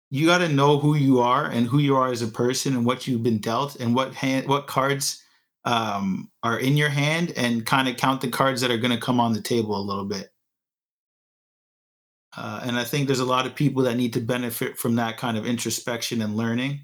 [0.10, 2.86] you got to know who you are and who you are as a person and
[2.86, 5.24] what you've been dealt and what hand what cards
[5.66, 9.00] um, are in your hand and kind of count the cards that are going to
[9.00, 10.32] come on the table a little bit
[12.38, 15.18] uh, and i think there's a lot of people that need to benefit from that
[15.18, 16.80] kind of introspection and learning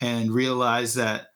[0.00, 1.28] and realize that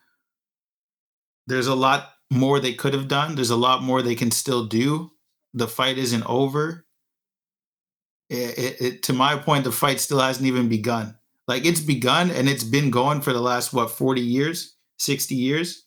[1.46, 3.34] there's a lot more they could have done.
[3.34, 5.12] There's a lot more they can still do.
[5.52, 6.86] The fight isn't over.
[8.30, 11.16] It, it, it, to my point the fight still hasn't even begun.
[11.46, 15.84] Like it's begun and it's been going for the last what 40 years, 60 years.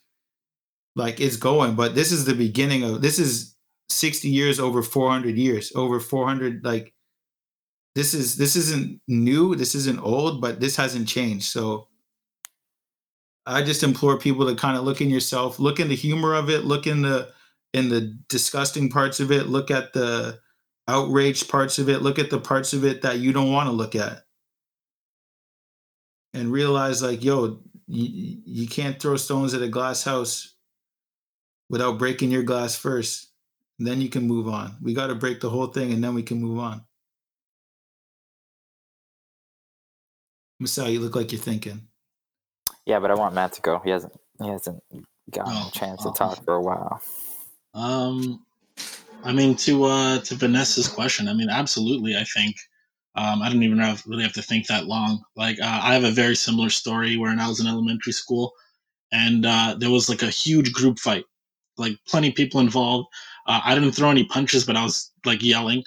[0.96, 3.56] Like it's going, but this is the beginning of this is
[3.90, 6.94] 60 years over 400 years, over 400 like
[7.98, 11.46] this is this isn't new, this isn't old, but this hasn't changed.
[11.46, 11.88] So
[13.48, 16.48] I just implore people to kind of look in yourself, look in the humor of
[16.48, 17.30] it, look in the
[17.74, 20.40] in the disgusting parts of it, look at the
[20.88, 23.74] outraged parts of it, look at the parts of it that you don't want to
[23.74, 24.26] look at.
[26.36, 30.54] And realize like yo you, you can't throw stones at a glass house
[31.68, 33.32] without breaking your glass first.
[33.80, 34.76] Then you can move on.
[34.84, 36.84] We got to break the whole thing and then we can move on
[40.60, 41.88] Masai, you look like you're thinking
[42.86, 44.82] yeah but i want matt to go he hasn't he hasn't
[45.30, 47.02] gotten oh, a chance to talk for a while
[47.74, 48.44] um
[49.24, 52.56] i mean to uh to vanessa's question i mean absolutely i think
[53.18, 55.24] um, I don't even have, really have to think that long.
[55.36, 58.54] Like uh, I have a very similar story where when I was in elementary school,
[59.12, 61.26] and uh, there was like a huge group fight,
[61.78, 63.08] like plenty of people involved.
[63.48, 65.84] Uh, I didn't throw any punches, but I was like yelling.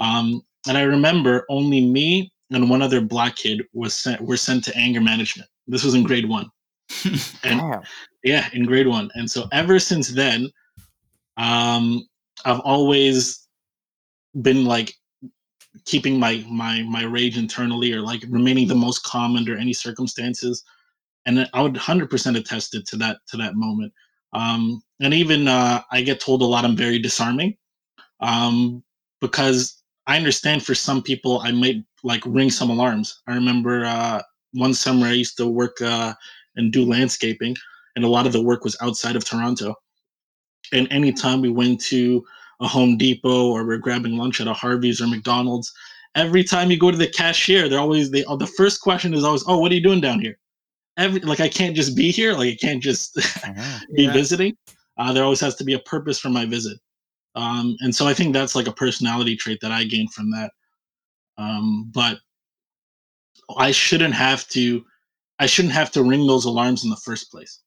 [0.00, 4.64] Um, and I remember only me and one other black kid was sent were sent
[4.64, 5.48] to anger management.
[5.66, 6.50] This was in grade one.
[7.44, 7.84] and
[8.24, 9.10] yeah, in grade one.
[9.14, 10.50] And so ever since then,
[11.36, 12.06] um,
[12.44, 13.46] I've always
[14.40, 14.94] been like
[15.84, 20.62] keeping my my my rage internally or like remaining the most calm under any circumstances
[21.26, 23.92] and i would 100% attest it to that to that moment
[24.32, 27.56] um and even uh i get told a lot i'm very disarming
[28.20, 28.82] um
[29.20, 34.20] because i understand for some people i might like ring some alarms i remember uh
[34.52, 36.12] one summer i used to work uh
[36.56, 37.54] and do landscaping
[37.96, 39.74] and a lot of the work was outside of toronto
[40.72, 42.24] and anytime we went to
[42.60, 45.72] a Home Depot or we're grabbing lunch at a Harvey's or McDonald's,
[46.14, 49.24] every time you go to the cashier, they're always they oh, the first question is
[49.24, 50.38] always, "Oh, what are you doing down here?"
[50.96, 53.16] Every like I can't just be here, like I can't just
[53.94, 54.12] be yeah.
[54.12, 54.56] visiting.
[54.96, 56.78] Uh, there always has to be a purpose for my visit,
[57.34, 60.52] um, and so I think that's like a personality trait that I gained from that.
[61.38, 62.18] Um, but
[63.56, 64.84] I shouldn't have to.
[65.38, 67.60] I shouldn't have to ring those alarms in the first place.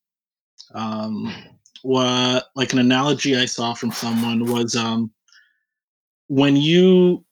[0.74, 1.34] Um,
[1.82, 5.12] what like an analogy I saw from someone was um,
[6.28, 7.26] when you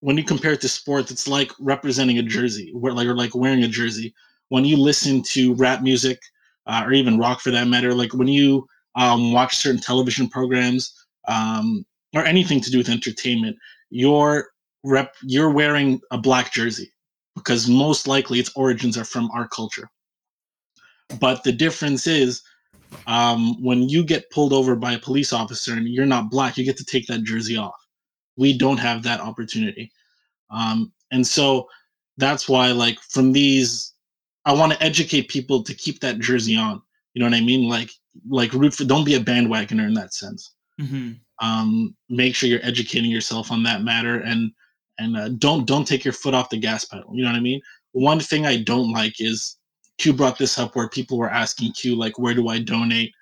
[0.00, 3.34] when you compare it to sports, it's like representing a jersey, where like or like
[3.34, 4.14] wearing a jersey.
[4.48, 6.20] When you listen to rap music
[6.66, 10.97] uh, or even rock for that matter, like when you um, watch certain television programs
[11.28, 11.84] um,
[12.14, 13.56] or anything to do with entertainment,
[13.90, 14.48] you're
[14.84, 16.92] rep you're wearing a black jersey
[17.34, 19.88] because most likely its origins are from our culture.
[21.20, 22.42] But the difference is
[23.06, 26.64] um, when you get pulled over by a police officer and you're not black, you
[26.64, 27.74] get to take that jersey off.
[28.36, 29.90] We don't have that opportunity.
[30.50, 31.68] Um, and so
[32.18, 33.94] that's why, like, from these,
[34.44, 36.82] I want to educate people to keep that jersey on.
[37.14, 37.68] You know what I mean?
[37.68, 37.90] Like,
[38.28, 38.84] like root for.
[38.84, 40.54] Don't be a bandwagoner in that sense.
[40.80, 41.12] Mm-hmm.
[41.40, 44.52] Um, make sure you're educating yourself on that matter, and
[44.98, 47.10] and uh, don't don't take your foot off the gas pedal.
[47.12, 47.60] You know what I mean?
[47.92, 49.56] One thing I don't like is
[49.98, 53.12] Q brought this up where people were asking Q like, "Where do I donate?"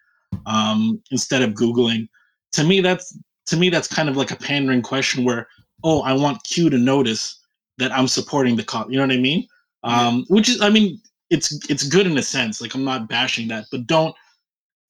[0.46, 2.08] Um, instead of Googling.
[2.52, 3.16] To me, that's
[3.46, 5.48] to me that's kind of like a pandering question where,
[5.84, 7.40] oh, I want Q to notice
[7.78, 8.90] that I'm supporting the cop.
[8.90, 9.46] You know what I mean?
[9.84, 11.00] Um, which is, I mean,
[11.30, 12.60] it's it's good in a sense.
[12.60, 14.14] Like I'm not bashing that, but don't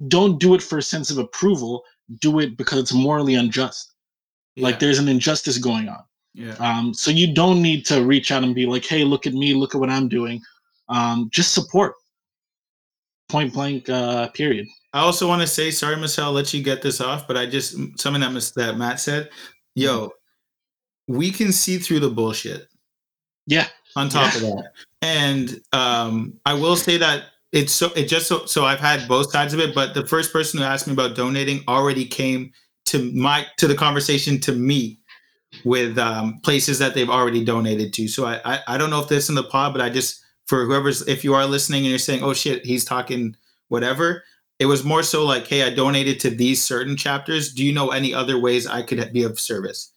[0.08, 1.82] don't do it for a sense of approval.
[2.20, 3.94] Do it because it's morally unjust.
[4.56, 6.02] Like there's an injustice going on.
[6.34, 6.54] yeah.
[6.60, 9.52] Um, so you don't need to reach out and be like, "Hey, look at me!
[9.54, 10.40] Look at what I'm doing."
[10.88, 11.94] Um, just support.
[13.28, 13.88] Point blank.
[13.88, 14.66] Uh, period.
[14.92, 17.44] I also want to say, sorry, Marcel, I'll let you get this off, but I
[17.44, 19.28] just something that that Matt said,
[19.74, 20.10] yo,
[21.08, 22.68] we can see through the bullshit.
[23.46, 23.66] Yeah.
[23.96, 24.36] On top Yeah.
[24.36, 24.70] of that,
[25.02, 27.24] and um, I will say that
[27.56, 30.30] it's so it just so so I've had both sides of it, but the first
[30.30, 32.52] person who asked me about donating already came
[32.86, 35.00] to my to the conversation to me
[35.64, 38.08] with um, places that they've already donated to.
[38.08, 40.66] So I, I I don't know if this in the pod, but I just for
[40.66, 43.34] whoever's if you are listening and you're saying, oh shit, he's talking
[43.68, 44.22] whatever.
[44.58, 47.52] It was more so like, hey, I donated to these certain chapters.
[47.52, 49.92] Do you know any other ways I could be of service?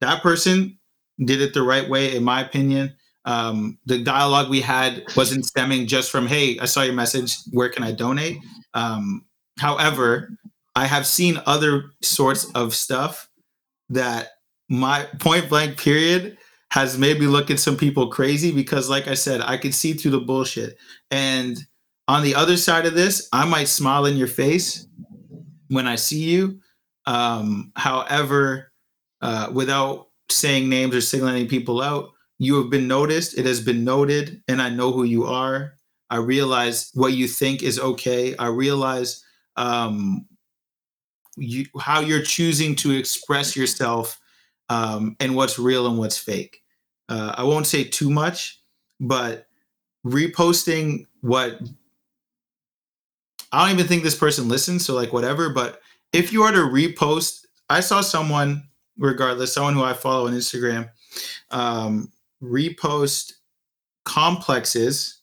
[0.00, 0.78] That person
[1.24, 2.94] did it the right way, in my opinion.
[3.24, 7.38] Um, the dialogue we had wasn't stemming just from, hey, I saw your message.
[7.50, 8.38] Where can I donate?
[8.74, 9.24] Um,
[9.58, 10.36] however,
[10.76, 13.28] I have seen other sorts of stuff
[13.88, 14.30] that
[14.68, 16.36] my point blank period
[16.70, 19.92] has made me look at some people crazy because, like I said, I could see
[19.92, 20.76] through the bullshit.
[21.10, 21.56] And
[22.08, 24.86] on the other side of this, I might smile in your face
[25.68, 26.58] when I see you.
[27.06, 28.72] Um, however,
[29.20, 33.38] uh, without saying names or singling people out, you have been noticed.
[33.38, 35.74] It has been noted, and I know who you are.
[36.10, 38.36] I realize what you think is okay.
[38.36, 39.24] I realize
[39.56, 40.26] um,
[41.36, 44.20] you, how you're choosing to express yourself
[44.68, 46.62] um, and what's real and what's fake.
[47.08, 48.60] Uh, I won't say too much,
[49.00, 49.46] but
[50.06, 51.60] reposting what
[53.52, 55.48] I don't even think this person listens, so like whatever.
[55.50, 55.80] But
[56.12, 58.64] if you are to repost, I saw someone,
[58.98, 60.90] regardless, someone who I follow on Instagram,
[61.50, 62.10] um,
[62.44, 63.32] repost
[64.04, 65.22] Complex's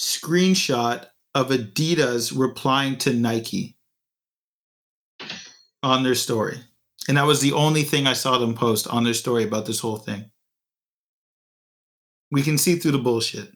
[0.00, 3.76] screenshot of Adidas replying to Nike
[5.82, 6.58] on their story.
[7.08, 9.80] And that was the only thing I saw them post on their story about this
[9.80, 10.30] whole thing.
[12.30, 13.50] We can see through the bullshit.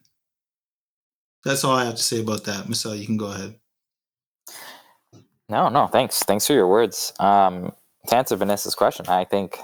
[1.43, 2.65] That's all I have to say about that.
[2.65, 3.55] Marcel, you can go ahead.
[5.47, 6.19] No, no, thanks.
[6.23, 7.11] Thanks for your words.
[7.19, 7.73] Um,
[8.07, 9.57] to answer Vanessa's question, I think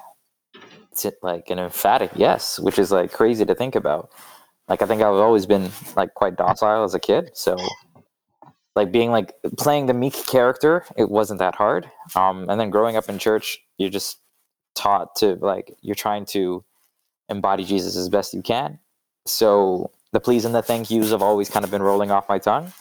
[1.22, 4.10] like an emphatic yes, which is like crazy to think about.
[4.68, 7.58] Like I think I've always been like quite docile as a kid, so
[8.76, 11.90] like being like playing the meek character, it wasn't that hard.
[12.16, 14.20] Um, and then growing up in church, you're just
[14.76, 16.64] taught to like you're trying to
[17.30, 18.80] embody Jesus as best you can.
[19.26, 22.40] So the please and the thank yous have always kind of been rolling off my
[22.40, 22.72] tongue.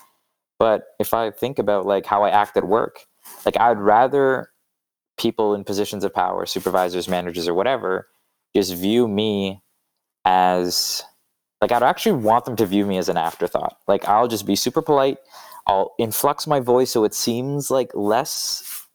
[0.59, 3.07] But if I think about like how I act at work,
[3.45, 4.51] like I'd rather
[5.17, 8.09] people in positions of power, supervisors, managers, or whatever,
[8.55, 9.63] just view me
[10.25, 11.03] as
[11.61, 13.79] like I'd actually want them to view me as an afterthought.
[13.87, 15.19] Like I'll just be super polite.
[15.67, 18.87] I'll influx my voice so it seems like less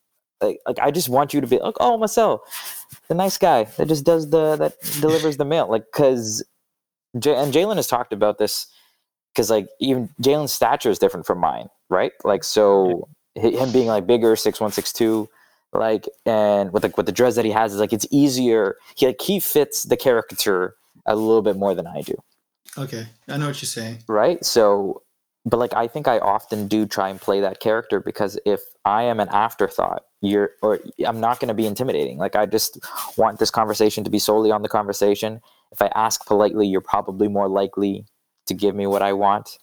[0.41, 2.43] like, like I just want you to be like, oh Marcel,
[3.07, 5.69] the nice guy that just does the that delivers the mail.
[5.69, 6.43] Like because
[7.17, 8.67] J- and Jalen has talked about this
[9.33, 12.11] because like even Jalen's stature is different from mine, right?
[12.23, 15.29] Like so him being like bigger, six one, six two,
[15.73, 18.77] like and with like with the dress that he has is like it's easier.
[18.95, 20.75] He like he fits the caricature
[21.05, 22.15] a little bit more than I do,
[22.77, 23.99] Okay, I know what you're saying.
[24.07, 24.43] right?
[24.45, 25.01] So,
[25.45, 29.03] but like I think I often do try and play that character because if I
[29.03, 32.17] am an afterthought, you're or I'm not going to be intimidating.
[32.17, 32.79] Like I just
[33.17, 35.41] want this conversation to be solely on the conversation.
[35.71, 38.05] If I ask politely, you're probably more likely
[38.47, 39.57] to give me what I want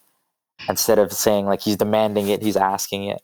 [0.69, 3.21] instead of saying like he's demanding it, he's asking it.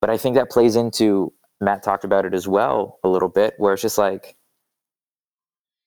[0.00, 3.54] But I think that plays into Matt talked about it as well a little bit,
[3.58, 4.36] where it's just like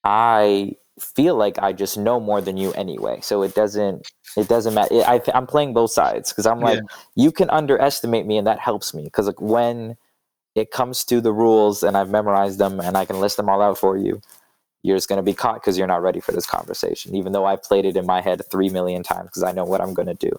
[0.03, 3.19] I feel like I just know more than you anyway.
[3.22, 4.95] So it doesn't it doesn't matter.
[5.06, 6.81] I, I'm playing both sides because I'm like
[7.15, 9.98] you can underestimate me and that helps me because like when
[10.56, 13.61] it comes to the rules and I've memorized them and I can list them all
[13.61, 14.22] out for you,
[14.81, 17.45] you're just going to be caught because you're not ready for this conversation, even though
[17.45, 20.07] I've played it in my head three million times because I know what I'm going
[20.07, 20.31] to do.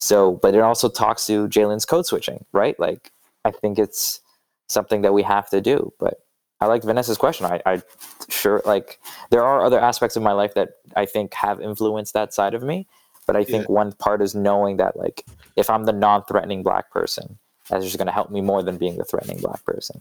[0.00, 2.78] So, but it also talks to Jalen's code switching, right?
[2.78, 3.10] Like,
[3.44, 4.20] I think it's
[4.68, 5.92] something that we have to do.
[5.98, 6.22] But
[6.60, 7.46] I like Vanessa's question.
[7.46, 7.82] I, I
[8.28, 9.00] sure like
[9.30, 12.62] there are other aspects of my life that I think have influenced that side of
[12.62, 12.86] me.
[13.26, 16.90] But I think one part is knowing that, like, if I'm the non threatening black
[16.90, 17.38] person,
[17.68, 20.00] that's just going to help me more than being the threatening black person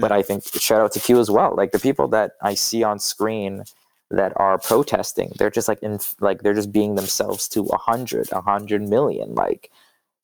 [0.00, 0.18] but hmm.
[0.18, 1.54] I think shout out to Q as well.
[1.54, 3.64] Like the people that I see on screen
[4.10, 8.30] that are protesting, they're just like in like they're just being themselves to a hundred,
[8.32, 9.34] a hundred million.
[9.34, 9.70] Like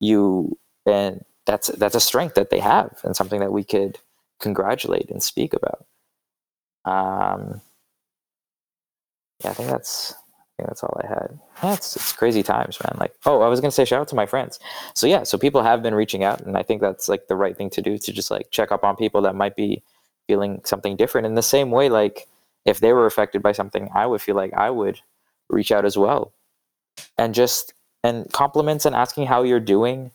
[0.00, 3.98] you, and that's that's a strength that they have, and something that we could
[4.38, 5.86] congratulate and speak about.
[6.84, 7.60] Um,
[9.42, 11.38] yeah, I think that's I think that's all I had.
[11.74, 12.96] It's, it's crazy times, man.
[13.00, 14.60] Like, oh, I was gonna say shout out to my friends.
[14.94, 17.56] So yeah, so people have been reaching out, and I think that's like the right
[17.56, 19.82] thing to do to just like check up on people that might be
[20.28, 22.28] feeling something different in the same way like
[22.64, 25.00] if they were affected by something i would feel like i would
[25.48, 26.32] reach out as well
[27.16, 27.72] and just
[28.04, 30.10] and compliments and asking how you're doing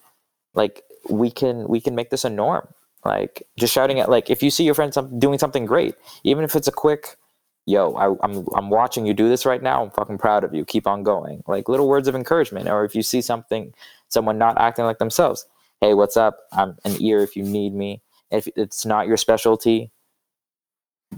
[0.54, 2.68] like we can we can make this a norm.
[3.06, 6.44] Like just shouting at like if you see your friend some, doing something great even
[6.44, 7.18] if it's a quick
[7.66, 10.66] yo I, i'm i'm watching you do this right now i'm fucking proud of you
[10.66, 11.44] keep on going.
[11.48, 12.70] Like little words of encouragement.
[12.70, 13.74] Or if you see something
[14.10, 15.46] someone not acting like themselves
[15.82, 16.38] hey what's up?
[16.54, 18.02] I'm an ear if you need me.
[18.32, 19.92] If it's not your specialty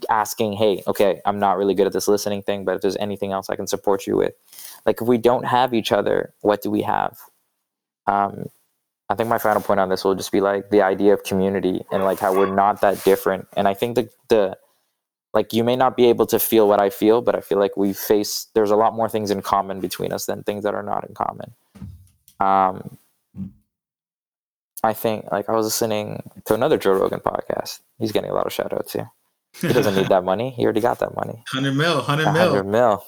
[0.10, 3.32] asking hey okay i'm not really good at this listening thing but if there's anything
[3.32, 4.34] else i can support you with.
[4.86, 7.18] Like if we don't have each other what do we have?
[8.08, 8.46] Um
[9.10, 11.82] i think my final point on this will just be like the idea of community
[11.92, 13.48] and like how we're not that different.
[13.56, 14.58] And i think the the
[15.34, 17.76] like you may not be able to feel what i feel but i feel like
[17.78, 20.84] we face there's a lot more things in common between us than things that are
[20.84, 21.52] not in common.
[22.40, 22.98] Um
[24.84, 27.80] i think like i was listening to another joe rogan podcast.
[28.00, 29.10] He's getting a lot of shout outs here.
[29.62, 30.50] He doesn't need that money.
[30.52, 31.44] He already got that money.
[31.54, 32.34] 100 mil, 100 mil.
[32.34, 33.06] 100 mil.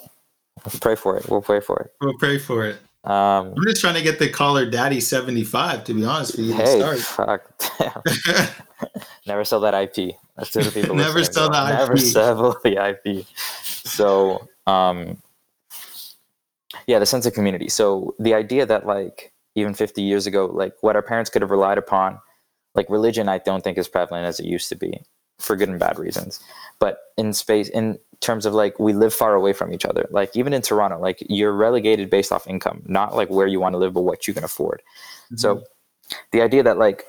[0.64, 1.28] Let's pray for it.
[1.28, 1.92] We'll pray for it.
[2.00, 2.78] We'll pray for it.
[3.08, 6.46] Um I'm just trying to get the Call Her Daddy 75 to be honest with
[6.46, 6.52] you.
[6.54, 6.98] hey start.
[6.98, 8.48] fuck damn.
[9.26, 10.14] Never sell that IP.
[10.36, 10.94] That's to the people.
[10.94, 11.98] Never sell the Never IP.
[11.98, 13.26] sell the IP.
[13.88, 15.18] So, um,
[16.86, 17.68] yeah, the sense of community.
[17.68, 21.50] So the idea that like even 50 years ago, like what our parents could have
[21.50, 22.20] relied upon,
[22.74, 25.02] like religion, I don't think is prevalent as it used to be,
[25.40, 26.40] for good and bad reasons.
[26.78, 30.08] But in space, in terms of like we live far away from each other.
[30.10, 33.74] Like even in Toronto, like you're relegated based off income, not like where you want
[33.74, 34.82] to live, but what you can afford.
[35.26, 35.36] Mm-hmm.
[35.36, 35.62] So
[36.32, 37.04] the idea that like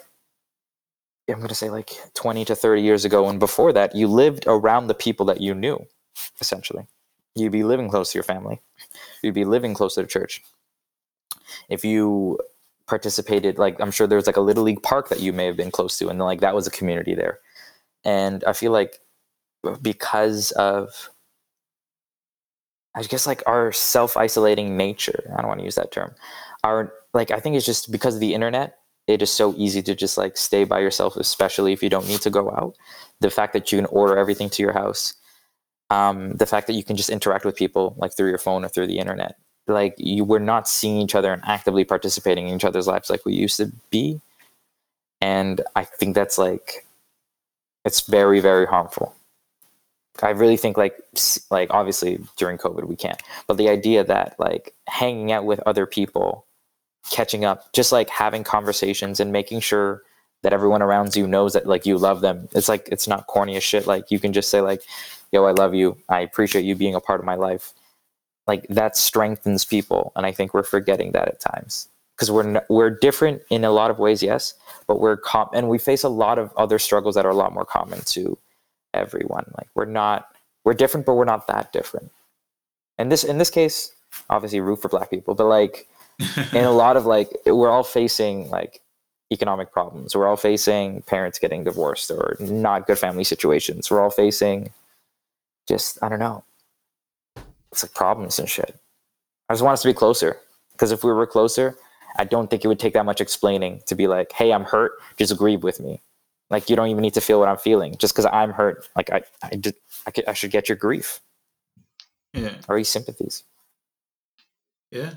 [1.30, 4.46] I'm going to say like 20 to 30 years ago and before that you lived
[4.48, 5.86] around the people that you knew
[6.40, 6.86] essentially.
[7.36, 8.60] You'd be living close to your family.
[9.22, 10.44] You'd be living close to the church.
[11.70, 12.40] If you
[12.88, 15.56] participated like I'm sure there was like a little league park that you may have
[15.56, 17.40] been close to and like that was a community there.
[18.04, 19.00] And I feel like
[19.82, 21.10] because of
[22.96, 26.14] I guess like our self-isolating nature, I don't want to use that term.
[26.64, 29.96] Our like I think it's just because of the internet, it is so easy to
[29.96, 32.76] just like stay by yourself, especially if you don't need to go out.
[33.22, 35.14] The fact that you can order everything to your house,
[35.90, 38.70] um, the fact that you can just interact with people like through your phone or
[38.70, 39.36] through the internet.
[39.68, 43.26] Like you were not seeing each other and actively participating in each other's lives like
[43.26, 44.20] we used to be.
[45.22, 46.86] And I think that's like
[47.86, 49.16] it's very, very harmful.
[50.22, 50.98] I really think like
[51.50, 55.86] like obviously during COVID we can't, but the idea that like hanging out with other
[55.86, 56.46] people,
[57.10, 60.04] catching up, just like having conversations and making sure
[60.42, 62.48] that everyone around you knows that like you love them.
[62.54, 63.88] It's like it's not corny as shit.
[63.88, 64.82] Like you can just say like,
[65.32, 65.98] "Yo, I love you.
[66.10, 67.74] I appreciate you being a part of my life."
[68.48, 72.90] Like that strengthens people, and I think we're forgetting that at times because we're we're
[72.90, 74.54] different in a lot of ways, yes,
[74.88, 77.54] but we're com- and we face a lot of other struggles that are a lot
[77.54, 78.38] more common to
[79.00, 79.52] everyone.
[79.58, 80.28] Like we're not
[80.66, 82.12] we're different, but we're not that different.
[82.98, 83.92] And this in this case,
[84.30, 85.88] obviously root for black people, but like
[86.54, 88.82] in a lot of like we're all facing like
[89.32, 90.16] economic problems.
[90.16, 93.90] We're all facing parents getting divorced or not good family situations.
[93.90, 94.72] We're all facing
[95.68, 96.44] just I don't know.
[97.72, 98.76] It's like problems and shit.
[99.48, 100.40] I just want us to be closer
[100.72, 101.78] because if we were closer,
[102.18, 104.94] I don't think it would take that much explaining to be like, "Hey, I'm hurt.
[105.18, 106.02] Just agree with me."
[106.50, 108.88] Like you don't even need to feel what I'm feeling just because I'm hurt.
[108.96, 109.76] Like I, I just,
[110.08, 111.22] I, could, I should get your grief
[112.34, 112.56] yeah.
[112.68, 113.44] or your sympathies.
[114.92, 115.12] Yeah.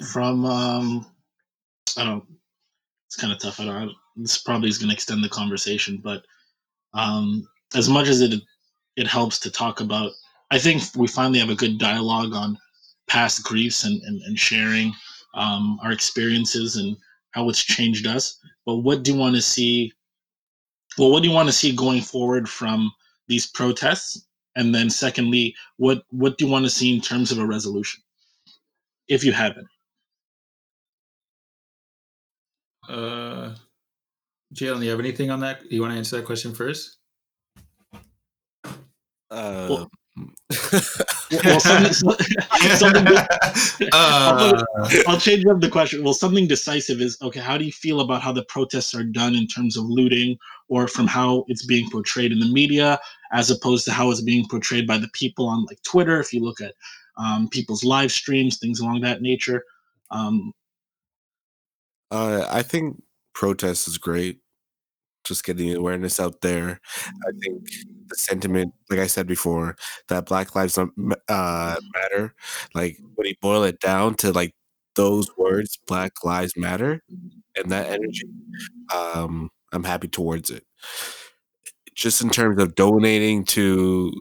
[0.00, 1.06] from um
[1.98, 2.24] i don't
[3.06, 6.24] it's kind of tough i don't this probably is going to extend the conversation but
[6.94, 8.40] um as much as it
[8.96, 10.12] it helps to talk about
[10.50, 12.56] i think we finally have a good dialogue on
[13.08, 14.92] past griefs and and, and sharing
[15.34, 16.96] um our experiences and
[17.32, 19.92] how it's changed us but what do you want to see
[20.98, 22.92] well what do you want to see going forward from
[23.28, 24.26] these protests
[24.56, 28.02] and then secondly what what do you want to see in terms of a resolution
[29.08, 29.66] if you have it
[32.88, 33.54] Uh,
[34.54, 35.70] Jalen, you have anything on that?
[35.70, 36.98] You want to answer that question first?
[38.64, 39.90] Uh, well,
[41.58, 41.92] something,
[42.76, 43.06] something
[43.92, 44.64] uh,
[45.06, 46.04] I'll change up the question.
[46.04, 47.40] Well, something decisive is okay.
[47.40, 50.38] How do you feel about how the protests are done in terms of looting,
[50.68, 53.00] or from how it's being portrayed in the media,
[53.32, 56.20] as opposed to how it's being portrayed by the people on like Twitter?
[56.20, 56.74] If you look at
[57.16, 59.64] um, people's live streams, things along that nature.
[60.10, 60.52] Um,
[62.10, 63.02] uh, I think
[63.34, 64.41] protest is great.
[65.24, 66.80] Just getting the awareness out there.
[67.06, 67.68] I think
[68.08, 69.76] the sentiment, like I said before,
[70.08, 70.92] that Black Lives don't
[71.28, 72.34] uh, Matter,
[72.74, 74.54] like when you boil it down to like
[74.96, 77.02] those words, Black Lives Matter,
[77.56, 78.28] and that energy,
[78.94, 80.64] um, I'm happy towards it.
[81.94, 84.12] Just in terms of donating to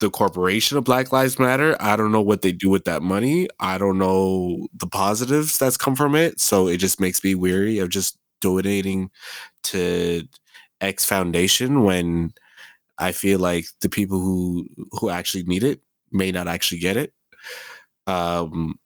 [0.00, 3.48] the corporation of Black Lives Matter, I don't know what they do with that money.
[3.60, 6.40] I don't know the positives that's come from it.
[6.40, 9.10] So it just makes me weary of just donating
[9.64, 10.26] to
[10.80, 12.32] X Foundation when
[12.98, 15.80] I feel like the people who who actually need it
[16.12, 17.12] may not actually get it.
[18.06, 18.78] Um,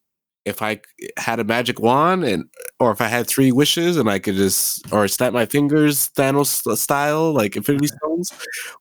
[0.44, 0.80] if I
[1.16, 2.44] had a magic wand and
[2.78, 6.76] or if I had three wishes and I could just or snap my fingers Thanos
[6.76, 8.32] style like Infinity Stones,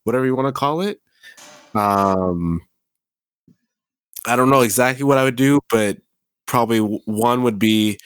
[0.03, 1.01] whatever you want to call it.
[1.75, 2.61] Um,
[4.25, 5.97] I don't know exactly what I would do, but
[6.45, 7.99] probably one would be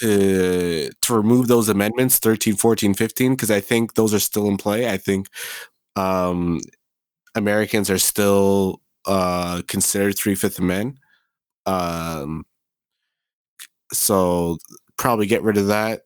[0.00, 4.56] to to remove those amendments 13 14 15 because i think those are still in
[4.56, 4.88] play.
[4.88, 5.28] I think
[5.96, 6.60] um
[7.34, 10.98] americans are still uh considered three-fifth men
[11.66, 12.44] um
[13.92, 14.58] so
[14.96, 16.02] probably get rid of that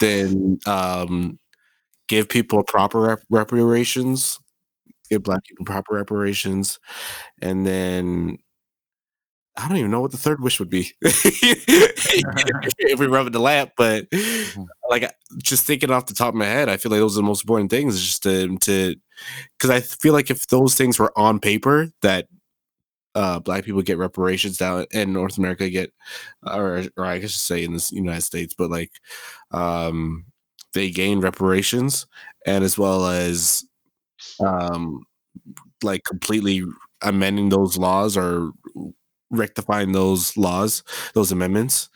[0.00, 1.38] then um
[2.08, 4.38] give people proper rep- reparations
[5.10, 6.78] give black people proper reparations
[7.42, 8.38] and then
[9.56, 13.70] I don't even know what the third wish would be if we rub the lamp,
[13.76, 14.08] but
[14.90, 17.26] like just thinking off the top of my head, I feel like those are the
[17.26, 18.00] most important things.
[18.00, 18.96] Just to to
[19.56, 22.26] because I feel like if those things were on paper, that
[23.14, 25.92] uh, black people get reparations down in North America get,
[26.44, 28.90] or or I guess say in the United States, but like
[29.52, 30.24] um,
[30.72, 32.06] they gain reparations
[32.44, 33.64] and as well as
[34.40, 35.04] um,
[35.82, 36.64] like completely
[37.02, 38.50] amending those laws or
[39.34, 40.82] rectifying those laws,
[41.14, 41.88] those amendments,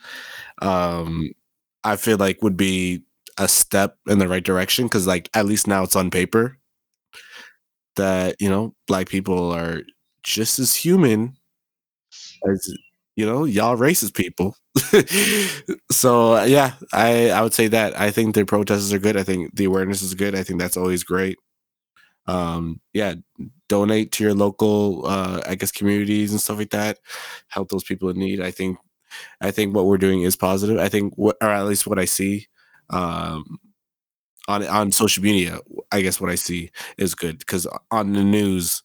[0.61, 1.31] um,
[1.83, 3.03] I feel like would be
[3.37, 6.57] a step in the right direction because, like, at least now it's on paper
[7.95, 9.81] that you know black people are
[10.23, 11.35] just as human
[12.51, 12.73] as
[13.15, 14.55] you know y'all racist people.
[15.91, 19.17] so yeah, I I would say that I think the protests are good.
[19.17, 20.35] I think the awareness is good.
[20.35, 21.37] I think that's always great.
[22.27, 23.15] Um, yeah,
[23.69, 26.99] donate to your local uh i guess communities and stuff like that
[27.49, 28.77] help those people in need i think
[29.41, 30.79] i think what we're doing is positive.
[30.79, 32.47] I think what or at least what i see
[32.91, 33.59] um
[34.47, 35.59] on on social media
[35.91, 38.83] i guess what i see is good because on the news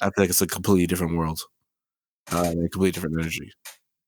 [0.00, 1.40] i feel like it's a completely different world
[2.32, 3.50] uh a completely different energy.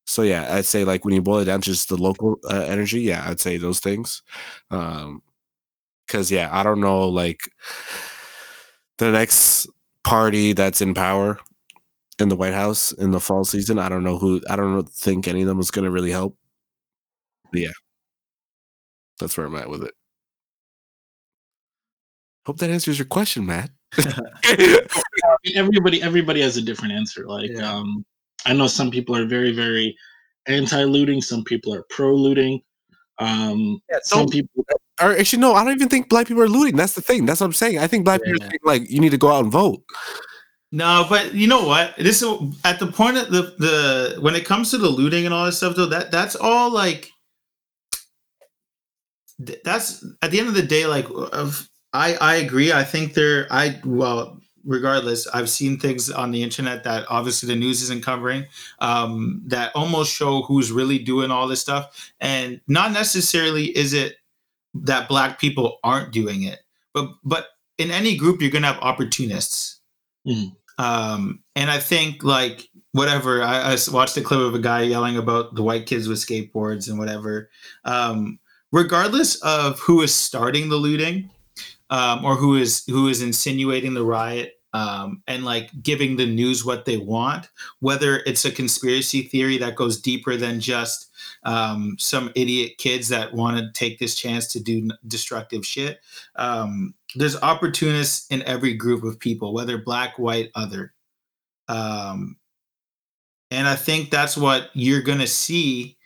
[0.06, 2.64] So yeah i'd say like when you boil it down to just the local uh,
[2.68, 4.22] energy yeah i'd say those things
[4.70, 5.22] um
[6.06, 7.50] because yeah i don't know like
[8.98, 9.68] the next
[10.06, 11.38] party that's in power
[12.18, 13.78] in the White House in the fall season.
[13.78, 14.40] I don't know who.
[14.48, 16.36] I don't think any of them is going to really help.
[17.50, 17.72] But yeah,
[19.18, 19.92] that's where I'm at with it.
[22.46, 23.70] Hope that answers your question, Matt.
[25.54, 27.26] everybody, everybody has a different answer.
[27.26, 27.68] Like, yeah.
[27.68, 28.04] um,
[28.44, 29.96] I know some people are very, very
[30.46, 31.20] anti-looting.
[31.20, 32.62] Some people are pro-looting.
[33.18, 34.64] Um, yeah, some people.
[35.00, 36.76] Or actually, no, I don't even think black people are looting.
[36.76, 37.26] That's the thing.
[37.26, 37.78] That's what I'm saying.
[37.78, 38.32] I think black yeah.
[38.32, 39.82] people think like you need to go out and vote.
[40.72, 41.94] No, but you know what?
[41.96, 45.34] This is at the point of the the when it comes to the looting and
[45.34, 45.86] all this stuff, though.
[45.86, 47.10] That that's all like.
[49.38, 52.72] That's at the end of the day, like of I I agree.
[52.72, 57.58] I think there I well regardless, I've seen things on the internet that obviously the
[57.58, 58.44] news isn't covering
[58.80, 62.12] um, that almost show who's really doing all this stuff.
[62.20, 64.16] And not necessarily is it
[64.84, 66.60] that black people aren't doing it,
[66.94, 67.48] but but
[67.78, 69.80] in any group you're gonna have opportunists.
[70.26, 70.56] Mm.
[70.78, 75.16] Um, and I think like whatever, I, I, watched a clip of a guy yelling
[75.16, 77.48] about the white kids with skateboards and whatever.
[77.84, 78.38] Um,
[78.72, 81.30] regardless of who is starting the looting
[81.90, 86.64] um, or who is who is insinuating the riot, um, and like giving the news
[86.64, 87.48] what they want,
[87.80, 91.10] whether it's a conspiracy theory that goes deeper than just
[91.44, 96.00] um, some idiot kids that want to take this chance to do destructive shit.
[96.36, 100.92] Um, there's opportunists in every group of people, whether black, white, other.
[101.68, 102.36] Um,
[103.50, 105.96] and I think that's what you're going to see,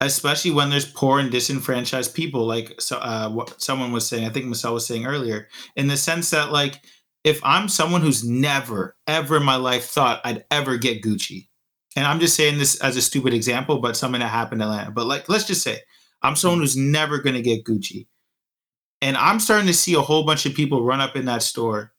[0.00, 4.28] especially when there's poor and disenfranchised people, like so, uh, what someone was saying, I
[4.28, 6.82] think Marcel was saying earlier, in the sense that, like,
[7.24, 11.48] if I'm someone who's never, ever in my life thought I'd ever get Gucci,
[11.94, 14.90] and I'm just saying this as a stupid example, but something that happened in Atlanta.
[14.90, 15.80] But like, let's just say
[16.22, 18.06] I'm someone who's never going to get Gucci,
[19.00, 21.92] and I'm starting to see a whole bunch of people run up in that store.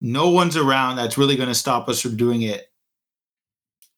[0.00, 2.70] No one's around that's really going to stop us from doing it.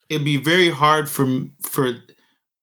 [0.08, 1.26] It'd be very hard for
[1.62, 1.96] for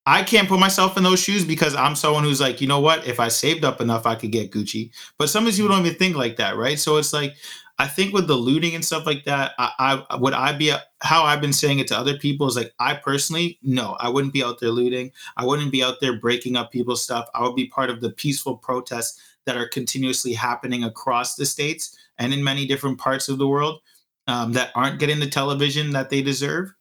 [0.06, 3.08] I can't put myself in those shoes because I'm someone who's like, you know what?
[3.08, 4.92] If I saved up enough, I could get Gucci.
[5.18, 6.78] But some of you don't even think like that, right?
[6.78, 7.36] So it's like,
[7.80, 10.72] I think with the looting and stuff like that, I, I would I be
[11.02, 14.34] how I've been saying it to other people is like I personally no, I wouldn't
[14.34, 15.12] be out there looting.
[15.38, 17.28] I wouldn't be out there breaking up people's stuff.
[17.34, 21.98] I would be part of the peaceful protests that are continuously happening across the states
[22.18, 23.82] and in many different parts of the world
[24.28, 26.74] um, that aren't getting the television that they deserve.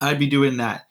[0.00, 0.86] I'd be doing that.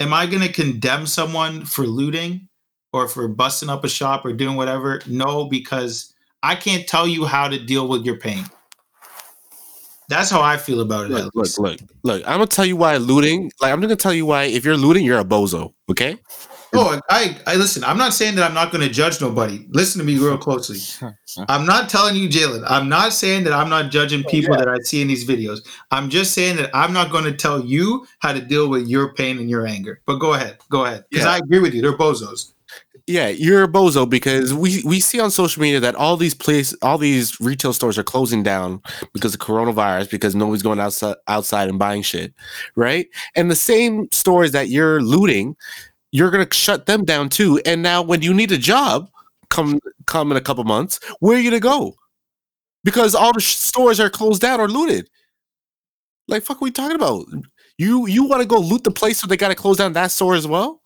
[0.00, 2.48] Am I going to condemn someone for looting
[2.92, 5.00] or for busting up a shop or doing whatever?
[5.06, 8.44] No, because I can't tell you how to deal with your pain.
[10.10, 11.10] That's how I feel about it.
[11.10, 12.22] Look, look, look, look.
[12.26, 13.50] I'm gonna tell you why looting.
[13.60, 14.44] Like, I'm gonna tell you why.
[14.44, 15.72] If you're looting, you're a bozo.
[15.88, 16.18] Okay.
[16.72, 17.82] Oh, I, I listen.
[17.84, 19.66] I'm not saying that I'm not going to judge nobody.
[19.70, 20.78] Listen to me real closely.
[21.48, 22.64] I'm not telling you, Jalen.
[22.68, 24.60] I'm not saying that I'm not judging oh, people yeah.
[24.60, 25.66] that I see in these videos.
[25.90, 29.14] I'm just saying that I'm not going to tell you how to deal with your
[29.14, 30.00] pain and your anger.
[30.06, 31.32] But go ahead, go ahead, because yeah.
[31.32, 31.82] I agree with you.
[31.82, 32.52] They're bozos.
[33.10, 36.72] Yeah, you're a bozo because we we see on social media that all these place
[36.80, 38.80] all these retail stores are closing down
[39.12, 42.32] because of coronavirus because nobody's going outside outside and buying shit,
[42.76, 43.08] right?
[43.34, 45.56] And the same stores that you're looting,
[46.12, 47.60] you're gonna shut them down too.
[47.66, 49.10] And now when you need a job,
[49.48, 51.96] come come in a couple months, where are you gonna go?
[52.84, 55.10] Because all the stores are closed down or looted.
[56.28, 57.26] Like fuck, are we talking about?
[57.76, 60.12] You you want to go loot the place so they got to close down that
[60.12, 60.79] store as well?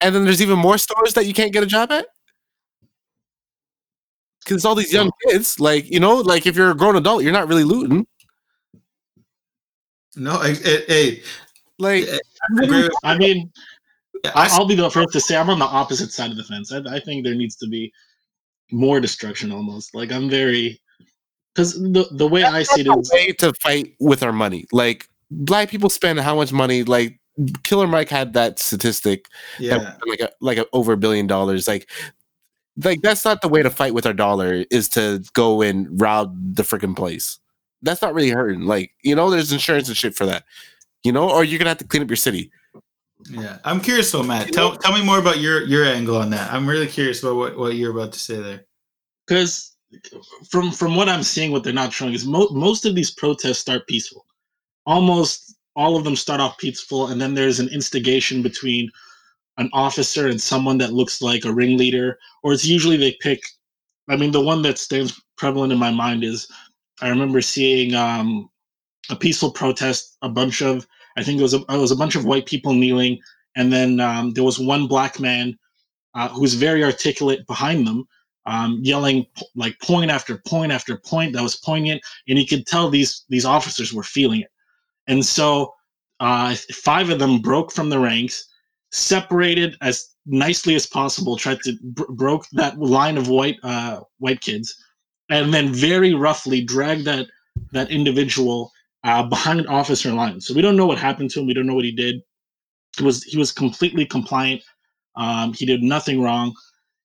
[0.00, 2.06] And then there's even more stores that you can't get a job at.
[4.44, 7.32] Because all these young kids, like you know, like if you're a grown adult, you're
[7.32, 8.06] not really looting.
[10.14, 11.22] No, hey,
[11.78, 12.08] like
[13.04, 13.50] I mean,
[14.34, 16.72] I'll be the first to say I'm on the opposite side of the fence.
[16.72, 17.92] I, I think there needs to be
[18.70, 19.94] more destruction, almost.
[19.94, 20.80] Like I'm very
[21.54, 24.66] because the the way That's I see it is way to fight with our money.
[24.72, 26.82] Like black people spend how much money?
[26.82, 27.18] Like
[27.62, 29.26] Killer Mike had that statistic.
[29.58, 31.68] Yeah, like a, like a, over a billion dollars.
[31.68, 31.90] Like,
[32.82, 34.64] like that's not the way to fight with our dollar.
[34.70, 37.38] Is to go and rob the freaking place.
[37.82, 38.62] That's not really hurting.
[38.62, 40.44] Like, you know, there's insurance and shit for that.
[41.04, 42.50] You know, or you're gonna have to clean up your city.
[43.30, 44.52] Yeah, I'm curious though, Matt.
[44.52, 46.52] Tell tell me more about your your angle on that.
[46.52, 48.64] I'm really curious about what, what you're about to say there.
[49.26, 49.76] Because
[50.48, 53.58] from from what I'm seeing, what they're not showing is mo- most of these protests
[53.58, 54.24] start peaceful.
[54.84, 58.90] Almost all of them start off peaceful, and then there's an instigation between
[59.58, 63.40] an officer and someone that looks like a ringleader, or it's usually they pick.
[64.08, 66.48] I mean, the one that stands prevalent in my mind is
[67.00, 68.48] I remember seeing um,
[69.10, 70.86] a peaceful protest, a bunch of
[71.16, 73.18] I think it was a, it was a bunch of white people kneeling,
[73.56, 75.58] and then um, there was one black man
[76.14, 78.04] uh, who's very articulate behind them,
[78.44, 82.90] um, yelling like point after point after point that was poignant, and you could tell
[82.90, 84.50] these these officers were feeling it.
[85.08, 85.72] And so
[86.20, 88.46] uh, five of them broke from the ranks,
[88.90, 94.40] separated as nicely as possible, tried to br- broke that line of white uh, white
[94.40, 94.74] kids,
[95.30, 97.26] and then very roughly dragged that
[97.72, 98.72] that individual
[99.04, 100.46] uh, behind an officer lines.
[100.46, 101.46] So we don't know what happened to him.
[101.46, 102.22] We don't know what he did.
[102.96, 104.62] He was he was completely compliant.
[105.16, 106.54] Um, he did nothing wrong.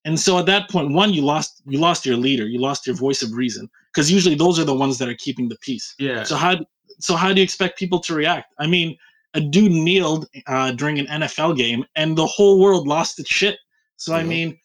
[0.04, 2.96] And so at that point, one, you lost you lost your leader, you lost your
[2.96, 5.94] voice of reason, because usually those are the ones that are keeping the peace.
[6.00, 6.24] Yeah.
[6.24, 6.56] So how
[7.00, 8.54] so how do you expect people to react?
[8.60, 8.98] I mean,
[9.34, 13.58] a dude kneeled uh, during an NFL game, and the whole world lost its shit.
[13.98, 14.58] So I mean,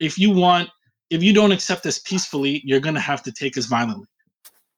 [0.00, 0.68] if you want,
[1.10, 4.06] if you don't accept this peacefully, you're gonna have to take us violently.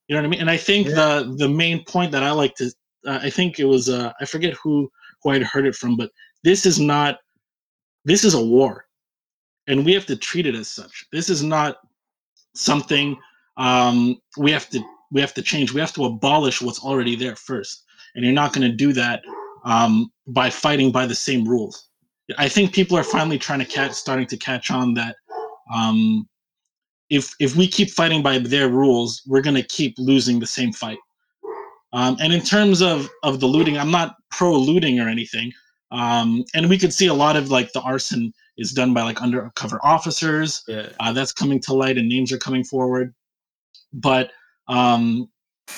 [0.09, 0.41] You know what I mean?
[0.41, 0.95] And I think yeah.
[0.95, 2.71] the the main point that I like to,
[3.07, 4.91] uh, I think it was, uh, I forget who
[5.23, 6.11] who I'd heard it from, but
[6.43, 7.19] this is not,
[8.05, 8.87] this is a war,
[9.69, 11.07] and we have to treat it as such.
[11.13, 11.77] This is not
[12.55, 13.17] something
[13.57, 14.83] um, we have to
[15.13, 15.73] we have to change.
[15.73, 17.85] We have to abolish what's already there first,
[18.15, 19.23] and you're not going to do that
[19.65, 21.89] um, by fighting by the same rules.
[22.39, 25.17] I think people are finally trying to catch, starting to catch on that
[25.73, 26.29] um,
[27.11, 30.73] if if we keep fighting by their rules, we're going to keep losing the same
[30.73, 30.99] fight.
[31.93, 35.53] Um, and in terms of of the looting, I'm not pro looting or anything.
[35.91, 39.21] Um, and we could see a lot of like the arson is done by like
[39.21, 40.65] undercover officers.
[40.67, 40.89] Yeah.
[41.01, 43.15] Uh, that's coming to light, and names are coming forward.
[43.93, 44.31] But
[44.69, 45.29] um,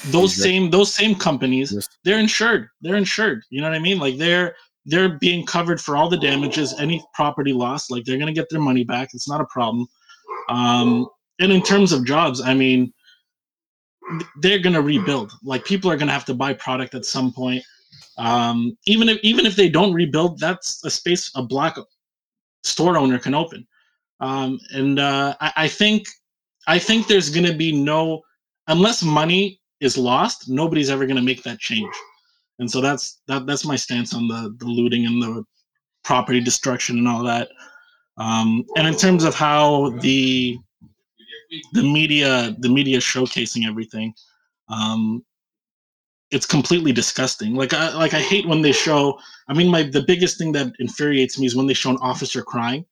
[0.06, 2.68] those same those same companies they're insured.
[2.80, 3.42] They're insured.
[3.50, 3.98] You know what i mean?
[3.98, 4.54] Like they're
[4.86, 8.48] they're being covered for all the damages any property loss like they're going to get
[8.50, 9.10] their money back.
[9.14, 9.86] It's not a problem.
[10.48, 11.08] Um
[11.40, 12.92] and in terms of jobs i mean
[14.42, 15.32] they're going to rebuild.
[15.42, 17.62] Like people are going to have to buy product at some point.
[18.18, 21.76] Um even if even if they don't rebuild that's a space a black
[22.62, 23.66] store owner can open.
[24.20, 26.06] Um and uh i, I think
[26.66, 28.22] i think there's going to be no
[28.68, 31.94] unless money is lost, nobody's ever going to make that change.
[32.58, 35.44] And so that's that that's my stance on the the looting and the
[36.04, 37.48] property destruction and all that.
[38.16, 40.56] Um, and in terms of how the
[41.72, 44.12] the media the media showcasing everything
[44.68, 45.24] um
[46.30, 49.18] it's completely disgusting like i like i hate when they show
[49.48, 52.42] i mean my the biggest thing that infuriates me is when they show an officer
[52.42, 52.84] crying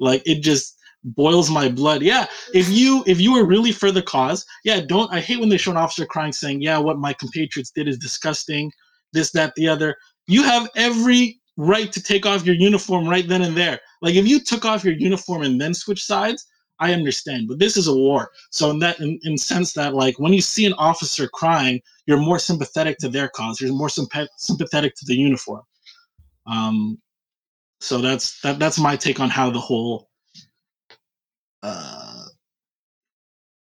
[0.00, 4.02] like it just boils my blood yeah if you if you were really for the
[4.02, 7.12] cause yeah don't i hate when they show an officer crying saying yeah what my
[7.12, 8.70] compatriots did is disgusting
[9.12, 9.96] this that the other
[10.26, 14.26] you have every right to take off your uniform right then and there like if
[14.26, 16.46] you took off your uniform and then switch sides
[16.80, 18.30] I understand, but this is a war.
[18.50, 22.18] So in that, in, in sense that like when you see an officer crying, you're
[22.18, 23.60] more sympathetic to their cause.
[23.60, 25.62] You're more sympa- sympathetic to the uniform.
[26.46, 26.98] Um,
[27.80, 28.58] so that's that.
[28.58, 30.09] That's my take on how the whole
[31.62, 32.24] uh,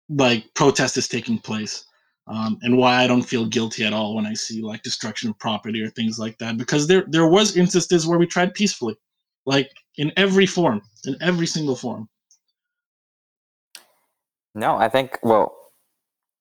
[0.09, 1.85] like protest is taking place,
[2.27, 5.39] um, and why I don't feel guilty at all when I see like destruction of
[5.39, 6.57] property or things like that.
[6.59, 8.97] Because there there was instances where we tried peacefully,
[9.47, 12.09] like in every form, in every single form.
[14.55, 15.57] No, I think well,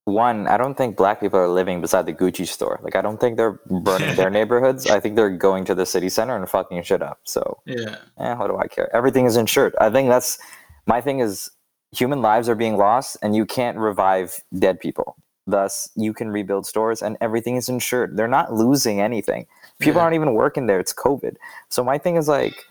[0.05, 2.79] one, I don't think black people are living beside the Gucci store.
[2.83, 4.87] Like I don't think they're burning their neighborhoods.
[4.87, 7.19] I think they're going to the city center and fucking shit up.
[7.23, 7.97] So Yeah.
[8.19, 8.93] eh, what do I care?
[8.95, 9.75] Everything is insured.
[9.79, 10.39] I think that's
[10.87, 11.49] my thing is
[11.91, 15.15] human lives are being lost and you can't revive dead people.
[15.47, 18.15] Thus, you can rebuild stores and everything is insured.
[18.15, 19.47] They're not losing anything.
[19.79, 20.03] People Yeah.
[20.03, 20.79] aren't even working there.
[20.79, 21.35] It's COVID.
[21.69, 22.65] So my thing is like,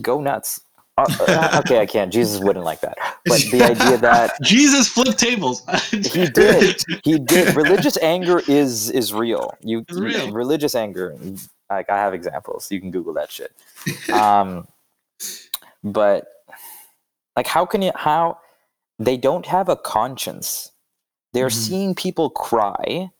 [0.00, 0.60] go nuts.
[0.98, 2.12] Uh, uh, okay, I can't.
[2.12, 2.96] Jesus wouldn't like that.
[3.26, 5.62] But the idea that Jesus flipped tables.
[5.90, 7.56] he did, he did.
[7.56, 9.56] Religious anger is is real.
[9.62, 10.30] You real.
[10.32, 11.16] religious anger.
[11.70, 12.70] Like I have examples.
[12.70, 13.52] You can Google that shit.
[14.12, 14.68] Um,
[15.82, 16.26] but
[17.36, 17.92] like, how can you?
[17.94, 18.38] How
[18.98, 20.70] they don't have a conscience?
[21.32, 21.52] They're Mhm.
[21.68, 23.10] seeing people cry,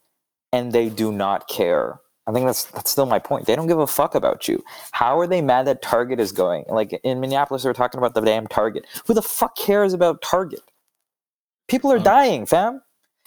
[0.51, 1.99] and they do not care.
[2.27, 3.47] I think that's that's still my point.
[3.47, 4.63] They don't give a fuck about you.
[4.91, 6.63] How are they mad that Target is going?
[6.69, 8.85] Like in Minneapolis, they're talking about the damn Target.
[9.07, 10.61] Who the fuck cares about Target?
[11.67, 12.03] People are Oh.
[12.03, 12.81] dying, fam.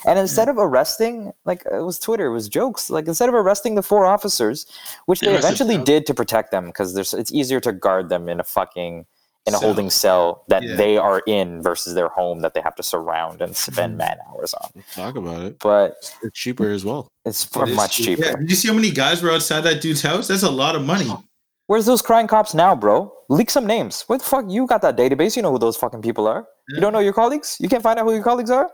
[0.07, 2.89] And instead of arresting, like it was Twitter, it was jokes.
[2.91, 4.67] Like instead of arresting the four officers,
[5.07, 8.29] which They they eventually did to protect them, because there's it's easier to guard them
[8.29, 9.07] in a fucking
[9.47, 9.69] in a Cell.
[9.69, 10.75] holding cell that Yeah.
[10.77, 13.99] they are in versus their home that they have to surround and spend Mhm.
[13.99, 14.83] man hours on.
[14.95, 15.59] Talk about it.
[15.61, 17.09] But It's cheaper as well.
[17.25, 18.07] it's for It is much cheap.
[18.19, 18.25] cheaper.
[18.25, 18.37] Yeah.
[18.37, 20.27] Did you see how many guys were outside that dude's house?
[20.29, 21.09] That's a lot of money.
[21.69, 23.13] Where's those crying cops now, bro?
[23.29, 24.03] Leak some names.
[24.09, 25.37] Where the fuck you got that database?
[25.37, 26.47] You know who those fucking people are.
[26.69, 27.57] You don't know your colleagues?
[27.61, 28.71] You can't find out who your colleagues are?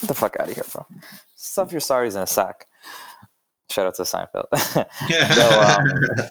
[0.00, 0.84] Get the fuck out of here, bro.
[1.36, 2.66] Stuff your sorries in a sack.
[3.70, 4.46] Shout out to Seinfeld.
[5.08, 5.76] Yeah.
[5.78, 6.28] um,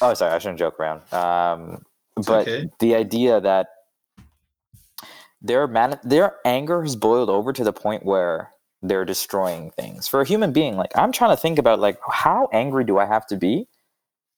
[0.02, 1.02] oh, sorry, I shouldn't joke around.
[1.12, 1.82] Um,
[2.16, 2.70] but okay.
[2.78, 3.68] the idea that
[5.42, 8.50] their man, their anger has boiled over to the point where
[8.82, 10.08] they're destroying things.
[10.08, 13.06] For a human being, like I'm trying to think about, like how angry do I
[13.06, 13.68] have to be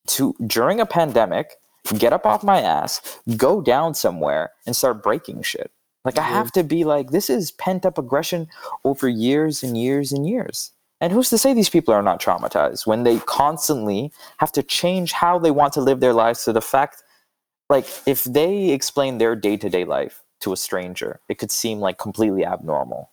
[0.09, 1.53] to during a pandemic
[1.97, 5.71] get up off my ass, go down somewhere, and start breaking shit.
[6.05, 8.49] Like I have to be like, this is pent up aggression
[8.85, 10.73] over years and years and years.
[11.01, 15.13] And who's to say these people are not traumatized when they constantly have to change
[15.13, 17.03] how they want to live their lives to the fact,
[17.69, 21.79] like, if they explain their day to day life to a stranger, it could seem
[21.79, 23.11] like completely abnormal.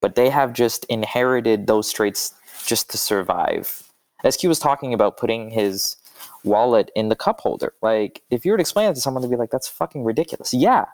[0.00, 3.82] But they have just inherited those traits just to survive.
[4.28, 5.96] SQ was talking about putting his
[6.44, 7.74] wallet in the cup holder.
[7.82, 10.54] Like, if you were to explain it to someone, they'd be like, that's fucking ridiculous.
[10.54, 10.86] Yeah.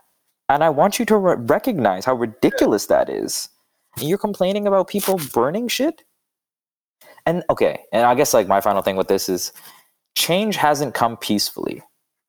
[0.49, 3.49] And I want you to re- recognize how ridiculous that is.
[3.97, 6.05] And you're complaining about people burning shit?
[7.25, 9.53] And okay, and I guess like my final thing with this is
[10.15, 11.83] change hasn't come peacefully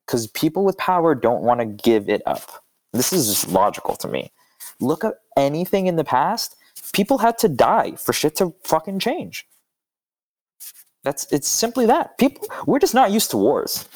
[0.08, 2.64] because people with power don't want to give it up.
[2.94, 4.32] This is just logical to me.
[4.80, 6.56] Look at anything in the past,
[6.94, 9.46] people had to die for shit to fucking change.
[11.04, 12.16] That's it's simply that.
[12.16, 13.86] People we're just not used to wars.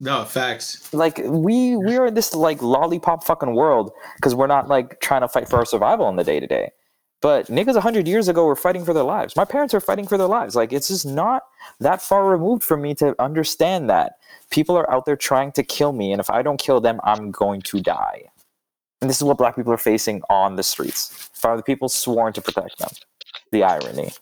[0.00, 0.92] No, facts.
[0.92, 5.28] Like we we're in this like lollipop fucking world because we're not like trying to
[5.28, 6.72] fight for our survival in the day to day.
[7.20, 9.34] But niggas a hundred years ago were fighting for their lives.
[9.34, 10.54] My parents are fighting for their lives.
[10.54, 11.42] Like it's just not
[11.80, 14.18] that far removed from me to understand that
[14.50, 17.30] people are out there trying to kill me, and if I don't kill them, I'm
[17.30, 18.24] going to die.
[19.00, 21.30] And this is what black people are facing on the streets.
[21.44, 22.90] Are the people sworn to protect them?
[23.52, 24.12] The irony.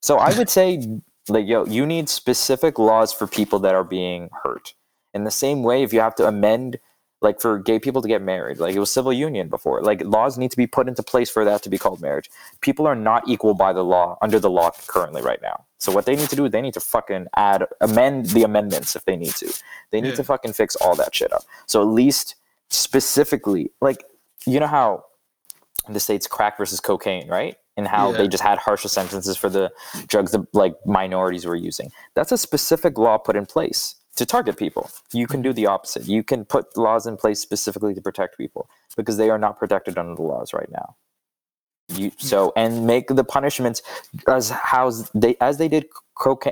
[0.00, 4.28] So I would say, like, yo, you need specific laws for people that are being
[4.42, 4.74] hurt.
[5.14, 6.78] In the same way, if you have to amend,
[7.22, 10.36] like, for gay people to get married, like it was civil union before, like, laws
[10.36, 12.30] need to be put into place for that to be called marriage.
[12.60, 15.64] People are not equal by the law, under the law currently right now.
[15.78, 19.04] So what they need to do, they need to fucking add, amend the amendments if
[19.04, 19.52] they need to.
[19.90, 20.16] They need Yeah.
[20.16, 21.44] to fucking fix all that shit up.
[21.66, 22.34] So at least
[22.68, 24.04] specifically, like,
[24.44, 25.04] you know how
[25.88, 27.56] the states crack versus cocaine, right?
[27.76, 28.18] And how Yeah.
[28.18, 29.70] they just had harsher sentences for the
[30.06, 31.92] drugs that like minorities were using.
[32.14, 34.90] That's a specific law put in place to target people.
[35.12, 36.06] You can do the opposite.
[36.06, 39.98] You can put laws in place specifically to protect people because they are not protected
[39.98, 40.96] under the laws right now.
[41.88, 43.80] You so and make the punishments
[44.26, 45.86] as how they as they did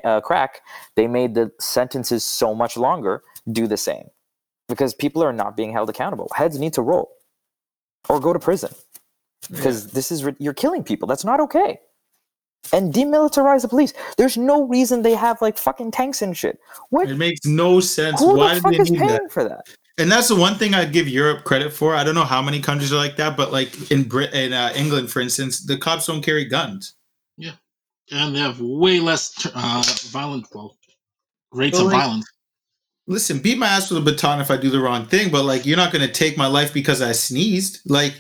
[0.05, 0.61] uh, crack.
[0.95, 3.23] They made the sentences so much longer.
[3.51, 4.11] Do the same
[4.69, 6.31] because people are not being held accountable.
[6.37, 7.11] Heads need to roll
[8.09, 8.73] or go to prison
[9.51, 11.09] because this is you're killing people.
[11.09, 11.81] That's not okay.
[12.73, 13.93] And demilitarize the police.
[14.17, 16.59] There's no reason they have like fucking tanks and shit.
[16.91, 17.09] What?
[17.11, 18.21] It makes no sense.
[18.21, 19.33] Who Why the do fuck they is need paying that?
[19.33, 19.69] for that?
[19.99, 21.95] And that's the one thing I'd give Europe credit for.
[21.95, 24.73] I don't know how many countries are like that, but like in Brit in uh,
[24.75, 26.95] England, for instance, the cops don't carry guns.
[27.37, 27.53] Yeah,
[28.11, 30.77] and they have way less uh, violent well,
[31.53, 32.27] rates Well, of like- violence.
[33.07, 35.67] Listen, beat my ass with a baton if I do the wrong thing, but like
[35.67, 37.81] you're not going to take my life because I sneezed.
[37.89, 38.15] Like,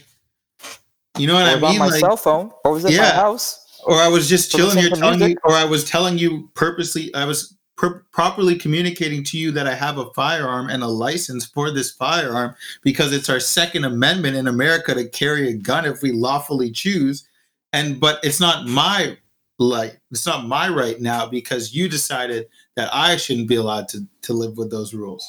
[1.19, 1.79] you know what Or I about mean?
[1.79, 2.51] my Like, cell phone?
[2.67, 3.64] Or was it my house?
[3.85, 7.25] Or I was just chilling here telling you, or I was telling you purposely, I
[7.25, 11.71] was per- properly communicating to you that I have a firearm and a license for
[11.71, 16.13] this firearm because it's our Second Amendment in America to carry a gun if we
[16.13, 17.29] lawfully choose.
[17.73, 19.17] And but it's not my
[19.59, 24.07] like it's not my right now because you decided that I shouldn't be allowed to
[24.23, 25.27] to live with those rules.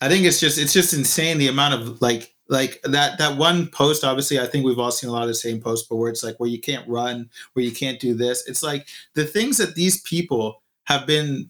[0.00, 3.68] I think it's just it's just insane the amount of like like that that one
[3.68, 6.10] post obviously I think we've all seen a lot of the same posts but where
[6.10, 9.56] it's like where you can't run where you can't do this it's like the things
[9.58, 11.48] that these people have been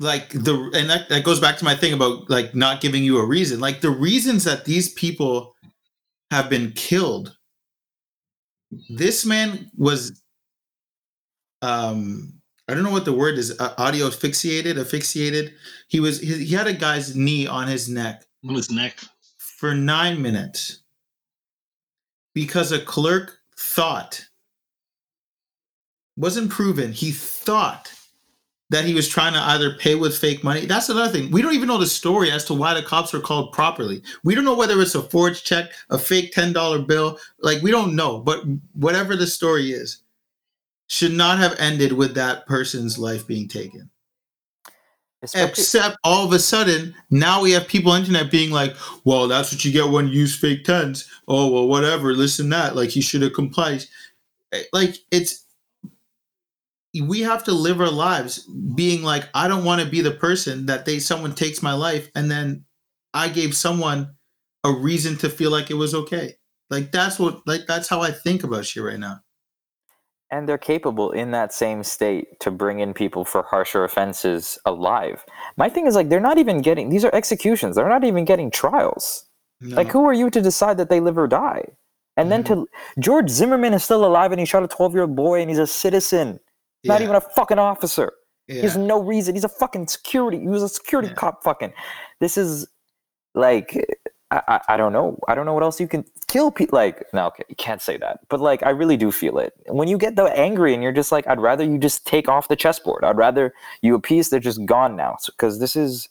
[0.00, 3.18] like the and that, that goes back to my thing about like not giving you
[3.18, 5.54] a reason like the reasons that these people
[6.32, 7.36] have been killed
[8.88, 10.22] this man was
[11.62, 12.39] um
[12.70, 15.54] i don't know what the word is uh, audio asphyxiated asphyxiated.
[15.88, 18.24] He was he, he had a guy's knee on his neck.
[18.48, 18.98] On his neck.
[19.38, 20.78] for nine minutes.
[22.32, 24.24] Because a clerk thought
[26.16, 27.92] wasn't proven he thought
[28.70, 30.64] that he was trying to either pay with fake money.
[30.64, 31.32] That's another thing.
[31.32, 34.00] We don't even know the story as to why the cops were called properly.
[34.22, 37.18] We don't know whether it's a forged check a fake $10 bill.
[37.40, 38.44] Like we don't know but
[38.74, 40.02] whatever the story is
[40.90, 43.88] should not have ended with that person's life being taken
[45.22, 48.74] Especially, Except all of a sudden, now we have people on the internet being like,
[49.04, 51.08] well, that's what you get when you use fake tens.
[51.28, 52.14] Oh, well, whatever.
[52.14, 52.74] Listen, that.
[52.74, 53.84] Like, he should have complied.
[54.52, 55.44] Eh, Like, it's,
[57.04, 60.64] we have to live our lives being like, I don't want to be the person
[60.66, 62.64] that they, someone takes my life and then
[63.12, 64.14] I gave someone
[64.64, 66.36] a reason to feel like it was okay.
[66.70, 69.20] Like, that's what, like, that's how I think about shit right now.
[70.30, 75.24] And they're capable in that same state to bring in people for harsher offenses alive.
[75.56, 77.76] My thing is like they're not even getting these are executions.
[77.76, 79.26] They're not even getting trials.
[79.62, 81.64] Like who are you to decide that they live or die?
[82.16, 83.00] And then to mm-hmm.
[83.00, 86.40] George Zimmerman is still alive and he shot a 12-year-old boy and he's a citizen,
[86.84, 88.12] not even a fucking officer.
[88.48, 88.74] Yeah.
[88.76, 89.34] no reason.
[89.34, 90.40] He's a fucking security.
[90.40, 91.14] He was a security Yeah.
[91.14, 91.44] cop.
[91.44, 91.72] Fucking.
[92.20, 92.66] This is
[93.34, 93.86] like
[94.30, 95.18] I, I, don't know.
[95.26, 96.78] I don't know what else you can kill people.
[96.78, 98.20] Like no, okay, you can't say that.
[98.28, 101.10] But like I really do feel it when you get the angry and you're just
[101.10, 103.02] like I'd rather you just take off the chessboard.
[103.02, 103.52] I'd rather
[103.82, 104.30] you appease.
[104.30, 106.08] They're just gone now because this is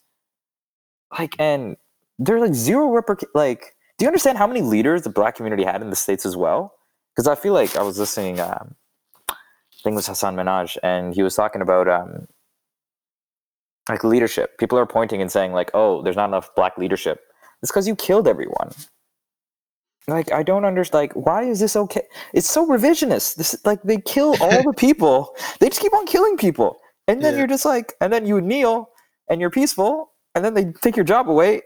[1.18, 1.78] like and
[2.18, 3.76] there's like zero reper like.
[3.98, 6.74] Do you understand how many leaders the black community had in the states as well?
[7.14, 8.40] Because I feel like I was listening.
[8.40, 8.76] Um,
[9.30, 12.28] I think it was Hasan Minhaj, and he was talking about um,
[13.88, 14.58] like leadership.
[14.58, 17.22] People are pointing and saying like, "Oh, there's not enough black leadership."
[17.62, 18.72] It's because you killed everyone.
[20.08, 21.02] Like I don't understand.
[21.02, 22.02] Like, why is this okay?
[22.34, 23.36] It's so revisionist.
[23.36, 25.36] This like they kill all the people.
[25.60, 27.40] They just keep on killing people, and then Yeah.
[27.40, 28.90] you're just like, and then you kneel
[29.30, 31.62] and you're peaceful, and then they take your job away.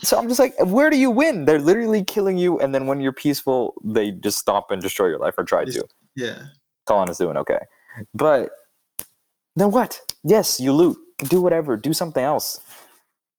[0.00, 1.44] So I'm just like, where do you win?
[1.44, 5.18] They're literally killing you, and then when you're peaceful, they just stop and destroy your
[5.18, 5.86] life or try Just- to.
[6.14, 6.38] Yeah.
[6.86, 7.58] Colin is doing okay.
[8.14, 8.50] But
[9.56, 10.00] then what?
[10.24, 10.96] Yes, you loot.
[11.28, 11.76] Do whatever.
[11.76, 12.58] Do something else.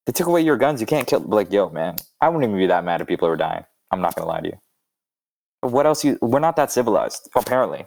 [0.08, 0.80] They took away your guns.
[0.80, 1.20] You can't kill.
[1.20, 3.66] Like, yo, man, I wouldn't even be that mad if people were dying.
[3.92, 4.58] I'm not gonna lie to you.
[5.62, 6.04] What else?
[6.04, 7.30] You we're not that civilized.
[7.36, 7.86] Apparently,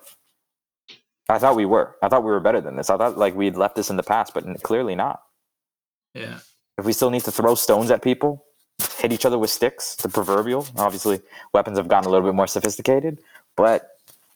[1.30, 1.96] I thought we were.
[2.02, 2.90] I thought we were better than this.
[2.90, 5.22] I thought like we'd left this in the past, but clearly not.
[6.14, 6.40] Yeah.
[6.76, 8.44] If we still need to throw stones at people,
[8.98, 10.66] hit each other with sticks, the proverbial.
[10.76, 11.22] Obviously,
[11.54, 13.18] weapons have gotten a little bit more sophisticated,
[13.56, 13.90] but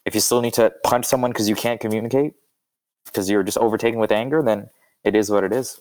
[0.06, 2.35] if you still need to punch someone because you can't communicate,
[3.05, 4.70] because you're just overtaken with anger, then
[5.02, 5.81] it is what it is.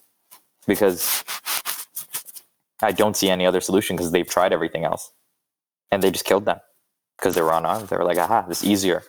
[0.66, 1.24] Because
[2.84, 5.12] I don't see any other solution because they've tried everything else,
[5.92, 6.60] and they just killed them
[7.18, 7.88] because they were unarmed.
[7.90, 9.04] They were like, "Aha, this is easier."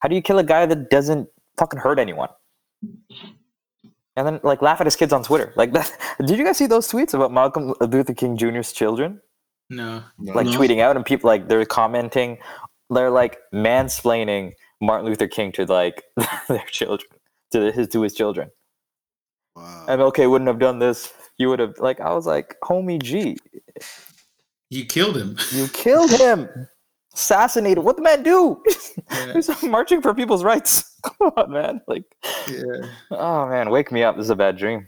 [0.00, 1.28] How do you kill a guy that doesn't
[1.58, 2.30] fucking hurt anyone?
[4.16, 5.52] And then like laugh at his kids on Twitter.
[5.56, 5.90] Like that.
[6.24, 9.20] Did you guys see those tweets about Malcolm Luther King Jr.'s children?
[9.68, 10.02] No.
[10.18, 10.52] Like No.
[10.52, 12.38] tweeting out and people like they're commenting,
[12.90, 16.02] they're like mansplaining Martin Luther King to like
[16.48, 17.10] their children.
[17.52, 18.50] to his to his children.
[19.56, 19.86] Wow.
[19.88, 21.12] MLK wouldn't have done this.
[21.40, 23.38] You would have like I was like, homie G,
[24.68, 25.38] You killed him.
[25.52, 26.46] you killed him,
[27.14, 27.82] assassinated.
[27.82, 28.62] What the man do?
[29.10, 29.32] Yeah.
[29.32, 30.84] He's marching for people's rights.
[31.02, 31.80] Come on, man.
[31.88, 32.04] Like,
[32.46, 32.90] yeah.
[33.12, 34.16] oh man, wake me up.
[34.16, 34.86] This is a bad dream.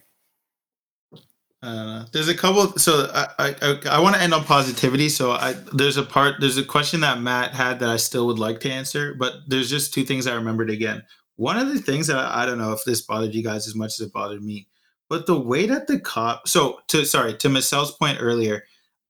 [1.62, 2.04] I don't know.
[2.12, 2.76] There's a couple.
[2.76, 5.08] So I I, I, I want to end on positivity.
[5.08, 6.34] So I there's a part.
[6.38, 9.70] There's a question that Matt had that I still would like to answer, but there's
[9.70, 11.02] just two things I remembered again.
[11.36, 13.74] One of the things that I, I don't know if this bothered you guys as
[13.74, 14.68] much as it bothered me,
[15.12, 16.48] but the way that the cop.
[16.48, 18.64] So to sorry to Michelle's point earlier,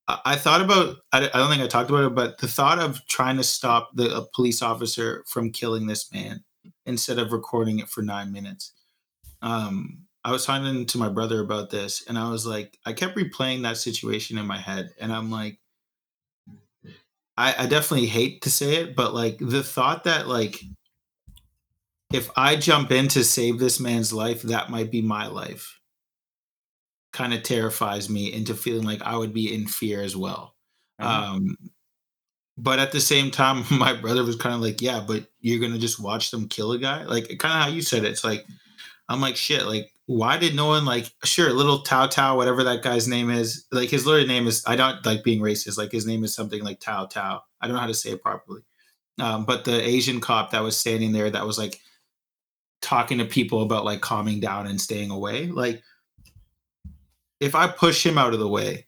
[0.09, 0.97] I, I thought about.
[1.13, 3.91] I, I don't think I talked about it, but the thought of trying to stop
[3.95, 6.43] the police officer from killing this man
[6.87, 8.73] instead of recording it for nine minutes.
[9.43, 13.17] Um, I was talking to my brother about this, and I was like, I kept
[13.17, 15.61] replaying that situation in my head, and I'm like,
[17.37, 20.65] I, I definitely hate to say it, but like the thought that like
[22.13, 25.79] if I jump in to save this man's life, that might be my life,
[27.13, 30.55] kind of terrifies me into feeling like I would be in fear as well.
[31.01, 31.07] Mhm.
[31.07, 31.57] Um,
[32.59, 35.79] but at the same time, my brother was kind of like, "Yeah, but you're gonna
[35.79, 38.11] just watch them kill a guy." Like kind of how you said it.
[38.11, 38.47] It's like
[39.09, 41.11] I'm like, "Shit!" Like, why did no one like?
[41.25, 43.67] Sure, little Tao Tao, whatever that guy's name is.
[43.73, 44.65] Like his literal name is.
[44.67, 45.79] I don't like being racist.
[45.79, 47.43] Like his name is something like Tao Tao.
[47.61, 48.63] I don't know how to say it properly.
[49.21, 51.81] Um, but the Asian cop that was standing there, that was like
[52.81, 55.47] talking to people about like calming down and staying away.
[55.47, 55.83] Like,
[57.43, 58.87] if I push him out of the way,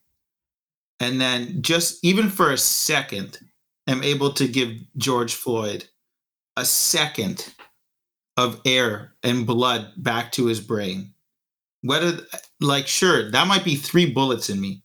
[1.01, 3.39] and then just even for a second
[3.89, 5.87] am able to give George Floyd
[6.57, 7.53] a second
[8.37, 11.13] of air and blood back to his brain.
[11.83, 12.21] Whether
[12.61, 14.83] like sure, that might be three bullets in me.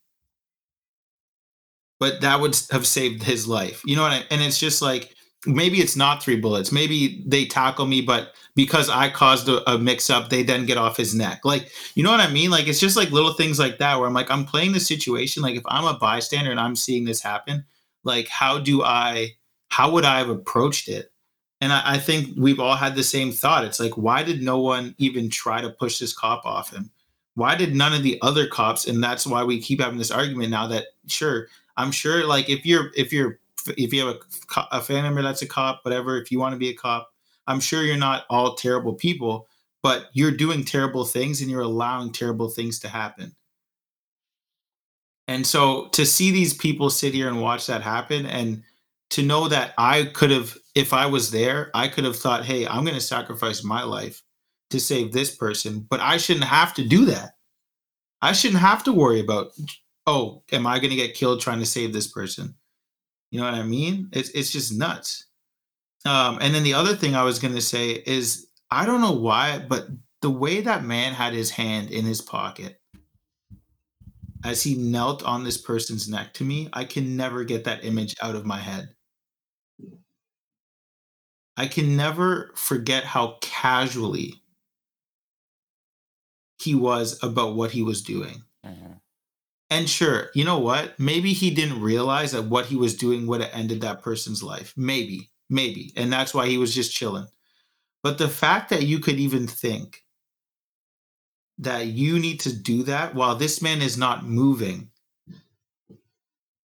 [1.99, 3.81] But that would have saved his life.
[3.85, 4.27] You know what I mean?
[4.31, 5.15] and it's just like
[5.45, 6.71] maybe it's not three bullets.
[6.71, 10.77] Maybe they tackle me, but because I caused a, a mix up, they then get
[10.77, 11.45] off his neck.
[11.45, 12.51] Like, you know what I mean?
[12.51, 15.41] Like, it's just like little things like that where I'm like, I'm playing the situation.
[15.41, 17.63] Like, if I'm a bystander and I'm seeing this happen,
[18.03, 19.29] like, how do I,
[19.69, 21.09] how would I have approached it?
[21.61, 23.63] And I, I think we've all had the same thought.
[23.63, 26.91] It's like, why did no one even try to push this cop off him?
[27.35, 28.87] Why did none of the other cops?
[28.87, 32.65] And that's why we keep having this argument now that, sure, I'm sure, like, if
[32.65, 33.39] you're, if you're,
[33.77, 36.59] if you have a, a family member that's a cop, whatever, if you want to
[36.59, 37.13] be a cop,
[37.49, 39.47] I'm sure you're not all terrible people,
[39.81, 43.35] but you're doing terrible things and you're allowing terrible things to happen.
[45.27, 48.63] And so to see these people sit here and watch that happen and
[49.11, 52.67] to know that I could have, if I was there, I could have thought, hey,
[52.67, 54.21] I'm going to sacrifice my life
[54.69, 57.31] to save this person, but I shouldn't have to do that.
[58.21, 59.53] I shouldn't have to worry about,
[60.05, 62.53] oh, am I going to get killed trying to save this person?
[63.31, 64.09] You know what I mean?
[64.11, 65.25] It's, it's just nuts.
[66.05, 69.11] Um, and then the other thing I was going to say is I don't know
[69.13, 69.87] why, but
[70.21, 72.79] the way that man had his hand in his pocket
[74.43, 78.15] as he knelt on this person's neck to me, I can never get that image
[78.21, 78.95] out of my head.
[81.57, 84.41] I can never forget how casually
[86.61, 88.43] he was about what he was doing.
[88.65, 89.01] Mhm.
[89.69, 90.99] And sure, you know what?
[90.99, 94.73] Maybe he didn't realize that what he was doing would have ended that person's life.
[94.77, 95.93] Maybe, maybe.
[95.95, 97.27] And that's why he was just chilling.
[98.03, 100.03] But the fact that you could even think
[101.57, 104.89] that you need to do that while this man is not moving,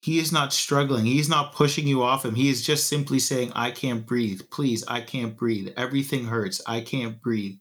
[0.01, 2.35] he is not struggling, he's not pushing you off him.
[2.35, 4.41] He is just simply saying, I can't breathe.
[4.51, 5.73] Please, I can't breathe.
[5.77, 6.61] Everything hurts.
[6.67, 7.57] I can't breathe.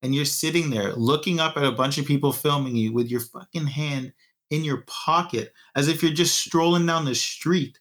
[0.00, 3.20] And you're sitting there looking up at a bunch of people filming you with your
[3.20, 4.14] fucking hand
[4.50, 7.78] in your pocket as if you're just strolling down the street,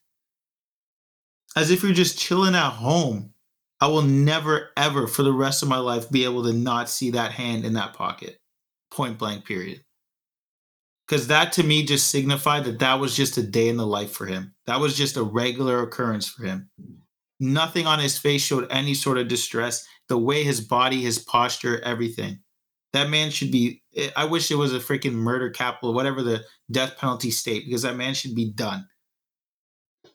[1.55, 3.33] as if you're just chilling at home.
[3.79, 7.11] I will never, ever for the rest of my life be able to not see
[7.11, 8.39] that hand in that pocket,
[8.91, 9.83] point blank, period.
[11.07, 14.11] Because that to me just signified that that was just a day in the life
[14.11, 14.53] for him.
[14.67, 16.69] That was just a regular occurrence for him.
[17.39, 19.85] Nothing on his face showed any sort of distress.
[20.09, 22.39] The way his body, his posture, everything.
[22.93, 23.81] That man should be.
[23.95, 27.81] Eh, I wish it was a freaking murder capital, whatever the death penalty state, because
[27.81, 28.85] that man should be done.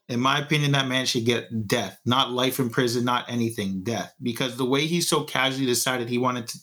[0.09, 4.15] In my opinion, that man should get death, not life in prison, not anything, death.
[4.23, 6.59] Because the way he so casually decided he wanted to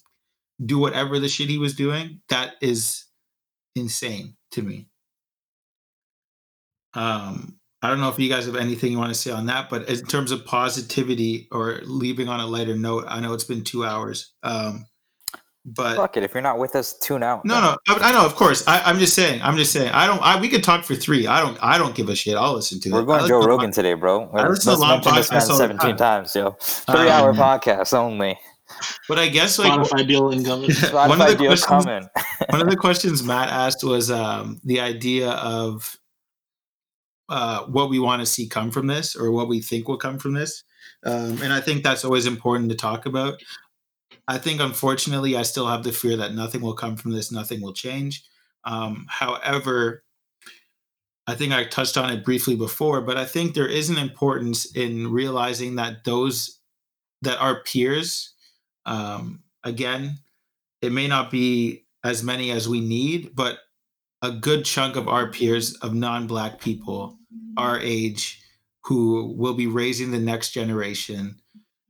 [0.65, 3.05] do whatever the shit he was doing, that is
[3.75, 4.87] insane to me.
[6.93, 9.69] Um, I don't know if you guys have anything you want to say on that,
[9.69, 13.63] but in terms of positivity or leaving on a lighter note, I know it's been
[13.63, 14.33] two hours.
[14.41, 14.85] Um,
[15.65, 16.23] but Fuck it.
[16.23, 17.45] If you're not with us, tune out.
[17.45, 18.67] no, no, I, I know, of course.
[18.67, 19.41] I, I'm just saying.
[19.41, 19.91] I'm just saying.
[19.93, 20.21] I don't.
[20.21, 21.25] I, we could talk for three.
[21.27, 21.57] I don't.
[21.63, 22.35] I don't give a shit.
[22.35, 22.91] I'll listen to it.
[22.91, 24.29] We're going listen Joe to Rogan today, bro.
[24.33, 25.97] I listen to Let's long mention this man podcasts all the 17 time.
[25.97, 26.51] times, yo.
[26.59, 28.37] Three hour Um, podcast only.
[29.07, 30.69] but I guess like Spotify deal incoming.
[30.71, 32.09] Spotify one of the deal questions- coming.
[32.49, 35.97] one of the questions Matt asked was um, the idea of
[37.29, 40.19] uh, what we want to see come from this or what we think will come
[40.19, 40.63] from this.
[41.05, 43.41] Um, and I think that's always important to talk about.
[44.27, 47.61] I think, unfortunately, I still have the fear that nothing will come from this, nothing
[47.61, 48.23] will change.
[48.63, 50.03] Um, however,
[51.27, 54.65] I think I touched on it briefly before, but I think there is an importance
[54.75, 56.59] in realizing that those
[57.21, 58.33] that are peers,
[58.85, 60.19] um, again,
[60.81, 63.59] it may not be as many as we need, but
[64.21, 67.17] a good chunk of our peers of non-black people
[67.57, 68.41] our age
[68.85, 71.39] who will be raising the next generation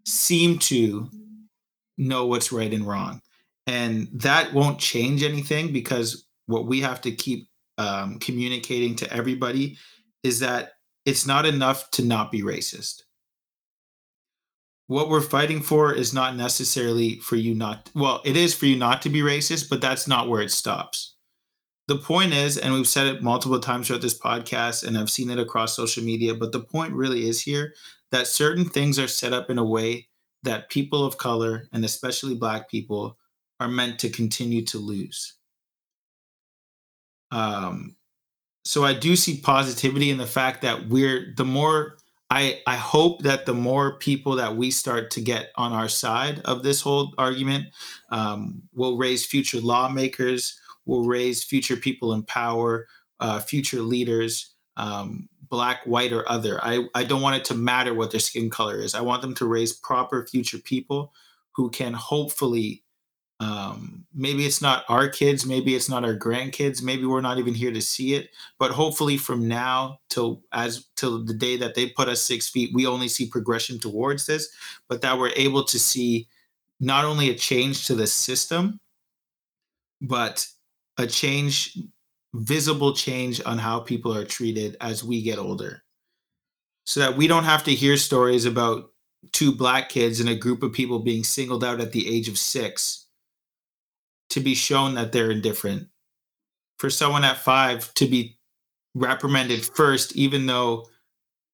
[0.05, 1.09] seem to
[1.97, 3.21] know what's right and wrong.
[3.67, 7.47] And that won't change anything because what we have to keep
[7.77, 9.77] um, communicating to everybody
[10.23, 10.73] is that
[11.05, 13.03] it's not enough to not be racist.
[14.87, 18.77] What we're fighting for is not necessarily for you not well it is for you
[18.77, 21.15] not to be racist but that's not where it stops.
[21.87, 25.29] The point is and we've said it multiple times throughout this podcast and i've seen
[25.29, 27.73] it across social media but the point really is here
[28.11, 30.07] that certain things are set up in a way
[30.43, 33.17] that people of color and especially black people
[33.59, 35.35] are meant to continue to lose.
[37.31, 37.95] Um,
[38.65, 41.97] so i do see positivity in the fact that we're the more
[42.29, 46.41] I, I hope that the more people that we start to get on our side
[46.45, 47.67] of this whole argument
[48.09, 52.87] um, will raise future lawmakers, will raise future people in power,
[53.19, 56.59] uh, future leaders, um, black, white, or other.
[56.65, 58.95] I, I don't want it to matter what their skin color is.
[58.95, 61.13] I want them to raise proper future people
[61.51, 62.81] who can hopefully
[63.39, 67.53] um, maybe it's not our kids maybe it's not our grandkids maybe we're not even
[67.53, 71.87] here to see it but hopefully from now till as till the day that they
[71.87, 74.49] put us six feet we only see progression towards this
[74.87, 76.27] but that we're able to see
[76.79, 78.79] not only a change to the system
[79.99, 80.47] but
[80.97, 81.77] a change
[82.33, 85.83] visible change on how people are treated as we get older.
[86.85, 88.91] So that we don't have to hear stories about
[89.31, 92.37] two black kids and a group of people being singled out at the age of
[92.37, 93.07] six
[94.29, 95.87] to be shown that they're indifferent.
[96.77, 98.37] For someone at five to be
[98.95, 100.87] reprimanded first even though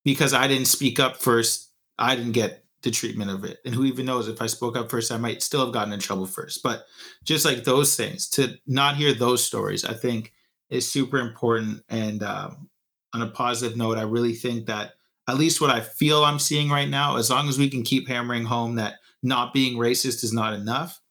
[0.03, 3.59] because i didn't speak up first i didn't get the treatment of it.
[3.65, 5.99] And who even knows if i spoke up first i might still have gotten in
[5.99, 6.63] trouble first.
[6.63, 6.85] But
[7.23, 10.33] just like those things to not hear those stories i think
[10.69, 12.69] is super important and um,
[13.13, 14.93] on a positive note i really think that
[15.27, 18.07] at least what i feel i'm seeing right now as long as we can keep
[18.07, 21.01] hammering home that not being racist is not enough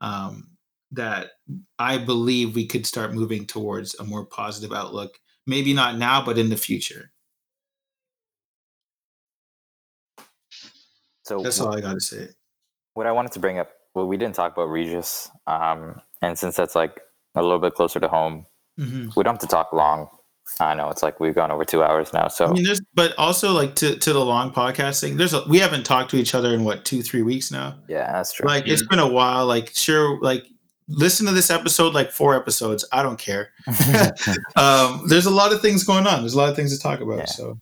[0.00, 0.54] um,
[0.92, 1.30] that
[1.78, 5.18] I believe we could start moving towards a more positive outlook.
[5.46, 7.10] Maybe not now, but in the future.
[11.24, 12.28] So That's all I got to say.
[12.92, 16.56] what I wanted to bring up, well, we didn't talk about Regis, um, and since
[16.56, 17.00] that's like
[17.34, 18.46] a little bit closer to home,
[18.78, 19.10] Mm-hmm.
[19.16, 20.08] we don't have to talk long.
[20.60, 23.14] I know it's like we've gone over two hours now, so I mean, there's, but
[23.16, 25.16] also like to, to the long podcasting.
[25.16, 27.78] There's a, we haven't talked to each other in what two three weeks now.
[27.88, 28.46] yeah, that's true.
[28.46, 29.46] Like it's been a while.
[29.46, 30.44] Like sure, like
[30.88, 32.84] listen to this episode like four episodes.
[32.92, 33.50] I don't care.
[34.56, 36.20] um, there's a lot of things going on.
[36.20, 37.18] There's a lot of things to talk about.
[37.18, 37.24] Yeah.
[37.26, 37.58] So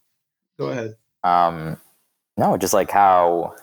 [0.59, 0.95] go ahead.
[1.25, 1.79] um,
[2.37, 3.55] no, just like how,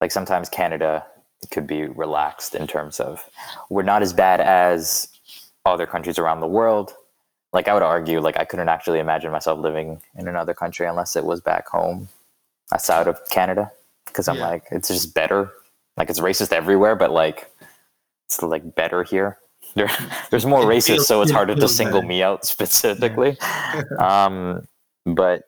[0.00, 1.04] like sometimes Canada
[1.50, 3.24] could be relaxed in terms of
[3.70, 5.08] we're not as bad as
[5.64, 6.94] other countries around the world.
[7.52, 11.16] Like I would argue, like I couldn't actually imagine myself living in another country unless
[11.16, 12.08] it was back home,
[12.72, 13.72] outside of Canada,
[14.06, 14.46] because I'm Yeah.
[14.48, 15.52] like it's just better.
[15.96, 17.50] Like it's racist everywhere, but like
[18.26, 19.38] it's like better here.
[19.76, 19.88] There,
[20.30, 23.38] there's more It racists, so it's harder to single me out specifically.
[24.00, 24.66] um,
[25.06, 25.44] but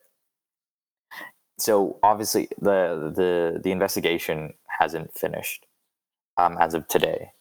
[1.59, 5.67] so obviously the the the investigation hasn't finished
[6.37, 7.33] um, as of today.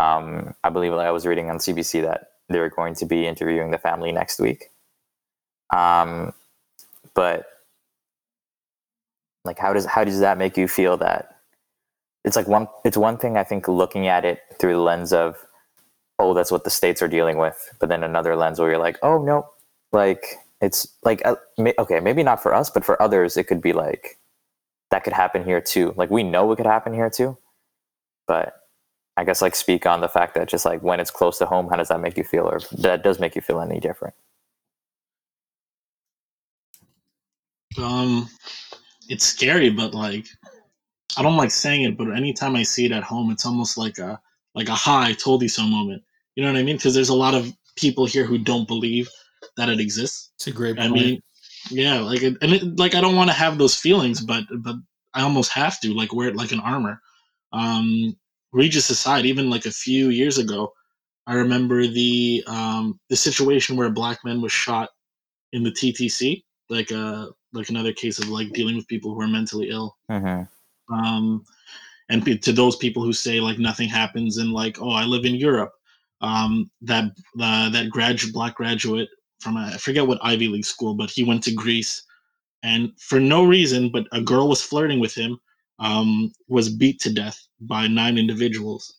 [0.00, 3.78] Um, I believe I was reading on CBC that they're going to be interviewing the
[3.78, 4.70] family next week.
[5.70, 6.32] Um,
[7.14, 7.46] but
[9.44, 10.96] like, how does how does that make you feel?
[10.96, 11.36] That
[12.24, 15.36] it's like one it's one thing I think looking at it through the lens of
[16.18, 18.98] oh that's what the states are dealing with, but then another lens where you're like
[19.02, 19.48] oh no,
[19.92, 21.36] like it's like uh,
[21.78, 24.18] okay maybe not for us but for others it could be like
[24.90, 27.36] that could happen here too like we know it could happen here too
[28.26, 28.59] but
[29.16, 31.68] i guess like speak on the fact that just like when it's close to home
[31.68, 34.14] how does that make you feel or that does make you feel any different
[37.78, 38.28] Um,
[39.08, 40.26] it's scary, but like,
[41.16, 43.98] I don't like saying it, but anytime I see it at home, it's almost like
[43.98, 44.20] a
[44.54, 46.02] like a "ha, I told you so" moment.
[46.36, 46.76] You know what I mean?
[46.76, 49.08] Because there's a lot of people here who don't believe
[49.56, 50.30] that it exists.
[50.36, 50.92] It's a great I point.
[50.94, 51.22] mean,
[51.70, 54.76] yeah, like, it, and it, like I don't want to have those feelings, but but
[55.14, 57.00] I almost have to, like, wear it like an armor.
[57.52, 58.16] Um,
[58.52, 60.72] Regis aside, even like a few years ago,
[61.26, 64.90] I remember the um, the situation where a black man was shot
[65.52, 69.20] in the TTC, like a uh, like another case of like dealing with people who
[69.20, 69.96] are mentally ill.
[70.10, 70.94] Mm-hmm.
[70.94, 71.44] Um,
[72.08, 75.36] and to those people who say like nothing happens and like oh I live in
[75.36, 75.72] Europe,
[76.20, 79.08] um, that uh, that graduate black graduate
[79.40, 82.02] from a, I forget what Ivy League school, but he went to Greece,
[82.62, 85.38] and for no reason, but a girl was flirting with him,
[85.80, 88.98] um, was beat to death by nine individuals,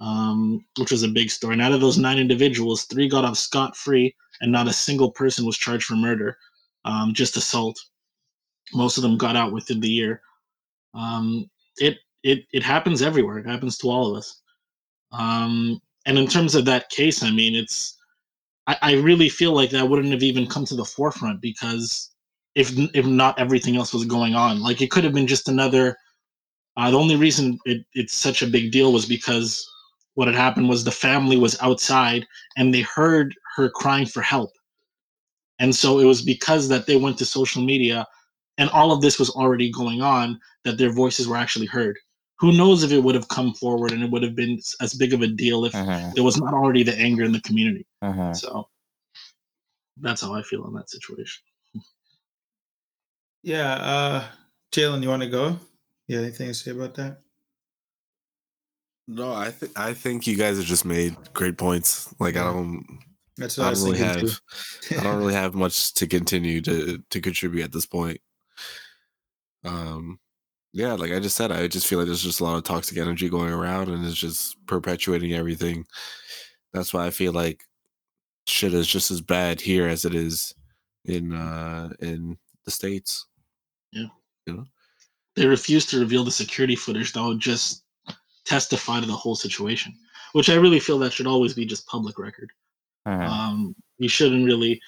[0.00, 1.52] um, which was a big story.
[1.54, 5.10] And out of those nine individuals, three got off scot free, and not a single
[5.10, 6.36] person was charged for murder,
[6.84, 7.78] um, just assault.
[8.72, 10.22] Most of them got out within the year.
[10.94, 13.38] Um, it it it happens everywhere.
[13.38, 14.40] It happens to all of us.
[15.12, 17.96] Um, and in terms of that case, I mean, it's
[18.66, 22.10] I, I really feel like that wouldn't have even come to the forefront because
[22.54, 25.96] if if not everything else was going on, like it could have been just another.
[26.76, 29.68] Uh, the only reason it, it's such a big deal was because
[30.14, 32.26] what had happened was the family was outside
[32.56, 34.50] and they heard her crying for help,
[35.58, 38.06] and so it was because that they went to social media,
[38.58, 41.96] and all of this was already going on that their voices were actually heard
[42.38, 45.12] who knows if it would have come forward and it would have been as big
[45.12, 46.10] of a deal if uh-huh.
[46.14, 47.86] there was not already the anger in the community.
[48.02, 48.34] Uh-huh.
[48.34, 48.68] So
[49.98, 51.42] that's how I feel in that situation.
[53.42, 54.24] Yeah, uh
[54.72, 55.58] Jalen, you want to go?
[56.06, 57.18] You have anything to say about that?
[59.06, 62.14] No, I think I think you guys have just made great points.
[62.20, 62.84] Like I don't
[63.36, 64.40] that's what I, I don't really have
[64.98, 68.20] I don't really have much to continue to to contribute at this point.
[69.64, 70.18] Um
[70.72, 72.98] yeah, like I just said, I just feel like there's just a lot of toxic
[72.98, 75.86] energy going around and it's just perpetuating everything.
[76.72, 77.62] That's why I feel like
[78.46, 80.54] shit is just as bad here as it is
[81.04, 83.26] in uh in the States.
[83.92, 84.08] Yeah.
[84.46, 84.64] You know?
[85.36, 87.84] They refuse to reveal the security footage that would just
[88.44, 89.94] testify to the whole situation.
[90.32, 92.50] Which I really feel that should always be just public record.
[93.06, 93.22] Uh-huh.
[93.22, 94.80] Um you shouldn't really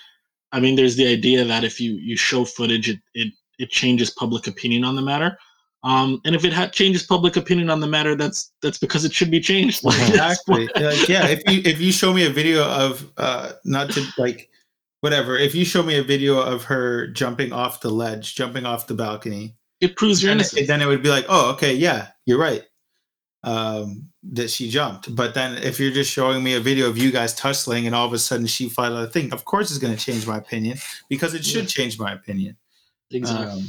[0.52, 4.10] I mean there's the idea that if you you show footage it it it changes
[4.10, 5.38] public opinion on the matter
[5.86, 9.12] um, and if it ha- changes public opinion on the matter, that's that's because it
[9.12, 9.84] should be changed.
[9.86, 10.68] exactly.
[10.74, 11.28] like, yeah.
[11.28, 14.50] If you if you show me a video of uh, not to like
[15.00, 18.88] whatever, if you show me a video of her jumping off the ledge, jumping off
[18.88, 20.66] the balcony, it proves your innocence.
[20.66, 22.62] then it would be like, oh, okay, yeah, you're right.
[23.42, 25.14] Um, that she jumped.
[25.14, 28.06] But then if you're just showing me a video of you guys tussling and all
[28.06, 30.78] of a sudden she filed a thing, of course it's going to change my opinion
[31.08, 31.68] because it should yeah.
[31.68, 32.56] change my opinion.
[33.12, 33.46] Exactly.
[33.46, 33.66] Um,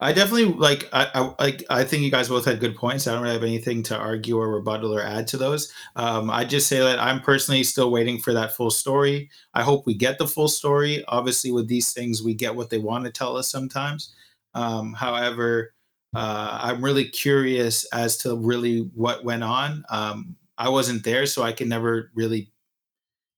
[0.00, 0.88] I definitely like.
[0.92, 1.64] I, I like.
[1.68, 3.06] I think you guys both had good points.
[3.06, 5.72] I don't really have anything to argue or rebuttal or add to those.
[5.96, 9.30] Um, I just say that I'm personally still waiting for that full story.
[9.54, 11.04] I hope we get the full story.
[11.08, 14.14] Obviously, with these things, we get what they want to tell us sometimes.
[14.56, 15.74] Um, however,
[16.14, 19.84] uh, I'm really curious as to really what went on.
[19.90, 22.50] Um, I wasn't there, so I can never really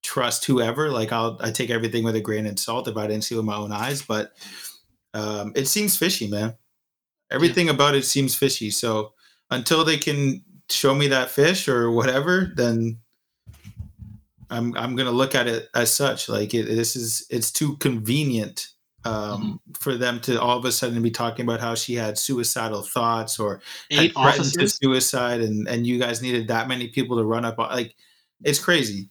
[0.02, 0.90] trust whoever.
[0.90, 3.44] Like I'll I take everything with a grain of salt if I didn't see with
[3.44, 4.32] my own eyes, but
[5.12, 6.54] um, it seems fishy, man.
[7.32, 7.72] Everything yeah.
[7.72, 8.70] about it seems fishy.
[8.70, 9.12] So
[9.50, 12.98] until they can show me that fish or whatever, then
[14.50, 16.28] I'm I'm gonna look at it as such.
[16.28, 18.68] Like it, this is it's too convenient
[19.04, 19.72] um, mm-hmm.
[19.72, 23.38] for them to all of a sudden be talking about how she had suicidal thoughts
[23.38, 23.60] or
[23.90, 27.44] Eight had threatened to suicide, and and you guys needed that many people to run
[27.44, 27.58] up.
[27.58, 27.94] Like
[28.44, 29.10] it's crazy.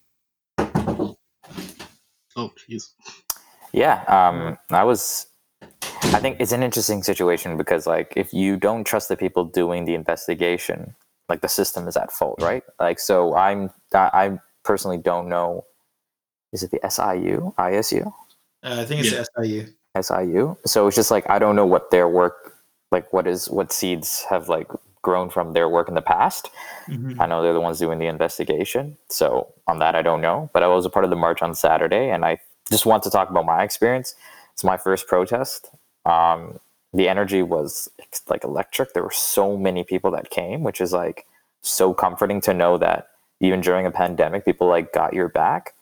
[0.60, 2.92] Oh, jeez.
[3.74, 5.28] Yeah, um, I was
[6.14, 9.86] I think it's an interesting situation because like if you don't trust the people doing
[9.86, 10.96] the investigation,
[11.30, 12.64] like the system is at fault, right?
[12.80, 15.66] Like so I'm I personally don't know
[16.54, 18.08] is it the SIU, ISU?
[18.64, 19.24] Uh, I think it's yeah.
[19.38, 19.68] SIU.
[20.02, 20.58] SIU.
[20.66, 22.54] So it's just like I don't know what their work
[22.92, 24.68] like what is what seeds have like
[25.02, 26.50] grown from their work in the past.
[26.88, 27.22] Mm-hmm.
[27.22, 28.98] I know they're the ones doing the investigation.
[29.10, 31.56] So on that I don't know, but I was a part of the march on
[31.56, 34.16] Saturday and I just want to talk about my experience.
[34.54, 35.70] It's my first protest
[36.08, 36.60] um,
[36.94, 37.90] the energy was
[38.30, 38.94] like electric.
[38.94, 41.26] There were so many people that came, which is like
[41.62, 43.10] so comforting to know that
[43.42, 45.74] even during a pandemic, people like got your back.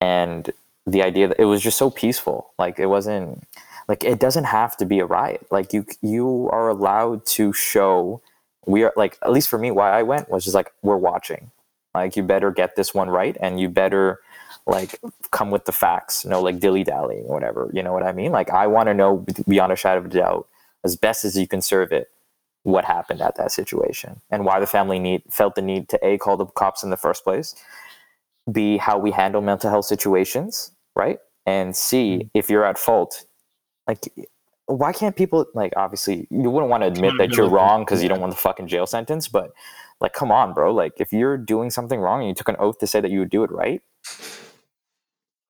[0.00, 0.50] And
[0.90, 2.52] the idea that it was just so peaceful.
[2.58, 3.46] Like it wasn't
[3.88, 5.46] like it doesn't have to be a riot.
[5.50, 8.22] Like you you are allowed to show
[8.66, 11.50] we are like at least for me why I went was just like we're watching.
[11.94, 14.20] Like you better get this one right and you better
[14.66, 15.00] like
[15.30, 17.70] come with the facts, you no like dilly dallying or whatever.
[17.72, 18.32] You know what I mean?
[18.32, 20.46] Like I want to know beyond a shadow of a doubt,
[20.84, 22.10] as best as you can serve it,
[22.62, 26.18] what happened at that situation and why the family need felt the need to a
[26.18, 27.54] call the cops in the first place,
[28.52, 30.72] b how we handle mental health situations,
[31.04, 31.18] right?
[31.46, 32.38] And see mm-hmm.
[32.40, 33.24] if you're at fault,
[33.88, 34.00] like
[34.66, 38.08] why can't people like obviously you wouldn't want to admit that you're wrong because you
[38.10, 39.50] don't want the fucking jail sentence, but
[40.00, 40.72] like come on, bro.
[40.82, 43.18] Like if you're doing something wrong and you took an oath to say that you
[43.22, 43.82] would do it right,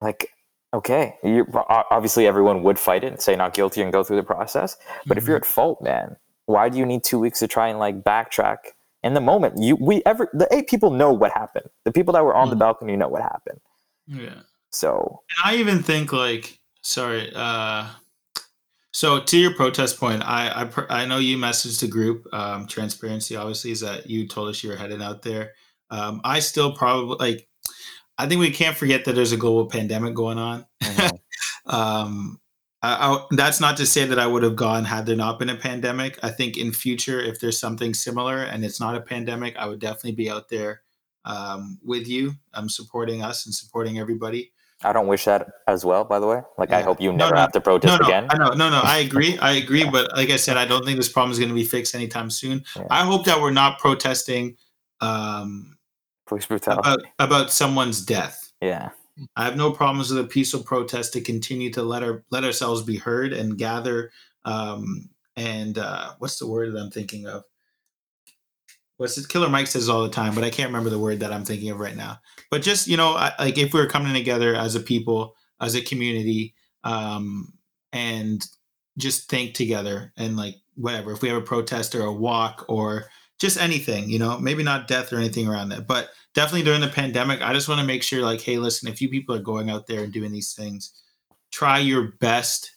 [0.01, 0.31] like
[0.73, 1.45] okay, you
[1.91, 4.77] obviously everyone would fight it and say not guilty and go through the process.
[5.07, 5.51] But if you're Mm-hmm.
[5.51, 6.17] at fault, man,
[6.47, 8.59] why do you need two weeks to try and like backtrack?
[9.03, 11.69] In the moment, you we ever the eight people know what happened.
[11.85, 12.61] The people that were on the Mhm.
[12.67, 13.61] balcony know what happened.
[14.07, 14.43] yeah.
[14.71, 17.89] So And I even think like sorry, uh
[18.93, 22.27] so to your protest point, I I, I know you messaged the group.
[22.33, 25.53] Um, transparency obviously is that you told us you were headed out there.
[25.91, 27.47] Um, I still probably like.
[28.19, 30.67] I think we can't forget that there's a global pandemic going on.
[30.83, 31.19] mhm.
[31.67, 32.39] um,
[32.83, 35.51] I, I, that's not to say that I would have gone had there not been
[35.51, 36.19] a pandemic.
[36.23, 39.81] I think in future, if there's something similar and it's not a pandemic, I would
[39.81, 40.83] definitely be out there
[41.25, 42.33] um, with you.
[42.55, 44.53] I'm supporting us and supporting everybody.
[44.83, 46.05] I don't wish that as well.
[46.05, 47.41] By the way, like I hope you never no.
[47.41, 48.27] have to No, protest no, again.
[48.31, 48.81] I know, no, no.
[48.83, 49.39] I agree.
[49.39, 49.85] I agree.
[49.85, 52.31] But like I said, I don't think this problem is going to be fixed anytime
[52.31, 52.65] soon.
[52.77, 52.87] Yeah.
[52.91, 54.57] I hope that we're not protesting
[55.01, 55.77] um,
[56.27, 56.81] Police brutality.
[56.89, 58.53] about about someone's death.
[58.61, 58.91] yeah.
[59.37, 62.83] I have no problems with a peaceful protest to continue to let our let ourselves
[62.83, 64.11] be heard and gather.
[64.47, 67.45] Um, and uh, what's the word that I'm thinking of?
[69.01, 69.31] What's it?
[69.31, 71.71] Killer Mike says all the time, but I can't remember the word that I'm thinking
[71.71, 72.19] of right now.
[72.51, 75.81] But just you know, I, like if we're coming together as a people, as a
[75.81, 76.55] community,
[76.85, 77.51] um,
[77.95, 78.47] and
[78.99, 81.13] just think together and like whatever.
[81.13, 83.07] If we have a protest or a walk or
[83.39, 86.89] just anything, you know, maybe not death or anything around that, but definitely during the
[86.89, 89.71] pandemic, I just want to make sure, like, hey, listen, if you people are going
[89.71, 90.93] out there and doing these things,
[91.51, 92.77] try your best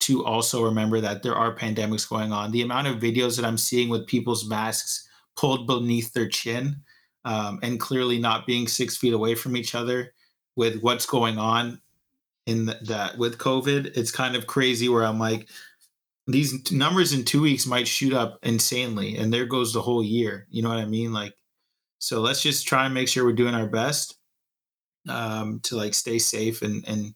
[0.00, 2.50] to also remember that there are pandemics going on.
[2.50, 5.03] The amount of videos that I'm seeing with people's masks
[5.36, 6.76] pulled beneath their chin
[7.24, 10.12] um, and clearly not being six feet away from each other
[10.56, 11.80] with what's going on
[12.46, 15.48] in th- that with COVID, it's kind of crazy where I'm like,
[16.26, 20.02] these t- numbers in two weeks might shoot up insanely, and there goes the whole
[20.02, 20.46] year.
[20.50, 21.12] You know what I mean?
[21.12, 21.34] Like,
[21.98, 24.18] so let's just try and make sure we're doing our best
[25.08, 27.14] um, to like stay safe and and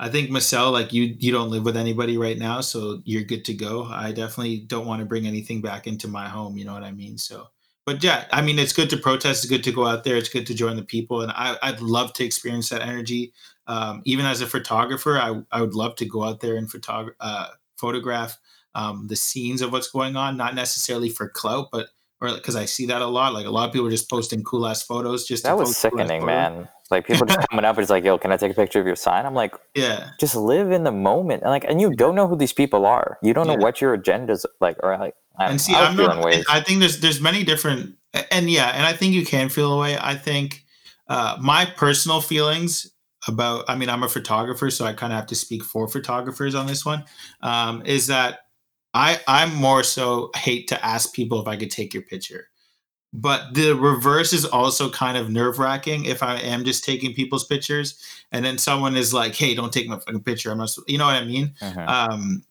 [0.00, 3.44] I think Marcel, like you, you don't live with anybody right now, so you're good
[3.46, 3.84] to go.
[3.84, 6.56] I definitely don't want to bring anything back into my home.
[6.56, 7.18] You know what I mean?
[7.18, 7.48] So,
[7.84, 9.44] but yeah, I mean, it's good to protest.
[9.44, 10.16] It's good to go out there.
[10.16, 13.32] It's good to join the people, and I, I'd love to experience that energy.
[13.66, 17.14] Um, even as a photographer, I, I would love to go out there and photog-
[17.20, 18.38] uh, photograph
[18.74, 21.88] um, the scenes of what's going on, not necessarily for clout, but
[22.20, 23.32] or because I see that a lot.
[23.32, 25.26] Like a lot of people are just posting cool ass photos.
[25.26, 26.26] Just to That was sickening, photos.
[26.26, 26.68] man.
[26.90, 28.86] Like people just coming up and it's like, yo, can I take a picture of
[28.86, 29.26] your sign?
[29.26, 31.42] I'm like, Yeah, just live in the moment.
[31.42, 33.18] And like and you don't know who these people are.
[33.22, 36.24] You don't know what your agenda's like or like I, and don't see, I'm not.
[36.24, 36.44] ways.
[36.48, 37.96] I think there's there's many different,
[38.30, 39.96] and yeah, and I think you can feel away.
[40.00, 40.64] I think
[41.08, 42.90] uh, my personal feelings
[43.28, 43.64] about.
[43.68, 46.66] I mean, I'm a photographer, so I kind of have to speak for photographers on
[46.66, 47.04] this one.
[47.40, 48.40] Um, is that
[48.94, 52.48] I I'm more so hate to ask people if I could take your picture.
[53.14, 57.46] But the reverse is also kind of nerve wracking if I am just taking people's
[57.46, 60.50] pictures and then someone is like, hey, don't take my fucking picture.
[60.50, 61.54] I'm not, you know what I mean?
[61.60, 61.88] Mhm.
[61.88, 62.44] um,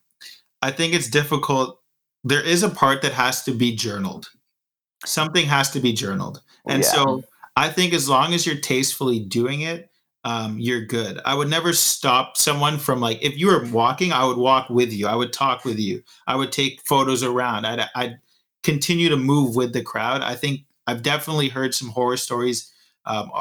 [0.64, 1.80] I think it's difficult.
[2.24, 4.32] There is a part that has to be journaled.
[5.06, 6.42] Something has to be journaled.
[6.68, 6.90] And Yeah.
[6.90, 7.24] so
[7.56, 9.92] I think as long as you're tastefully doing it,
[10.24, 11.22] um, you're good.
[11.24, 14.92] I would never stop someone from like, if you were walking, I would walk with
[14.92, 15.08] you.
[15.08, 16.04] I would talk with you.
[16.26, 17.66] I would take photos around.
[17.66, 18.20] I'd, I'd
[18.68, 20.22] continue to move with the crowd.
[20.22, 22.70] I think I've definitely heard some horror stories
[23.06, 23.32] um,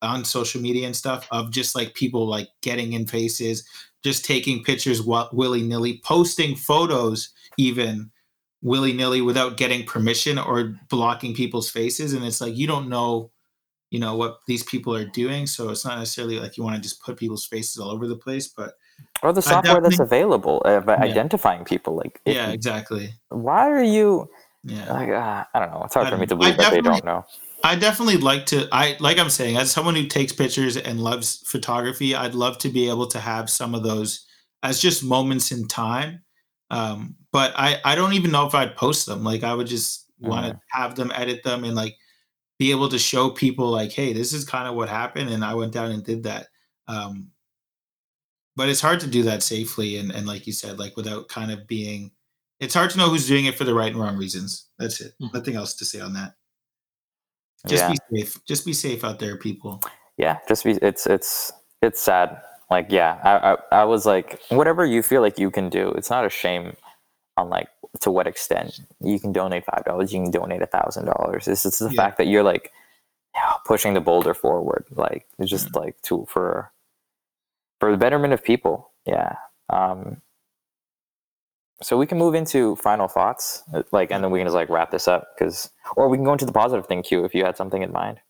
[0.00, 3.68] on social media and stuff of just like people like getting in faces,
[4.02, 7.28] just taking pictures willy nilly, posting photos
[7.58, 8.10] even
[8.62, 12.14] willy nilly without getting permission or blocking people's faces.
[12.14, 13.30] And it's like you don't know,
[13.90, 15.46] you know, what these people are doing.
[15.46, 18.16] So it's not necessarily like you want to just put people's faces all over the
[18.16, 18.48] place.
[18.48, 18.72] But
[19.22, 21.04] or the software that's available of Yeah.
[21.04, 21.96] identifying people.
[21.96, 23.12] Like yeah, exactly.
[23.28, 24.30] why are you
[24.64, 24.92] Yeah.
[24.92, 25.82] like uh, I don't know.
[25.84, 26.46] It's hard I for me to don't know.
[26.46, 27.24] I believe that they don't know.
[27.62, 31.42] I definitely like to I like I'm saying as someone who takes pictures and loves
[31.46, 34.26] photography, I'd love to be able to have some of those
[34.62, 36.22] as just moments in time.
[36.70, 39.24] Um, but I I don't even know if I'd post them.
[39.24, 41.96] Like I would just want to have them edit them and like
[42.58, 45.54] be able to show people like, hey, this is kind of what happened and I
[45.54, 46.48] went down and did that.
[46.88, 47.30] Um,
[48.56, 51.50] but it's hard to do that safely and and like you said, like without kind
[51.50, 52.10] of being
[52.60, 54.66] it's hard to know who's doing it for the right and wrong reasons.
[54.78, 55.14] That's it.
[55.20, 55.32] Mhm.
[55.34, 56.34] Nothing else to say on that.
[57.66, 57.94] Just yeah.
[58.10, 58.44] be safe.
[58.46, 59.82] Just be safe out there, people.
[60.16, 61.50] yeah just be it's it's
[61.82, 62.40] it's sad
[62.70, 66.10] like yeah I, I i was like whatever you feel like you can do it's
[66.10, 66.74] not a shame
[67.38, 67.68] on like
[68.00, 71.64] to what extent you can donate five dollars you can donate a thousand dollars it's
[71.64, 71.96] it's the Yeah.
[72.02, 72.70] fact that you're like
[73.64, 76.70] pushing the boulder forward like it's just like to for
[77.78, 79.36] for the betterment of people yeah
[79.70, 80.20] um
[81.82, 84.68] so we can move into final thoughts, uh, like, and then we can just like
[84.68, 87.44] wrap this up because, or we can go into the positive thing, Q, if you
[87.44, 88.20] had something in mind.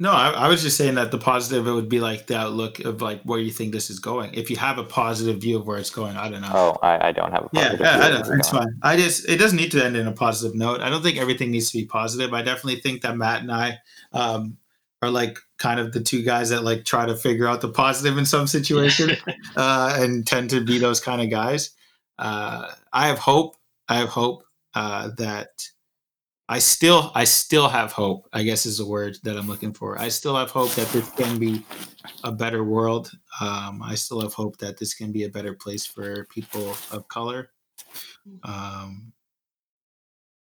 [0.00, 2.80] No, I, I was just saying that the positive it would be like the outlook
[2.80, 4.34] of like where you think this is going.
[4.34, 6.50] If you have a positive view of where it's going, I don't know.
[6.52, 8.78] Oh, I, I don't have a yeah, positive yeah, view I where It's fine.
[8.82, 10.80] I just it doesn't need to end in a positive note.
[10.80, 12.34] I don't think everything needs to be positive.
[12.34, 13.78] I definitely think that Matt and I
[14.12, 14.56] um,
[15.00, 18.18] are like kind of the two guys that like try to figure out the positive
[18.18, 19.12] in some situation
[19.56, 21.70] uh, and tend to be those kind of guys.
[22.18, 23.56] Uh, I have hope.
[23.88, 24.44] I have hope
[24.74, 25.48] uh, that
[26.48, 28.28] I still I still have hope.
[28.32, 29.98] I guess is the word that I'm looking for.
[29.98, 31.64] I still have hope that this can be
[32.22, 33.10] a better world.
[33.40, 37.08] Um, I still have hope that this can be a better place for people of
[37.08, 37.50] color.
[38.42, 39.12] Um,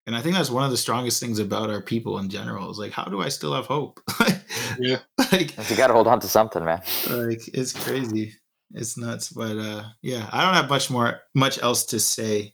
[0.06, 2.78] and I think that's one of the strongest things about our people in general is
[2.80, 4.00] like, how do I still have hope?
[4.80, 5.00] Yeah.
[5.32, 6.82] like, You got to hold on to something, man.
[7.10, 8.36] like it's crazy.
[8.74, 9.30] It's nuts.
[9.30, 12.54] But uh, yeah, I don't have much more, much else to say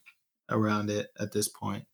[0.50, 1.86] around it at this point.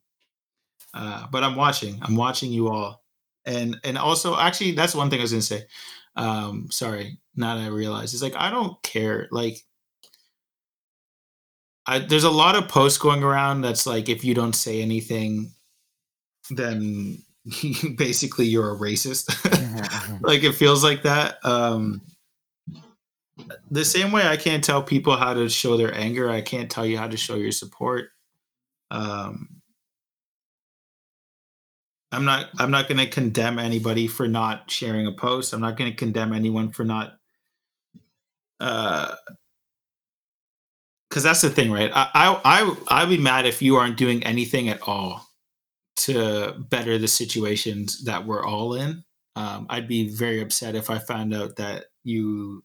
[0.94, 2.00] Uh, but I'm watching.
[2.02, 3.04] I'm watching you all,
[3.46, 5.64] and and also actually that's one thing I was gonna say.
[6.16, 9.28] Um, sorry, now that I realize it's like I don't care.
[9.32, 9.64] Like,
[11.86, 15.52] I there's a lot of posts going around that's like if you don't say anything,
[16.50, 17.24] then
[17.98, 19.30] basically you're a racist.
[20.24, 21.38] like it feels like that.
[21.46, 22.02] Um,
[23.72, 26.86] the same way I can't tell people how to show their anger, I can't tell
[26.86, 28.10] you how to show your support.
[28.92, 29.60] Um,
[32.12, 35.54] I'm not I'm not going to condemn anybody for not sharing a post.
[35.54, 37.18] I'm not going to condemn anyone for not
[38.60, 39.16] uh
[41.10, 41.92] cuz that's the thing, right?
[41.94, 45.28] I I I I'd be mad if you aren't doing anything at all
[45.98, 49.04] to better the situations that we're all in.
[49.36, 52.64] Um, I'd be very upset if I found out that you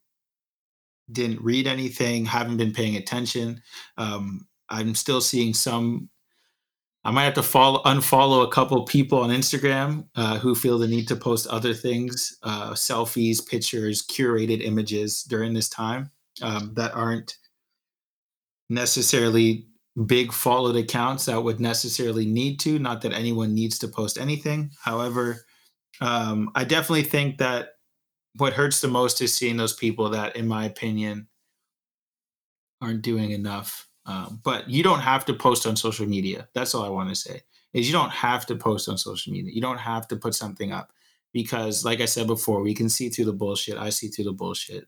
[1.10, 3.62] didn't read anything, haven't been paying attention.
[3.98, 6.08] Um, I'm still seeing some.
[7.06, 10.88] I might have to follow unfollow a couple people on Instagram uh, who feel the
[10.88, 16.10] need to post other things, uh, selfies, pictures, curated images during this time
[16.40, 17.36] um, that aren't
[18.70, 19.66] necessarily
[20.06, 22.78] big followed accounts that would necessarily need to.
[22.78, 24.70] Not that anyone needs to post anything.
[24.82, 25.44] However,
[26.00, 27.73] um, I definitely think that
[28.36, 31.28] what hurts the most is seeing those people that, in my opinion,
[32.80, 33.88] aren't doing enough.
[34.06, 36.48] Um, but you don't have to post on social media.
[36.54, 37.42] That's all I want to say.
[37.72, 39.52] Is you don't have to post on social media.
[39.52, 40.92] You don't have to put something up
[41.32, 43.78] because, like I said before, we can see through the bullshit.
[43.78, 44.86] I see through the bullshit.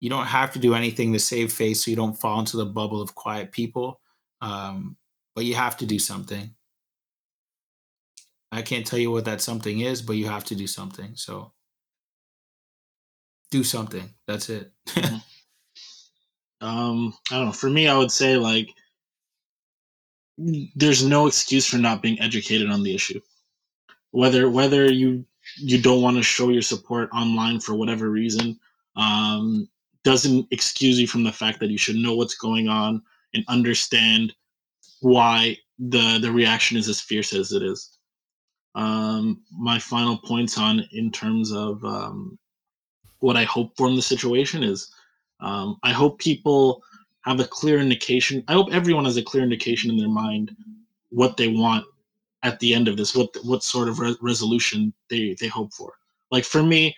[0.00, 2.66] You don't have to do anything to save face so you don't fall into the
[2.66, 4.00] bubble of quiet people.
[4.40, 4.96] Um,
[5.34, 6.54] but you have to do something.
[8.50, 11.12] I can't tell you what that something is, but you have to do something.
[11.14, 11.52] So
[13.50, 14.08] do something.
[14.26, 14.72] That's it.
[16.60, 18.68] um i don't know for me i would say like
[20.74, 23.20] there's no excuse for not being educated on the issue
[24.10, 25.24] whether whether you
[25.56, 28.58] you don't want to show your support online for whatever reason
[28.96, 29.68] um
[30.04, 33.02] doesn't excuse you from the fact that you should know what's going on
[33.34, 34.34] and understand
[35.00, 37.96] why the the reaction is as fierce as it is
[38.74, 42.38] um my final points on in terms of um
[43.20, 44.92] what i hope in the situation is
[45.40, 46.82] um, I hope people
[47.22, 48.44] have a clear indication.
[48.48, 50.54] I hope everyone has a clear indication in their mind
[51.10, 51.84] what they want
[52.42, 55.94] at the end of this, what what sort of re- resolution they they hope for.
[56.30, 56.94] Like for me,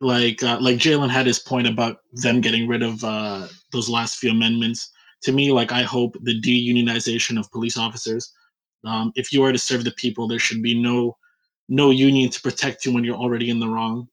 [0.00, 4.18] like uh, like Jalen had his point about them getting rid of uh, those last
[4.18, 4.90] few amendments.
[5.22, 8.32] To me, like I hope the deunionization of police officers.
[8.84, 11.16] Um, if you are to serve the people, there should be no
[11.68, 14.08] no union to protect you when you're already in the wrong.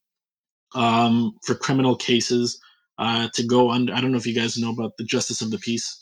[0.76, 2.60] Um, for criminal cases,
[3.00, 3.94] uh, to go under.
[3.94, 6.02] I don't know if you guys know about the Justice of the Peace.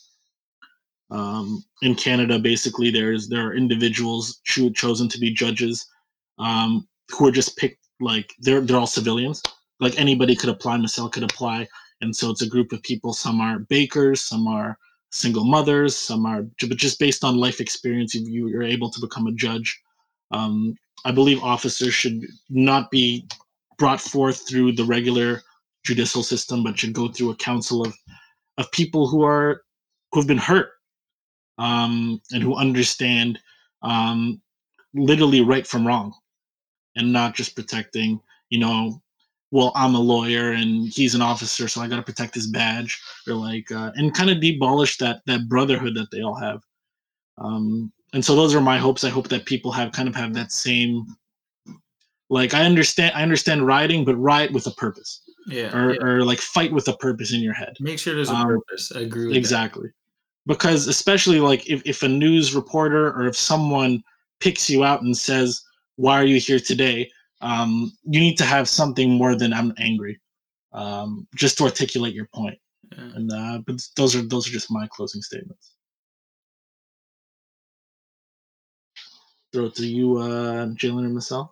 [1.11, 5.85] Um, in Canada, basically, there's there are individuals cho- chosen to be judges
[6.39, 9.41] um, who are just picked like they're they're all civilians.
[9.79, 11.67] Like anybody could apply, Michelle could apply,
[12.01, 13.13] and so it's a group of people.
[13.13, 14.77] Some are bakers, some are
[15.11, 19.01] single mothers, some are, but just based on life experience, you you are able to
[19.01, 19.79] become a judge.
[20.31, 23.27] Um, I believe officers should not be
[23.83, 25.41] brought forth through the regular
[25.83, 27.93] judicial system, but should go through a council of
[28.57, 29.63] of people who are
[30.09, 30.69] who have been hurt
[31.57, 33.37] um, and who understand
[33.81, 34.41] um,
[34.93, 36.13] literally right from wrong,
[36.95, 38.21] and not just protecting.
[38.51, 39.01] You know,
[39.51, 43.01] well, I'm a lawyer and he's an officer, so I got to protect his badge,
[43.27, 46.61] or like, uh, and kind of demolish that that brotherhood that they all have.
[47.37, 49.03] Um, and so those are my hopes.
[49.03, 51.17] I hope that people have kind of have that same
[52.39, 55.11] like I understand I understand rioting, but riot with a purpose
[55.47, 56.01] yeah, or, yeah.
[56.05, 57.73] or like fight with a purpose in your head.
[57.79, 58.91] Make sure there's a Um, purpose.
[58.95, 59.43] I agree with that.
[59.43, 59.89] Exactly.
[60.53, 63.93] because especially like if, if a news reporter or if someone
[64.39, 65.49] picks you out and says
[66.03, 66.97] why are you here today
[67.49, 67.71] um,
[68.13, 70.15] you need to have something more than i'm angry
[70.81, 71.09] um,
[71.41, 72.57] just to articulate your point
[72.91, 73.15] Yeah.
[73.17, 75.65] and uh, but those are those are just my closing statements
[79.53, 81.43] throw it to you uh jalen and Marcel.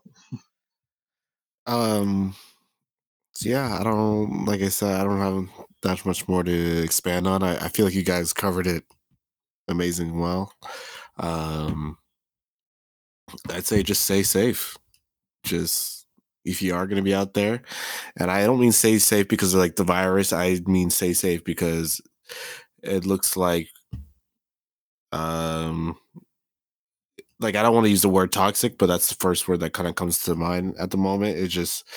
[1.71, 2.35] Um.
[3.33, 7.27] So yeah, I don't like I said, I don't have that much more to expand
[7.27, 7.43] on.
[7.43, 8.83] I, I feel like you guys covered it
[9.67, 10.53] amazing well.
[11.17, 11.97] Um.
[13.49, 14.77] I'd say just stay safe.
[15.43, 16.07] Just
[16.45, 17.61] if you are going to be out there,
[18.17, 20.33] and I don't mean stay safe because of like the virus.
[20.33, 22.01] I mean stay safe because
[22.83, 23.69] it looks like
[25.11, 25.97] um
[27.41, 29.73] like I don't want to use the word toxic, but that's the first word that
[29.73, 31.37] kind of comes to mind at the moment.
[31.37, 31.87] It's just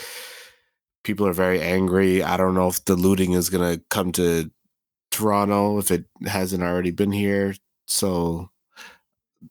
[1.05, 2.23] people are very angry.
[2.23, 4.51] I don't know if the looting is gonna come to
[5.11, 7.55] Toronto if it hasn't already been here.
[7.87, 8.51] So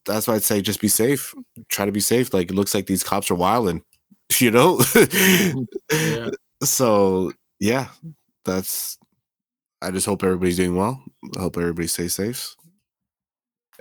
[0.06, 1.34] that's why I'd say just be safe.
[1.70, 2.34] Try to be safe.
[2.34, 3.84] Like it looks like these cops are wilding,
[4.40, 4.78] you know?
[4.78, 5.64] Mm-hmm.
[5.92, 6.30] Yeah.
[6.64, 7.90] So yeah,
[8.46, 8.98] that's
[9.82, 11.04] I just hope everybody's doing well.
[11.38, 12.56] I hope everybody stays safe.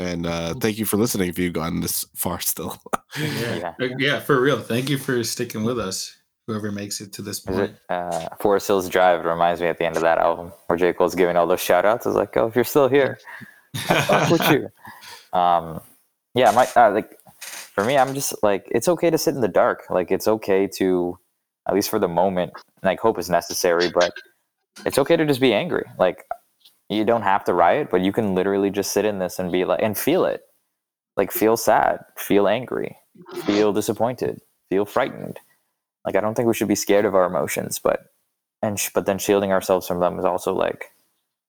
[0.02, 2.80] And uh thank you for listening if you've gone this far still.
[3.18, 3.74] Yeah.
[3.98, 4.14] Yeah.
[4.14, 4.58] Uh, for real.
[4.58, 6.16] Thank you for sticking with us.
[6.46, 7.60] Whoever makes it to this Is point.
[7.70, 10.92] it uh, Forest Hills Drive reminds me at the end of that album where J.
[10.92, 12.04] Cole's giving all those shout outs.
[12.06, 13.18] I was like, oh, if you're still here,
[13.86, 14.68] fuck with you.
[15.38, 15.80] Um,
[16.34, 17.16] yeah, my uh, like
[17.74, 19.84] for me, I'm just like it's okay to sit in the dark.
[19.88, 21.18] Like it's okay to,
[21.68, 24.12] at least for the moment, like hope is necessary, but
[24.84, 25.84] it's okay to just be angry.
[25.98, 26.26] Like
[26.92, 29.64] you don't have to riot, but you can literally just sit in this and be
[29.64, 30.42] like and feel it.
[31.16, 32.96] Like feel sad, feel angry,
[33.44, 34.40] feel disappointed,
[34.70, 35.38] feel frightened.
[36.04, 38.06] Like I don't think we should be scared of our emotions, but
[38.62, 40.86] and sh- but then shielding ourselves from them is also like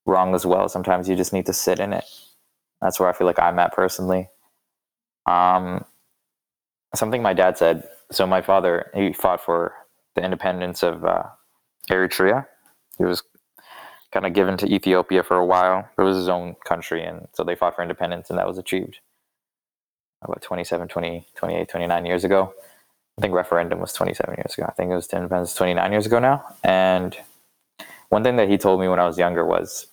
[0.06, 0.68] wrong as well.
[0.70, 2.06] Sometimes you just need to sit in it.
[2.82, 4.30] That's where I feel like I'm at personally.
[5.26, 5.86] Um,
[6.96, 7.88] something my dad said.
[8.12, 9.74] So my father he fought for
[10.16, 11.24] the independence of uh,
[11.90, 12.46] Eritrea.
[12.98, 13.24] He was
[14.14, 15.90] kind of given to Ethiopia for a while.
[15.98, 19.00] It was his own country, and so they fought for independence, and that was achieved
[20.22, 22.54] about 27, 20, 28, 29 years ago.
[23.18, 24.66] I think referendum was 27 years ago.
[24.68, 26.44] I think it was independence 29 years ago now.
[26.64, 27.18] And
[28.10, 29.88] one thing that he told me when I was younger was,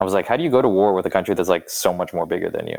[0.00, 1.92] I was like, how do you go to war with a country that's like so
[1.92, 2.78] much more bigger than you?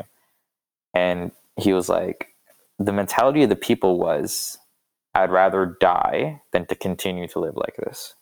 [0.94, 2.34] And he was like,
[2.78, 4.58] the mentality of the people was,
[5.14, 8.14] I'd rather die than to continue to live like this.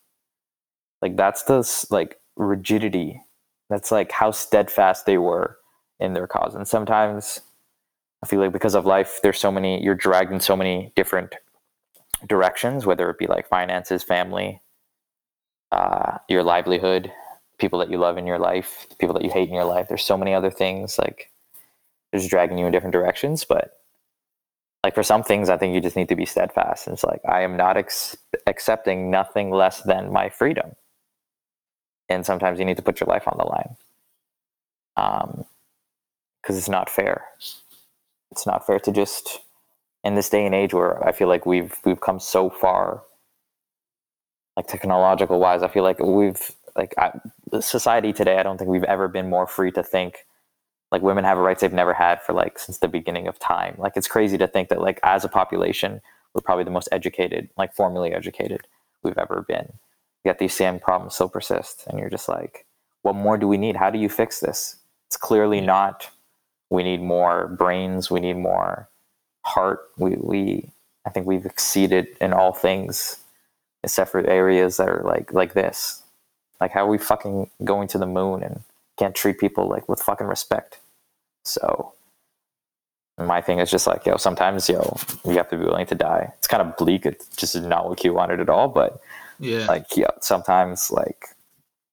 [1.03, 3.23] Like that's the like rigidity.
[3.69, 5.59] That's like how steadfast they were
[5.99, 6.55] in their cause.
[6.55, 7.41] And sometimes
[8.23, 11.35] I feel like because of life, there's so many, you're dragged in so many different
[12.27, 14.61] directions, whether it be like finances, family,
[15.73, 17.13] uh, your livelihood,
[17.59, 19.89] people that you love in your life, people that you hate in your life.
[19.89, 21.31] There's so many other things like
[22.15, 23.45] just dragging you in different directions.
[23.45, 23.73] But
[24.85, 26.87] like for some things, I think you just need to be steadfast.
[26.87, 28.17] And it's like, I am not ex-
[28.47, 30.77] accepting nothing less than my freedom.
[32.09, 33.77] And sometimes you need to put your life on the line.
[34.97, 35.45] Um,
[36.41, 37.25] because it's not fair
[38.31, 39.41] it's not fair to just
[40.05, 43.03] in this day and age where I feel like we've we've come so far,
[44.57, 45.63] like technological wise.
[45.63, 47.13] I feel like we've like I,
[47.61, 48.39] society today.
[48.39, 50.27] I don't think we've ever been more free to think.
[50.93, 53.75] Like women have rights they've never had for like since the beginning of time.
[53.79, 56.01] Like it's crazy to think that like as a population
[56.35, 58.67] we're probably the most educated, like formally educated
[59.03, 59.73] we've ever been.
[60.27, 62.67] Yet these same problems still persist, and you're just like,
[63.03, 63.77] what more do we need?
[63.77, 64.75] How do you fix this?
[65.07, 66.11] It's clearly not.
[66.69, 68.11] We need more brains.
[68.11, 68.89] We need more
[69.45, 69.83] heart.
[69.99, 70.71] We we
[71.07, 73.21] i think we've exceeded in all things
[73.85, 76.03] except for areas that are like like this.
[76.61, 78.63] Like how are we fucking going to the moon and
[78.99, 80.81] can't treat people like with fucking respect?
[81.45, 81.93] So
[83.17, 86.33] my thing is just like yo sometimes yo you have to be willing to die.
[86.39, 87.07] It's kind of bleak.
[87.07, 89.01] It's just not what you wanted at all but
[89.39, 89.67] Yeah.
[89.67, 91.27] like yeah sometimes like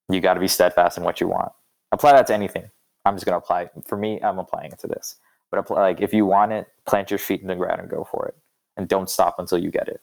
[0.09, 1.51] you got to be steadfast in what you want
[1.91, 2.69] apply that to anything
[3.05, 5.17] i'm just going to apply for me i'm applying it to this
[5.51, 8.03] but apply, like if you want it plant your feet in the ground and go
[8.03, 8.35] for it
[8.77, 10.01] and don't stop until you get it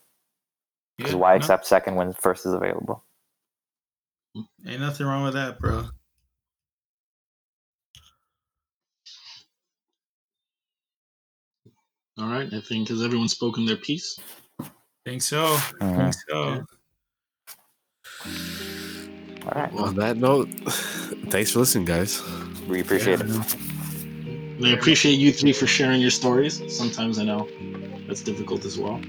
[0.97, 3.03] because Yeah, why no, accept second when first is available
[4.67, 5.89] Ain't nothing wrong with that, bro.
[12.19, 14.19] All right, I think has everyone spoken their piece?
[15.05, 15.57] Think so.
[15.81, 15.97] Mhm.
[15.97, 16.65] Think so.
[18.27, 20.49] All right On that note,
[21.31, 22.23] thanks for listening, guys.
[22.69, 23.43] we appreciate Yeah, it no.
[24.59, 26.61] And I appreciate you three for sharing your stories.
[26.77, 27.49] Sometimes I know
[28.07, 29.01] that's difficult as well.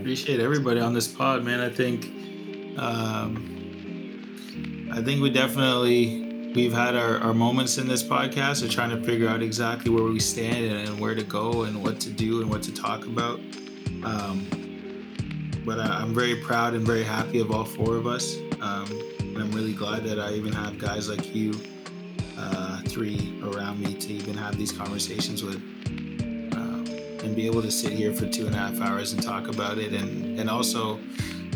[0.00, 1.60] Appreciate everybody on this pod, man.
[1.60, 2.06] I think,
[2.78, 3.54] um,
[4.92, 9.04] I think we definitely we've had our, our moments in this podcast of trying to
[9.04, 12.40] figure out exactly where we stand and, and where to go and what to do
[12.40, 13.38] and what to talk about.
[14.02, 14.46] Um,
[15.68, 18.38] but I, I'm very proud and very happy of all four of us.
[18.62, 18.86] Um,
[19.20, 21.60] and I'm really glad that I even have guys like you
[22.38, 25.56] uh, three around me to even have these conversations with
[26.54, 26.86] um,
[27.22, 29.76] and be able to sit here for two and a half hours and talk about
[29.76, 29.92] it.
[29.92, 30.98] And and also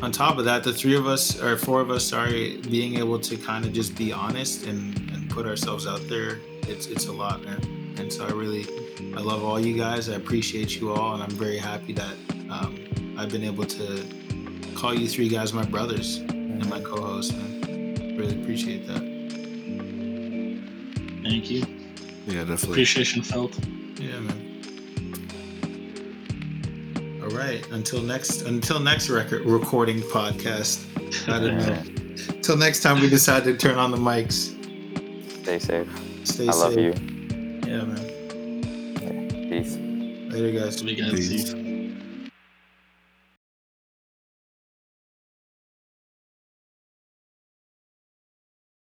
[0.03, 3.19] on top of that the three of us or four of us sorry being able
[3.19, 7.13] to kind of just be honest and and put ourselves out there it's it's a
[7.13, 7.95] lot man.
[7.97, 8.67] And so i really
[9.17, 10.11] i love all you guys.
[10.11, 12.17] I appreciate you all and i'm very happy that
[12.51, 12.92] um,
[13.23, 14.05] i've been able to
[14.75, 19.13] call you three guys my brothers and my co-hosts man really appreciate that
[21.23, 21.65] Thank you.
[22.27, 22.71] Yeah, definitely.
[22.73, 23.57] Appreciation felt.
[23.99, 24.39] Yeah, man.
[27.23, 27.67] All right.
[27.71, 30.85] Until next until next record recording podcast.
[31.29, 31.83] I don't know.
[32.35, 34.53] Until next time we decide to turn on the mics.
[35.43, 35.89] Stay safe.
[36.25, 36.61] Stay I safe.
[36.61, 36.93] love you.
[37.67, 39.49] Yeah, man.
[39.49, 39.77] Peace.
[40.33, 40.83] Later guys.
[40.83, 41.53] We got Peace.
[41.53, 41.62] see.